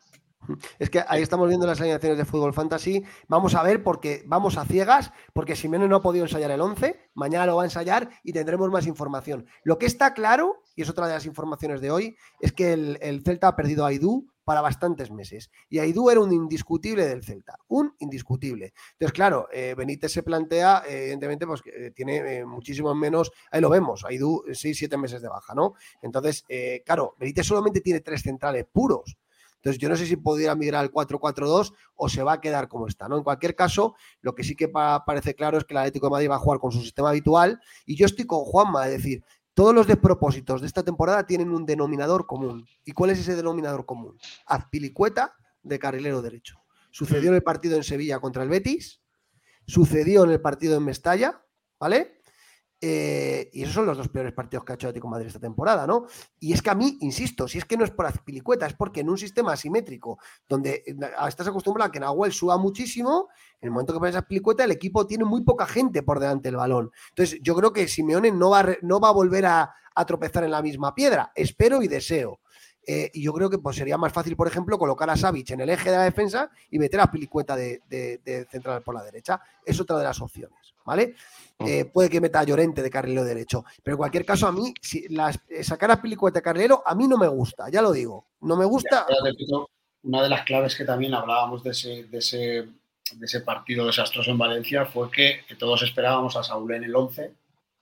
[0.80, 3.04] Es que ahí estamos viendo las alineaciones de Fútbol Fantasy.
[3.28, 7.00] Vamos a ver porque vamos a ciegas, porque Simeone no ha podido ensayar el 11,
[7.14, 9.46] mañana lo va a ensayar y tendremos más información.
[9.64, 13.22] Lo que está claro, y es otra de las informaciones de hoy, es que el,
[13.24, 15.52] Celta ha perdido a Aidú para bastantes meses.
[15.70, 18.74] Y Aidú era un indiscutible del Celta, un indiscutible.
[18.94, 23.70] Entonces, claro, eh, Benítez se plantea, evidentemente, pues eh, tiene eh, muchísimo menos, ahí lo
[23.70, 25.76] vemos, Aidú 6-7 meses de baja, ¿no?
[26.02, 26.44] Entonces,
[26.86, 29.18] claro, Benítez solamente tiene tres centrales puros.
[29.62, 32.88] Entonces, yo no sé si podría migrar al 4-4-2 o se va a quedar como
[32.88, 33.08] está.
[33.08, 33.18] ¿no?
[33.18, 36.32] En cualquier caso, lo que sí que parece claro es que el Atlético de Madrid
[36.32, 37.62] va a jugar con su sistema habitual.
[37.86, 39.24] Y yo estoy con Juanma, es decir,
[39.54, 42.66] todos los despropósitos de esta temporada tienen un denominador común.
[42.84, 44.18] ¿Y cuál es ese denominador común?
[44.48, 46.60] Azpilicueta de carrilero derecho.
[46.90, 49.02] Sucedió en el partido en Sevilla contra el Betis,
[49.68, 51.46] sucedió en el partido en Mestalla,
[51.80, 52.21] ¿vale?
[52.84, 55.86] Eh, y esos son los dos peores partidos que ha hecho Atlético Madrid esta temporada,
[55.86, 56.08] ¿no?
[56.40, 59.02] Y es que a mí, insisto, si es que no es por azpilicueta, es porque
[59.02, 60.18] en un sistema asimétrico,
[60.50, 60.96] donde eh,
[61.28, 63.30] estás acostumbrado a que Nahuel suba muchísimo,
[63.60, 66.56] en el momento que pones azpilicueta, el equipo tiene muy poca gente por delante del
[66.56, 66.90] balón.
[67.10, 69.76] Entonces, yo creo que Simeone no va no va a volver a,
[70.08, 71.32] tropezar en la misma piedra.
[71.36, 72.40] Espero y deseo.
[72.86, 75.62] Eh, y yo creo que pues, sería más fácil, por ejemplo, colocar a Savic en
[75.62, 79.40] el eje de la defensa y meter a Pilicueta de, de central por la derecha.
[79.66, 81.16] Es otra de las opciones, ¿vale?
[81.66, 83.64] Eh, puede que meta a Llorente de carrilero derecho.
[83.84, 85.06] Pero en cualquier caso, a mí, si
[85.50, 88.26] eh, sacar a Pilicueta de carrilero, a mí no me gusta, ya lo digo.
[88.42, 89.06] No me gusta.
[90.04, 94.86] una de las claves que también hablábamos de ese, de ese, partido desastroso en Valencia
[94.86, 97.32] fue que, todos esperábamos a Saúl en el 11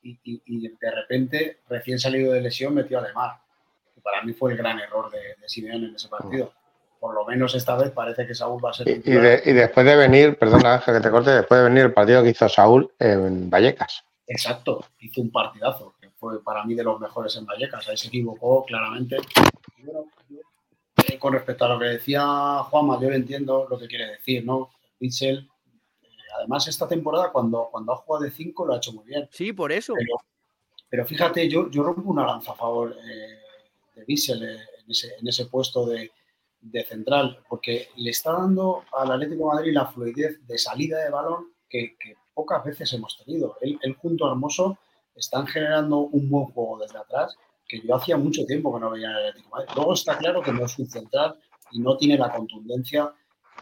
[0.01, 3.41] y, de repente, recién salido de lesión, metió a Lemar.
[4.09, 6.51] Para mí fue el gran error de, de Simeone en ese partido
[6.99, 8.87] por lo menos esta vez parece que Saúl va a ser.
[8.87, 12.21] Y, y, después de venir, perdona Ángel que te corte, después de venir el partido
[12.21, 14.03] que hizo Saúl en Vallecas.
[14.27, 17.87] Exacto, hizo un partidazo, que fue para mí de los mejores en Vallecas.
[17.87, 19.17] Ahí se equivocó claramente.
[21.07, 22.23] Eh, con respecto a lo que decía
[22.69, 24.69] Juanma, yo entiendo lo que quiere decir, ¿no?
[24.99, 25.49] Mitchell,
[26.01, 26.07] eh,
[26.37, 29.27] además, esta temporada, cuando, cuando ha jugado de 5, lo ha hecho muy bien.
[29.31, 29.93] Sí, por eso.
[30.89, 33.38] Pero, fíjate, yo, yo rompo una lanza a favor eh,
[33.99, 36.11] de Mitchell en ese, puesto de
[36.87, 41.95] central, porque le está dando al Atlético Madrid la fluidez de salida de balón que,
[42.33, 43.57] pocas veces hemos tenido.
[43.61, 44.77] Él, a Hermoso
[45.15, 47.35] están generando un buen juego desde atrás
[47.67, 49.69] que yo hacía mucho tiempo que no veía en el Atlético Madrid.
[49.75, 51.37] Luego está claro que no es un central
[51.71, 53.13] y no tiene la contundencia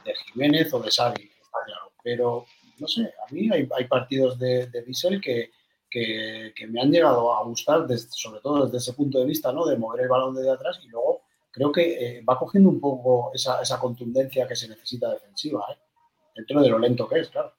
[0.06, 1.92] de Jiménez o de Xavi, está claro.
[2.04, 2.46] Pero,
[2.78, 5.52] no sé, a mí hay, partidos de, de que,
[5.90, 9.66] que, me han llegado a gustar, sobre todo desde ese punto de vista, ¿no?
[9.66, 13.32] De mover el balón desde atrás y luego creo que eh, va cogiendo un poco
[13.34, 15.78] esa, contundencia que se necesita defensiva, ¿eh?
[16.36, 17.54] dentro de lo lento que es, claro.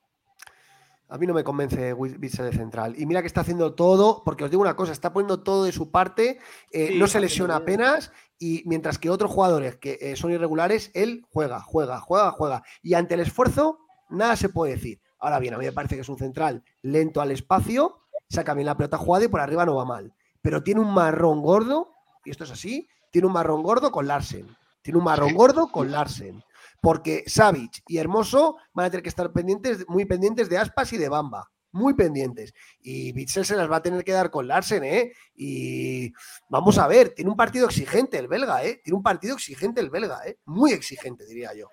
[1.11, 2.95] A mí no me convence Bitzel de central.
[2.99, 5.73] Y mira que está haciendo todo, porque os digo una cosa, está poniendo todo de
[5.73, 6.39] su parte,
[6.71, 11.63] eh, no se lesiona apenas, y mientras que otros jugadores que son irregulares, él juega,
[11.63, 12.63] juega, juega, juega.
[12.83, 13.79] Y ante el esfuerzo,
[14.11, 15.01] nada se puede decir.
[15.19, 18.67] Ahora bien, a mí me parece que es un central lento al espacio, saca bien
[18.67, 20.13] la pelota jugada y por arriba no va mal.
[20.43, 21.93] Pero tiene un marrón gordo,
[22.25, 24.47] y esto es así, tiene un marrón gordo con Larsen.
[24.83, 26.43] Tiene un marrón gordo con Larsen.
[26.81, 30.99] Porque Savic y Hermoso van a tener que estar pendientes, muy pendientes de Aspas y
[30.99, 31.51] de Bamba.
[31.73, 32.55] Muy pendientes.
[32.81, 35.13] Y Bitzel se las va a tener que dar con Larsen, ¿eh?
[35.35, 36.13] Y
[36.49, 38.81] vamos a ver, tiene un partido exigente el belga, ¿eh?
[38.83, 40.39] Tiene un partido exigente el belga, ¿eh?
[40.47, 41.69] Muy exigente, diría yo.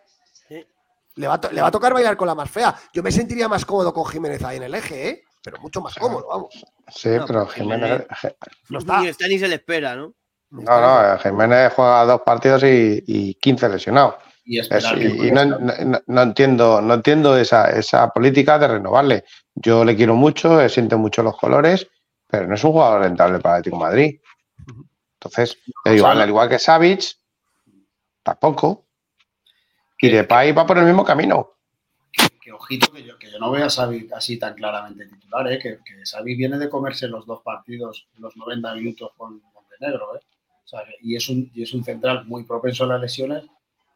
[1.15, 2.75] Le va, a tocar bailar con la más fea.
[2.93, 5.23] Yo me sentiría más cómodo con Jiménez ahí en el eje, ¿eh?
[5.45, 6.65] Pero mucho más cómodo, vamos.
[6.87, 8.07] Sí, pero Jiménez.
[8.69, 9.01] No está.
[9.01, 10.15] Ni está ni se le espera, ¿no?
[10.49, 14.15] No, no, Jiménez juega dos partidos y, 15 lesionados.
[14.43, 14.59] Y,
[15.31, 19.25] no, entiendo, no entiendo esa, esa política de renovarle.
[19.53, 21.87] Yo le quiero mucho, siente mucho los colores,
[22.27, 24.19] pero no es un jugador rentable para Atlético Madrid.
[25.19, 27.17] Entonces, igual, al igual que Savic,
[28.23, 28.87] tampoco.
[29.99, 31.51] Y Depay va por el mismo camino.
[32.41, 35.59] Que, ojito que yo, que yo no veo a Xavi así tan claramente titular, ¿eh?
[35.59, 40.15] que, que Xavi viene de comerse los dos partidos, los 90 minutos con Montenegro.
[40.15, 40.19] ¿eh?
[41.01, 43.43] y, es un, y es un central muy propenso a las lesiones.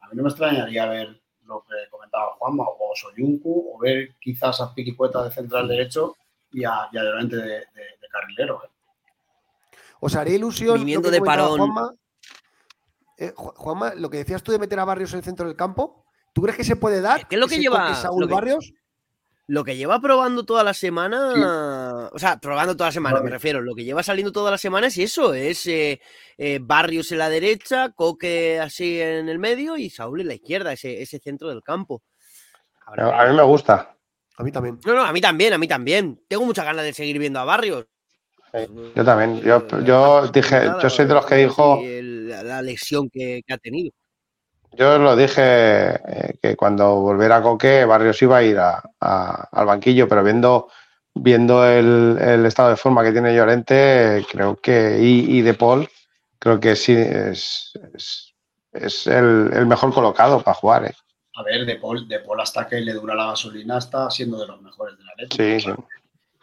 [0.01, 4.59] A mí no me extrañaría ver lo que comentaba Juanma, o Soyuncu, o ver quizás
[4.59, 6.17] a Piquicueta de central derecho
[6.51, 8.61] y a, y de, de, carrilero.
[8.65, 8.69] ¿eh?
[10.01, 10.79] Os haría ilusión.
[10.79, 11.59] Viniendo de parón.
[11.59, 11.93] Juanma,
[13.17, 16.03] eh, Juanma, lo que decías tú de meter a Barrios en el centro del campo,
[16.33, 17.25] ¿tú crees que se puede dar?
[17.29, 18.73] ¿Qué es lo que lleva Saúl Barrios?
[19.49, 23.61] Lo que lleva probando toda la semana, o sea, probando toda la semana, me refiero,
[23.61, 25.99] lo que lleva saliendo toda la semana es eso, es eh,
[26.37, 30.71] eh, Barrios en la derecha, Coque así en el medio y Saúl en la izquierda,
[30.71, 32.03] ese, ese centro del campo.
[32.85, 33.97] a mí me gusta.
[34.37, 34.79] A mí también.
[34.85, 36.23] No, no, a mí también, a mí también.
[36.27, 37.87] Tengo muchas ganas de seguir viendo a Barrios.
[38.95, 39.41] yo también.
[39.41, 41.81] Yo, yo dije, yo soy de los que dijo.
[41.83, 43.93] La, lesión que ha tenido.
[44.73, 50.07] Yo lo dije eh, que cuando volviera a Coque, Barrios iba a ir al banquillo,
[50.07, 50.69] pero viendo,
[51.13, 55.89] viendo el, estado de forma que tiene Llorente, creo que, y, De Paul,
[56.37, 57.73] creo que sí es,
[58.73, 60.85] es, el, mejor colocado para jugar.
[60.85, 60.95] ¿eh?
[61.35, 64.47] A ver, De Paul, de Paul hasta que le dura la gasolina está siendo de
[64.47, 65.59] los mejores de la leche.
[65.59, 65.98] Sí, sí.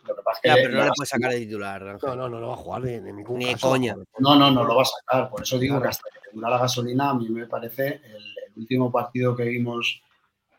[0.06, 1.98] Lo que pasa es que pero no le puede sacar de titular.
[2.02, 3.94] No, no, no lo va a jugar ni, ni coña.
[4.18, 5.30] No, no, no lo va a sacar.
[5.30, 8.22] Por eso digo que hasta que le dura la gasolina, a mí me parece el,
[8.56, 10.00] último partido que vimos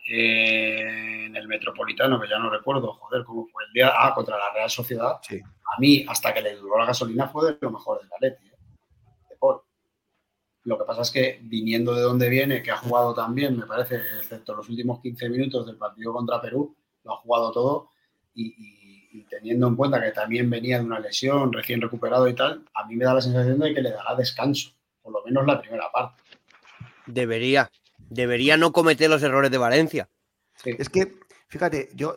[0.08, 4.38] eh, en el Metropolitano, que ya no recuerdo, joder, cómo fue el día, ah, contra
[4.38, 5.12] la Real Sociedad.
[5.16, 8.46] A mí, hasta que le duró la gasolina, fue de lo mejor de la Leti,
[8.46, 8.56] ¿eh?
[9.30, 9.60] de Paul.
[10.62, 13.96] Lo que pasa es que viniendo de donde viene, que ha jugado también, me parece,
[13.96, 17.90] excepto los últimos 15 minutos del partido contra Perú, lo ha jugado todo
[18.34, 18.77] y y
[19.24, 22.96] teniendo en cuenta que también venía de una lesión recién recuperado y tal, a mí
[22.96, 24.70] me da la sensación de que le dará descanso,
[25.02, 26.22] por lo menos la primera parte.
[27.06, 30.08] Debería, debería no cometer los errores de Valencia.
[30.64, 31.18] Es que,
[31.48, 32.16] fíjate, yo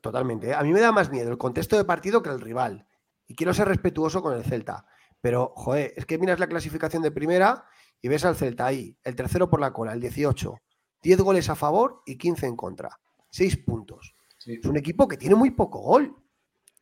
[0.00, 0.54] totalmente, ¿eh?
[0.54, 2.86] a mí me da más miedo el contexto de partido que el rival.
[3.26, 4.86] Y quiero ser respetuoso con el Celta.
[5.20, 7.64] Pero, joder, es que miras la clasificación de primera
[8.00, 10.60] y ves al Celta ahí, el tercero por la cola, el 18.
[11.02, 12.98] 10 goles a favor y 15 en contra.
[13.30, 14.14] 6 puntos.
[14.46, 16.16] Es un equipo que tiene muy poco gol.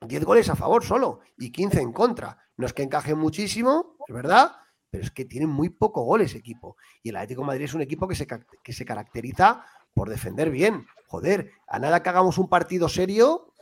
[0.01, 2.39] 10 goles a favor solo y 15 en contra.
[2.57, 4.53] No es que encaje muchísimo, es verdad,
[4.91, 6.77] pero es que tiene muy poco gol ese equipo.
[7.03, 9.65] Y el Atlético de Madrid es un equipo que se, que se caracteriza
[9.95, 10.87] por defender bien.
[11.07, 13.53] Joder, a nada que hagamos un partido serio,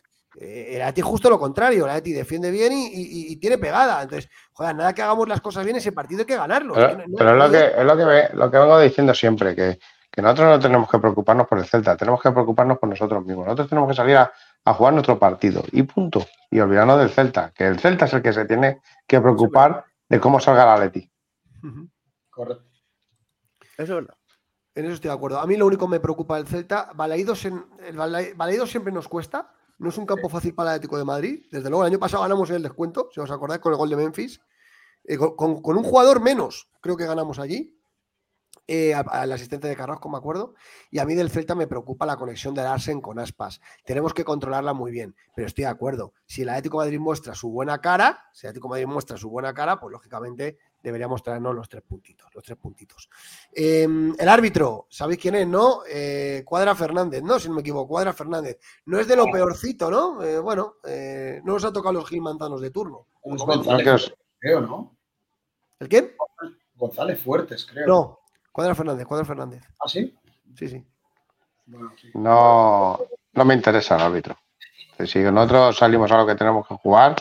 [0.41, 4.03] eh, el Atlético justo lo contrario, el Atlético defiende bien y, tiene pegada.
[4.03, 6.75] Entonces, joder, a nada que hagamos las cosas bien, ese partido hay que ganarlo.
[6.75, 9.79] Pero, es, lo que, es lo que, lo que vengo diciendo siempre, que,
[10.11, 13.47] que nosotros no tenemos que preocuparnos por el Celta, tenemos que preocuparnos por nosotros mismos.
[13.47, 14.33] Nosotros tenemos que salir a,
[14.65, 16.27] a jugar nuestro partido y punto.
[16.51, 20.21] Y olvidarnos del Celta, que el Celta es el que se tiene que preocupar de
[20.21, 21.11] cómo salga la Leti.
[22.31, 22.65] Correcto.
[23.77, 24.15] Eso es verdad.
[24.75, 25.41] En eso estoy de acuerdo.
[25.41, 29.53] A mí lo único que me preocupa del Celta, Balaídos, en, el siempre nos cuesta.
[29.79, 31.47] No es un campo fácil para el Atlético de Madrid.
[31.51, 33.97] Desde luego, el año pasado ganamos el descuento, si os acordáis, con el gol de
[33.97, 34.41] Memphis.
[35.05, 37.78] Eh, con, un jugador menos, creo que ganamos allí.
[38.71, 40.55] Eh, al asistente de Carrasco, me acuerdo.
[40.91, 43.63] Y a mí del Celta me preocupa la conexión de Larsen con Aspas.
[43.83, 46.13] Tenemos que controlarla muy bien, pero estoy de acuerdo.
[46.27, 49.55] Si el Atlético Madrid muestra su buena cara, si el Atlético Madrid muestra su buena
[49.55, 53.09] cara, pues lógicamente deberíamos traernos los tres puntitos, los tres puntitos.
[53.53, 55.81] Em, el árbitro, ¿sabéis quién es, no?
[55.89, 57.39] Eh, Cuadra Fernández, ¿no?
[57.39, 58.59] Si no me equivoco, Cuadra Fernández.
[58.85, 60.23] No es de lo peorcito, ¿no?
[60.23, 63.07] Eh, bueno, eh, no nos ha tocado los Gil Manzanos de turno.
[63.23, 64.95] González, creo, ¿no?
[65.81, 66.13] ¿El quién?
[66.75, 67.87] González Fuertes, creo.
[67.87, 68.18] No,
[68.59, 69.63] Cuadra Fernández, Cuadra Fernández.
[69.79, 70.13] ¿Ah, sí?
[70.57, 70.85] Sí, sí.
[72.15, 72.99] No,
[73.35, 74.37] no me interesa el árbitro.
[75.07, 77.15] Si nosotros salimos a lo que tenemos que jugar,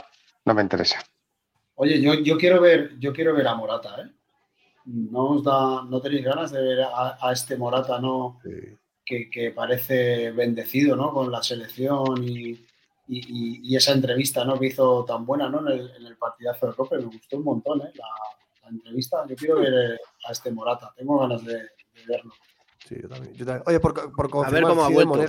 [0.45, 0.99] no me interesa.
[1.75, 4.11] Oye, yo, yo, quiero ver, yo quiero ver a Morata, ¿eh?
[4.85, 8.39] ¿No, os da, ¿No tenéis ganas de ver a, este Morata, ¿no?
[9.05, 11.13] Que, parece bendecido, ¿no?
[11.13, 12.65] Con la selección y,
[13.75, 14.57] esa entrevista, ¿no?
[14.57, 15.59] Que hizo tan buena, ¿no?
[15.59, 17.91] En el, en el partidazo de Copa, me gustó un montón, ¿eh?
[17.93, 18.07] La,
[18.69, 19.25] entrevista.
[19.27, 21.61] Yo quiero ver eh, a este Morata, tengo ganas de,
[22.07, 22.33] verlo.
[22.87, 23.63] Sí, yo también.
[23.65, 25.19] Oye, por, por a ver cómo ha vuelto.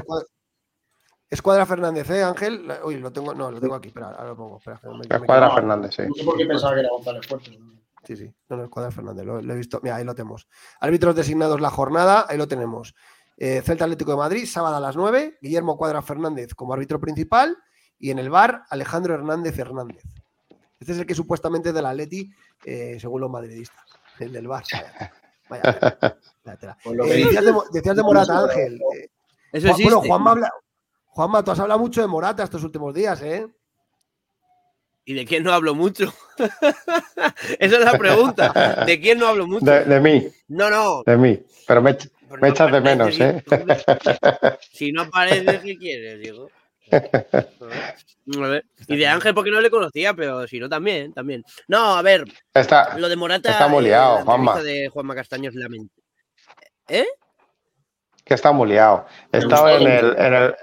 [1.30, 2.72] Escuadra Fernández, ¿eh, Ángel?
[2.84, 4.56] Uy, lo tengo, no, lo tengo aquí, espera, ahora lo pongo.
[4.56, 6.02] Espera, Escuadra Fernández, sí.
[6.08, 7.58] No sé por qué pensaba que era González Fuerte.
[8.04, 9.80] Sí, sí, no, no, Escuadra Fernández, lo, he visto.
[9.82, 10.48] Mira, ahí lo tenemos.
[10.80, 12.94] Árbitros designados la jornada, ahí lo tenemos.
[13.36, 17.56] Eh, Celta Atlético de Madrid, sábado a las 9, Guillermo Cuadra Fernández como árbitro principal
[17.98, 20.02] y en el bar Alejandro Hernández Hernández.
[20.80, 22.30] Este es el que supuestamente es del Atleti,
[22.64, 23.84] eh, según los madridistas,
[24.20, 24.64] el del bar.
[25.50, 25.62] Vaya,
[26.44, 28.78] vaya, eh, decías, de, decías, de, Morata, Ángel.
[29.50, 29.94] Eso existe.
[29.94, 30.52] Bueno, Juanma habla,
[31.06, 33.48] Juanma, tú has hablado mucho de Morata estos últimos días, ¿eh?
[35.06, 36.12] ¿Y de quién no hablo mucho?
[37.58, 38.84] Esa es la pregunta.
[38.84, 39.64] ¿De quién no hablo mucho?
[39.64, 40.28] De, mí.
[40.48, 41.02] No, no.
[41.06, 41.42] De mí.
[41.66, 41.96] Pero me,
[42.42, 43.42] echas de menos, ¿eh?
[44.70, 46.36] Si no aparece, ¿qué quieres,
[48.86, 51.42] Y de Ángel porque no le conocía, pero si no también, también.
[51.66, 52.24] No, a ver.
[52.52, 53.50] Está, lo de Morata.
[53.50, 54.60] Está muy liado, Juanma.
[54.62, 55.56] de Juanma Castaño es.
[56.88, 57.06] ¿Eh?
[58.24, 59.06] Que está muy liado.
[59.32, 60.54] Estaba en el, en el,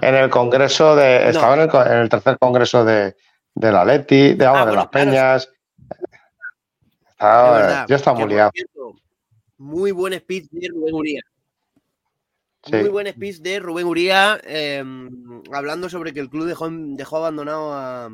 [0.00, 1.28] en el congreso de.
[1.28, 3.14] Estaba en, el, tercer congreso de,
[3.54, 5.48] de la Leti, de, ah, de las Peñas.
[7.10, 8.50] Estaba, yo estaba muy liado.
[9.58, 11.22] Muy buen speech de Rubén Uría.
[12.70, 17.72] Muy buen speech de Rubén Uría em, hablando sobre que el club dejó, dejó abandonado
[17.74, 18.08] a,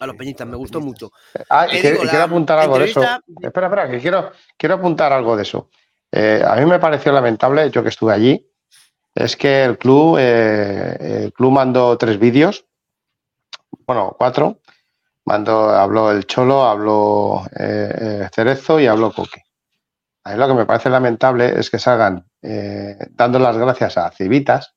[0.00, 0.48] a los peñistas.
[0.48, 1.12] Me gustó mucho.
[1.48, 3.02] Ah, quiero, apuntar algo de eso.
[3.40, 5.70] Espera, espera, que quiero, quiero apuntar algo de eso.
[6.10, 8.46] Eh, a mí me pareció lamentable, yo que estuve allí,
[9.14, 12.66] es que el club, eh, el club mandó tres vídeos,
[13.86, 14.60] bueno, cuatro.
[15.24, 19.44] Mandó, habló el Cholo, habló eh, Cerezo y habló Coque.
[20.24, 22.26] A mí lo que me parece lamentable es que salgan
[23.10, 24.74] dando las gracias a Civitas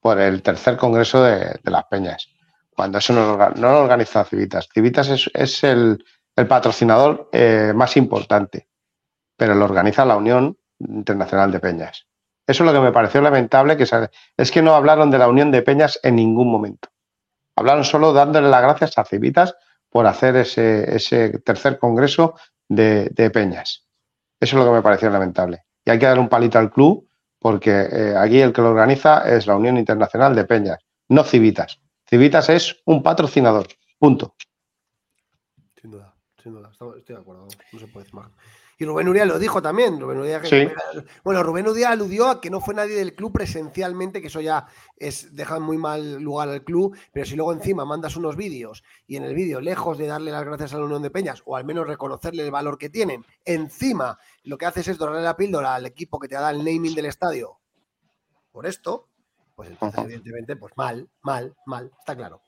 [0.00, 2.28] por el tercer congreso de, las Peñas,
[2.74, 4.68] cuando eso no, lo organiza Civitas.
[4.72, 6.04] Civitas es, el,
[6.48, 7.30] patrocinador
[7.74, 8.68] más importante,
[9.36, 12.06] pero lo organiza la Unión Internacional de Peñas.
[12.46, 13.86] Eso es lo que me pareció lamentable, que
[14.36, 16.88] es que no hablaron de la unión de peñas en ningún momento.
[17.56, 19.56] Hablaron solo dándole las gracias a Civitas
[19.90, 22.34] por hacer ese, tercer congreso
[22.68, 23.85] de, peñas.
[24.40, 25.64] Eso es lo que me pareció lamentable.
[25.84, 27.08] Y hay que dar un palito al club
[27.38, 31.80] porque eh, aquí el que lo organiza es la Unión Internacional de Peñas, no Civitas.
[32.04, 33.66] Civitas es un patrocinador.
[33.98, 34.34] Punto.
[35.80, 36.70] Sin duda, sin duda.
[36.70, 37.46] Estoy de acuerdo.
[37.72, 38.30] No se puede decir más.
[38.78, 39.98] Y Rubén Uría lo dijo también.
[39.98, 40.18] Rubén
[41.24, 44.66] Bueno, Rubén Uría aludió a que no fue nadie del club presencialmente, que eso ya
[44.96, 49.16] es deja muy mal lugar al club, pero si luego encima mandas unos vídeos y
[49.16, 51.64] en el vídeo, lejos de darle las gracias a la Unión de Peñas, o al
[51.64, 55.86] menos reconocerle el valor que tienen, encima lo que haces es dorarle la píldora al
[55.86, 57.58] equipo que te da el naming del estadio
[58.52, 59.08] por esto,
[59.54, 62.40] pues entonces, evidentemente, pues mal, mal, mal, está claro.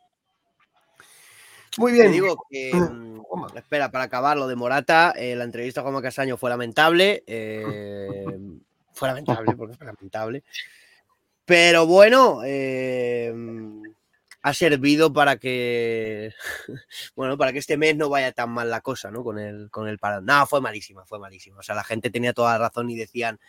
[1.78, 2.12] Muy bien.
[2.12, 6.36] digo que, mm, espera, para acabar lo de Morata, eh, la entrevista con Juan Castaño
[6.36, 7.24] fue lamentable.
[7.26, 8.24] Eh,
[8.92, 10.42] fue lamentable, porque fue lamentable.
[11.44, 13.32] Pero bueno, eh,
[14.42, 16.34] ha servido para que,
[17.16, 19.24] bueno, para que este mes no vaya tan mal la cosa, ¿no?
[19.24, 20.26] Con el, con el parón.
[20.26, 21.59] No, fue malísima, fue malísima.
[21.59, 23.40] O sea, la gente tenía toda la razón y decían,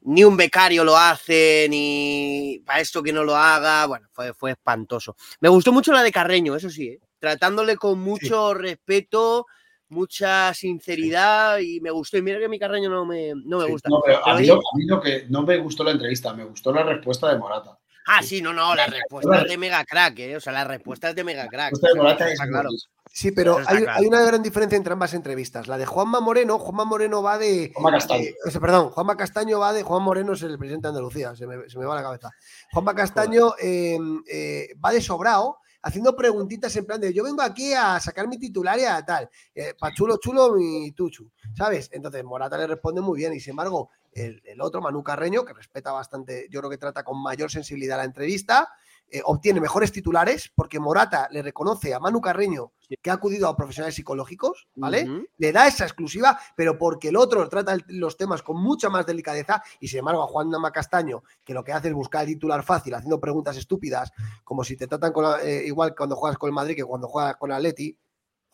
[0.00, 3.86] ni un becario lo hace, ni para esto que no lo haga.
[3.86, 5.16] Bueno, fue, fue espantoso.
[5.40, 7.00] Me gustó mucho la de Carreño, eso sí, ¿eh?
[7.24, 9.46] Tratándole con mucho respeto,
[9.88, 12.18] mucha sinceridad y me gustó.
[12.18, 13.88] Y mira que mi Carreño no me, no me gusta.
[14.24, 17.78] a, mí lo, que no me gustó la entrevista, me gustó la respuesta de Morata.
[18.06, 20.36] Ah, sí, no, no, la respuesta es de mega crack, ¿eh?
[20.36, 21.72] O sea, la respuesta es de mega crack.
[21.72, 22.68] De Morata es claro.
[23.10, 25.68] Sí, pero hay, una gran diferencia entre ambas entrevistas.
[25.68, 27.72] La de Juanma Moreno, Juanma Moreno va de.
[27.74, 28.26] Juanma Castaño.
[28.60, 29.82] perdón, Juanma Castaño va de.
[29.82, 32.30] Juan Moreno es el presidente de Andalucía, se me, va la cabeza.
[32.72, 33.96] Juanma Castaño eh,
[34.30, 38.38] eh, va de sobrado haciendo preguntitas en plan de yo vengo aquí a sacar mi
[38.38, 41.90] titular y a tal, eh, pa chulo chulo mi tuchu, ¿sabes?
[41.92, 45.92] Entonces Morata le responde muy bien y sin embargo el, otro, Manu Carreño, que respeta
[45.92, 48.68] bastante, yo creo que trata con mayor sensibilidad la entrevista,
[49.14, 53.56] eh, obtiene mejores titulares porque Morata le reconoce a Manu Carreño que ha acudido a
[53.56, 55.08] profesionales psicológicos, ¿vale?
[55.38, 59.62] Le da esa exclusiva, pero porque el otro trata los temas con mucha más delicadeza
[59.78, 62.64] y sin embargo a Juan Nama Castaño, que lo que hace es buscar el titular
[62.64, 64.10] fácil, haciendo preguntas estúpidas,
[64.42, 67.36] como si te tratan con eh, igual cuando juegas con el Madrid que cuando juegas
[67.36, 67.96] con Atleti,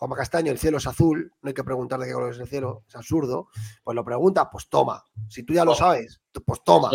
[0.01, 2.48] Juanma Castaño, el cielo es azul, no hay que preguntar de qué color es el
[2.48, 3.48] cielo, es absurdo.
[3.85, 5.05] Pues lo pregunta, pues toma.
[5.28, 6.90] Si tú ya lo sabes, pues toma.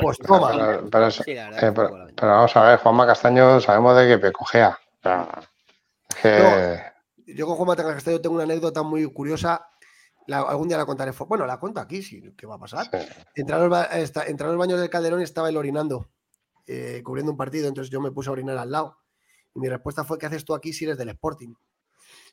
[0.00, 0.52] pues toma.
[0.88, 4.78] Pero, vamos a ver, Juanma Castaño sabemos de qué pecojea.
[7.26, 9.66] yo con Juanma Castaño tengo una anécdota muy curiosa.
[10.28, 11.10] algún día la contaré.
[11.26, 12.88] Bueno, la cuento aquí, sí, ¿qué va a pasar?
[13.34, 16.08] Entre, los, los, baños del Calderón y estaba él orinando,
[16.68, 18.98] eh, cubriendo un partido, entonces yo me puse a orinar al lado.
[19.56, 21.52] Y mi respuesta fue, ¿qué haces tú aquí si eres del Sporting?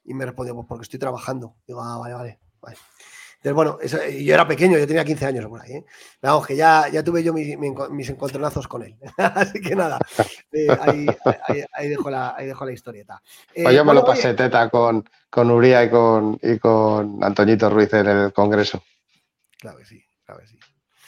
[0.10, 1.56] Y me respondió, pues porque estoy trabajando.
[1.68, 2.40] Digo, ah, vale, vale.
[2.60, 2.78] vale.
[3.42, 3.80] Entonces, bueno,
[4.20, 5.72] yo era pequeño, yo tenía 15 años por ahí.
[5.72, 5.86] ¿eh?
[6.22, 8.98] Vamos, que ya, ya tuve yo mis, mis encontronazos con él.
[9.18, 9.98] Así que nada,
[10.52, 11.08] eh, ahí,
[11.72, 13.22] ahí, dejo la, ahí dejo la historieta.
[13.54, 17.70] Eh, pues yo me lo pasé teta con, con Uría y con, y con Antoñito
[17.70, 18.84] Ruiz en el Congreso.
[19.58, 20.60] Claro que sí, claro que sí.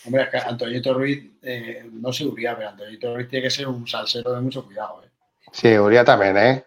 [0.06, 3.68] Hombre, es que Antoñito Ruiz, eh, no sé Uría, pero Antoñito Ruiz tiene que ser
[3.68, 5.04] un salsero de mucho cuidado.
[5.04, 5.10] ¿eh?
[5.52, 6.66] Sí, Uría también, ¿eh?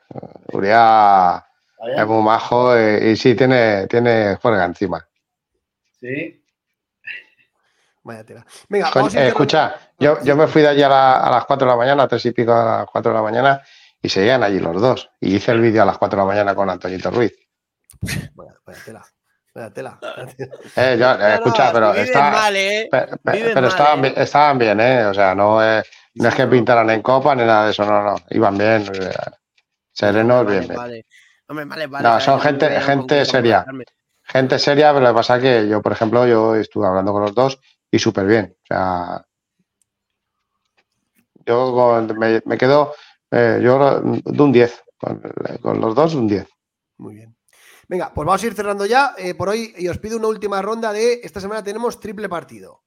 [0.53, 1.43] Uría
[1.87, 5.07] es muy majo eh, y sí, tiene, tiene juega encima.
[6.01, 6.45] Sí.
[8.05, 8.47] Vaya tela.
[8.69, 11.77] Venga, vamos a escucha, yo, yo me fui de allí a, las 4 de la
[11.77, 13.63] mañana, a 3 y pico a las 4 de la mañana,
[14.03, 15.11] y seguían allí los dos.
[15.21, 17.33] Y hice el vídeo a las 4 de la mañana con Antoñito Ruiz.
[18.35, 19.03] Vaya, vaya tela.
[19.55, 19.99] Vaya tela.
[20.77, 22.89] Eh, yo, eh, escucha, pero, está, mal, ¿eh?
[22.91, 24.15] pero, estaban, ¿eh?
[24.17, 25.07] estaban, bien, ¿eh?
[25.07, 28.17] O sea, no, no es que pintaran en copa ni nada de eso, no, no.
[28.29, 28.85] Iban bien.
[29.93, 31.05] Serenos, bien, bien.
[31.49, 33.65] No, son gente, gente seria.
[34.23, 37.23] Gente seria, pero lo que pasa es que yo, por ejemplo, yo estuve hablando con
[37.23, 37.61] los dos
[37.91, 38.57] y súper bien.
[38.63, 39.27] O sea,
[41.47, 42.07] yo
[42.47, 42.95] me, quedo
[43.31, 44.85] eh, yo de un 10.
[45.61, 46.49] Con, los dos, un 10.
[46.99, 47.37] Muy bien.
[47.87, 50.63] Venga, pues vamos a ir cerrando ya eh, por hoy y os pido una última
[50.63, 52.83] ronda de esta semana tenemos triple partido.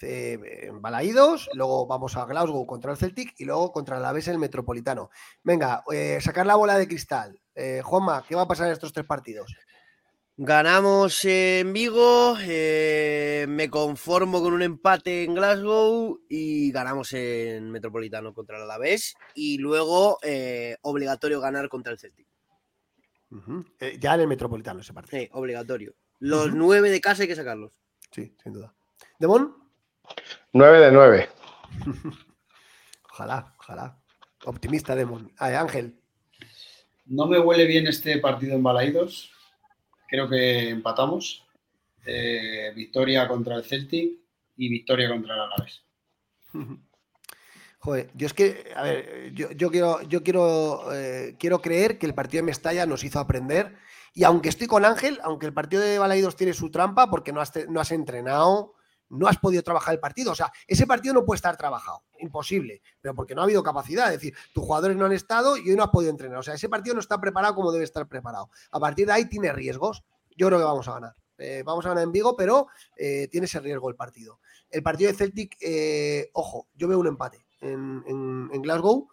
[0.00, 4.38] Eh, Balaídos, luego vamos a Glasgow contra el Celtic y luego contra la Aves el
[4.38, 5.10] Metropolitano.
[5.42, 5.84] Venga,
[6.20, 7.38] sacar la bola de cristal.
[7.60, 9.52] Eh, Juanma, ¿qué va a pasar en estos tres partidos?
[10.36, 18.32] Ganamos en Vigo, eh, me conformo con un empate en Glasgow y ganamos en Metropolitano
[18.32, 22.28] contra el Alavés y luego eh, obligatorio ganar contra el Celtic.
[23.98, 25.20] ya en el Metropolitano ese partido.
[25.20, 25.96] Sí, obligatorio.
[26.20, 27.76] Los nueve de casa hay que sacarlos.
[28.12, 28.72] Sí, sin duda.
[29.18, 29.56] ¿Demón?
[30.52, 31.28] Nueve de nueve.
[33.10, 34.00] ojalá, ojalá.
[34.44, 35.32] Optimista, Demon.
[35.38, 35.97] Ángel.
[37.08, 39.32] No me huele bien este partido en Balaidos.
[40.08, 41.44] Creo que empatamos.
[42.06, 44.18] Eh, victoria contra el Celtic
[44.56, 45.82] y victoria contra el Alaves.
[47.80, 52.14] Joder, yo es que, a ver, yo, quiero, yo quiero, eh, quiero creer que el
[52.14, 53.76] partido de Mestalla nos hizo aprender.
[54.14, 57.40] Y aunque estoy con Ángel, aunque el partido de Balaidos tiene su trampa, porque no
[57.40, 58.74] has, no has entrenado,
[59.10, 60.32] no has podido trabajar el partido.
[60.32, 64.06] O sea, ese partido no puede estar trabajado, imposible, pero porque no ha habido capacidad.
[64.06, 66.38] Es decir, tus jugadores no han estado y hoy no has podido entrenar.
[66.38, 68.50] O sea, ese partido no está preparado como debe estar preparado.
[68.70, 70.04] A partir de ahí tiene riesgos.
[70.36, 71.16] Yo creo que vamos a ganar.
[71.38, 72.66] Eh, vamos a ganar en Vigo, pero
[72.96, 74.40] eh, tiene ese riesgo el partido.
[74.70, 79.08] El partido de Celtic, eh, ojo, yo veo un empate en, Glasgow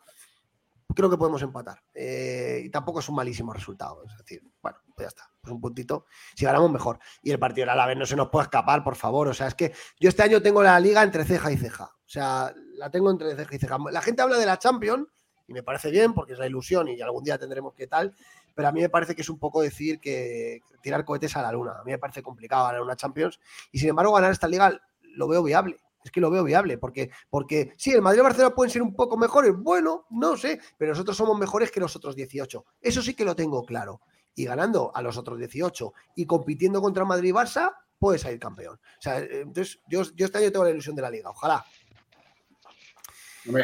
[0.95, 1.83] creo que podemos empatar.
[1.93, 4.03] Eh, y tampoco es un malísimo resultado.
[4.05, 5.29] Es decir, bueno, pues ya está.
[5.41, 6.05] Pues un puntito.
[6.35, 6.99] Si ganamos, mejor.
[7.21, 9.27] Y el partido de la vez no se nos puede escapar, por favor.
[9.27, 11.83] O sea, es que yo este año tengo la liga entre ceja y ceja.
[11.83, 13.77] O sea, la tengo entre ceja y ceja.
[13.91, 15.07] La gente habla de la Champions
[15.47, 18.15] y me parece bien porque es la ilusión y algún día tendremos que tal.
[18.55, 21.51] Pero a mí me parece que es un poco decir que tirar cohetes a la
[21.51, 21.73] luna.
[21.79, 23.39] A mí me parece complicado ganar una Champions.
[23.71, 27.09] Y sin embargo, ganar esta liga lo veo viable es que lo veo viable, porque,
[27.31, 30.91] porque sí, el Madrid y Barcelona pueden ser un poco mejores, bueno, no sé, pero
[30.91, 32.63] nosotros somos mejores que los otros 18.
[32.79, 34.01] Eso sí que lo tengo claro.
[34.35, 38.75] Y ganando a los otros 18 y compitiendo contra Madrid y Barça, puedes salir campeón.
[38.75, 41.63] O sea, entonces yo, yo este año tengo la ilusión de la liga, ojalá.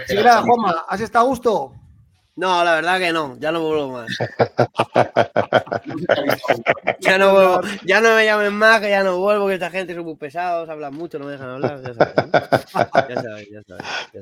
[0.07, 1.73] Sí, Juanma, ¿has estado a gusto?
[2.35, 4.09] No, la verdad que no, ya no vuelvo más.
[6.99, 9.93] ya no vuelvo, ya no me llamen más, que ya no vuelvo, que esta gente
[9.93, 12.15] son muy pesados, hablan mucho, no me dejan hablar, ya sabes.
[13.09, 13.61] Ya sabes, ya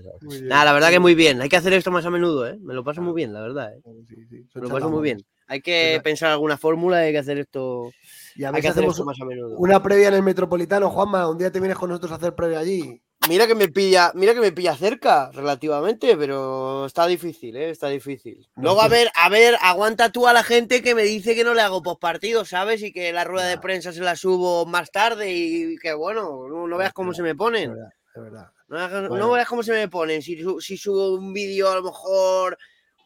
[0.02, 2.58] sabes, Nada, la verdad que muy bien, hay que hacer esto más a menudo, ¿eh?
[2.62, 3.82] Me lo paso muy bien, la verdad, ¿eh?
[3.86, 5.24] Me lo paso muy bien.
[5.50, 7.92] Hay que pensar alguna fórmula, hay que hacer esto.
[8.36, 9.58] Y a hay que hacer esto más a menudo.
[9.58, 12.60] Una previa en el Metropolitano, Juanma, un día te vienes con nosotros a hacer previa
[12.60, 13.02] allí.
[13.28, 17.72] Mira que me pilla, mira que me pilla cerca relativamente, pero está difícil, ¿eh?
[17.72, 18.48] está difícil.
[18.56, 21.56] Luego a ver, a ver, aguanta tú a la gente que me dice que no
[21.56, 22.84] le hago postpartido, ¿sabes?
[22.84, 26.78] Y que la rueda de prensa se la subo más tarde y que bueno, no,
[26.78, 27.72] veas cómo se me ponen.
[28.16, 30.22] Es verdad, No, verás cómo se me ponen.
[30.22, 32.58] Si, si subo un vídeo a lo mejor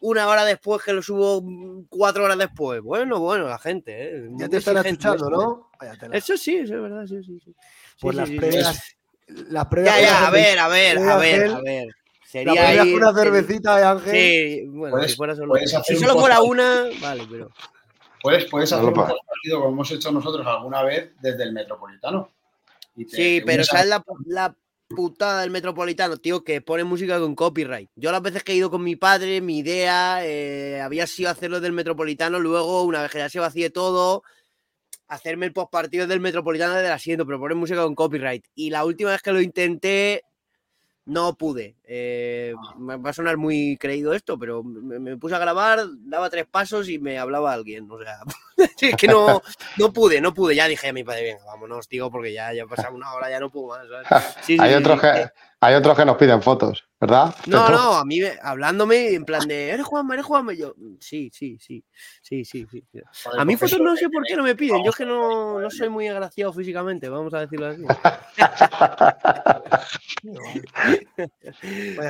[0.04, 1.42] una hora después que lo subo
[1.88, 2.82] cuatro horas después.
[2.82, 4.28] Bueno, bueno, la gente, ¿eh?
[4.32, 5.70] Ya te están escuchando, ¿no?
[6.12, 7.38] Eso sí, eso es verdad, sí, sí.
[7.42, 7.54] sí.
[8.00, 8.96] Pues las, previas,
[9.48, 11.88] las Ya, ya, a ver, a ver, a ver, a ver.
[12.22, 14.12] Sería ahí, una cervecita de Ángel.
[14.12, 17.50] Sí, bueno, si, fuera solo, si solo fuera una, vale, pero.
[18.20, 22.30] Puedes, puedes hacer un partido como hemos hecho nosotros alguna vez desde el Metropolitano.
[23.08, 24.54] sí, pero ¿sabes la, la
[24.94, 27.90] putada del Metropolitano, tío, que pone música con copyright.
[27.96, 31.60] Yo las veces que he ido con mi padre, mi idea eh, había sido hacerlo
[31.60, 34.22] del Metropolitano, luego, una vez que ya se vacíe todo,
[35.08, 38.44] hacerme el postpartido del Metropolitano desde el asiento, pero poner música con copyright.
[38.54, 40.24] Y la última vez que lo intenté,
[41.06, 41.76] no pude.
[41.84, 42.96] Eh, ah.
[42.96, 46.98] va a sonar muy creído esto, pero me, puse a grabar, daba tres pasos y
[46.98, 47.90] me hablaba alguien.
[47.90, 48.20] O sea,
[48.80, 49.42] es que no,
[49.78, 50.54] no pude, no pude.
[50.54, 53.40] Ya dije a mi padre, venga, vámonos, tío, porque ya, ya pasado una hora, ya
[53.40, 53.86] no puedo más.
[54.48, 55.30] hay, otros que,
[55.64, 57.34] hay otros que nos piden fotos, ¿verdad?
[57.46, 60.52] No, no, a mí hablándome en plan de, eres Juanma, eres Juanma.
[60.52, 61.82] yo, sí, sí, sí,
[62.20, 62.66] sí, sí.
[62.70, 62.82] sí.
[63.38, 64.84] A mí fotos no sé por qué no me piden.
[64.84, 67.82] Yo es que no, no soy muy agraciado físicamente, vamos a decirlo así.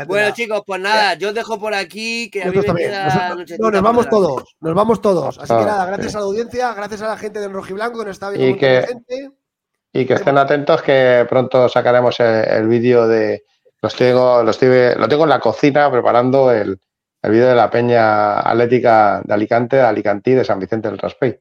[0.08, 3.70] bueno, chicos, pues nada, yo os dejo por aquí, que a mí me queda No,
[3.70, 5.38] nos vamos todos, nos vamos todos.
[5.38, 5.66] Así que ah.
[5.66, 8.56] nada, gracias a la audiencia, gracias a la gente del Rojiblanco que nos está viendo.
[8.56, 8.84] Y que...
[8.88, 9.43] gente.
[9.94, 13.44] Y que estén atentos que pronto sacaremos el, vídeo de.
[13.80, 16.80] Los tengo, los lo tengo en la cocina preparando el,
[17.22, 21.38] el vídeo de la Peña Atlética de Alicante, de Alicantí, de San Vicente del Raspey.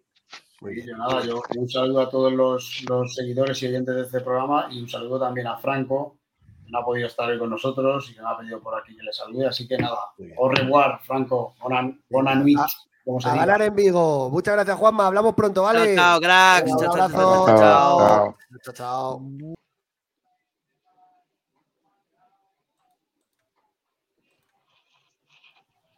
[0.62, 4.22] Muy bien, nada, yo un saludo a todos los, los, seguidores y oyentes de este
[4.22, 6.20] programa y un saludo también a Franco,
[6.64, 8.96] que no ha podido estar hoy con nosotros y que me ha pedido por aquí
[8.96, 9.48] que le salude.
[9.48, 9.98] Así que nada,
[10.38, 12.60] au revoir, Franco, buena nuit.
[13.06, 14.30] A ganar en Vigo.
[14.30, 15.08] Muchas gracias, Juanma.
[15.08, 15.96] Hablamos pronto, ¿vale?
[15.96, 16.72] Chao, chao cracks.
[16.78, 17.58] chao, chao.
[17.58, 18.74] chao.
[18.74, 19.54] chao.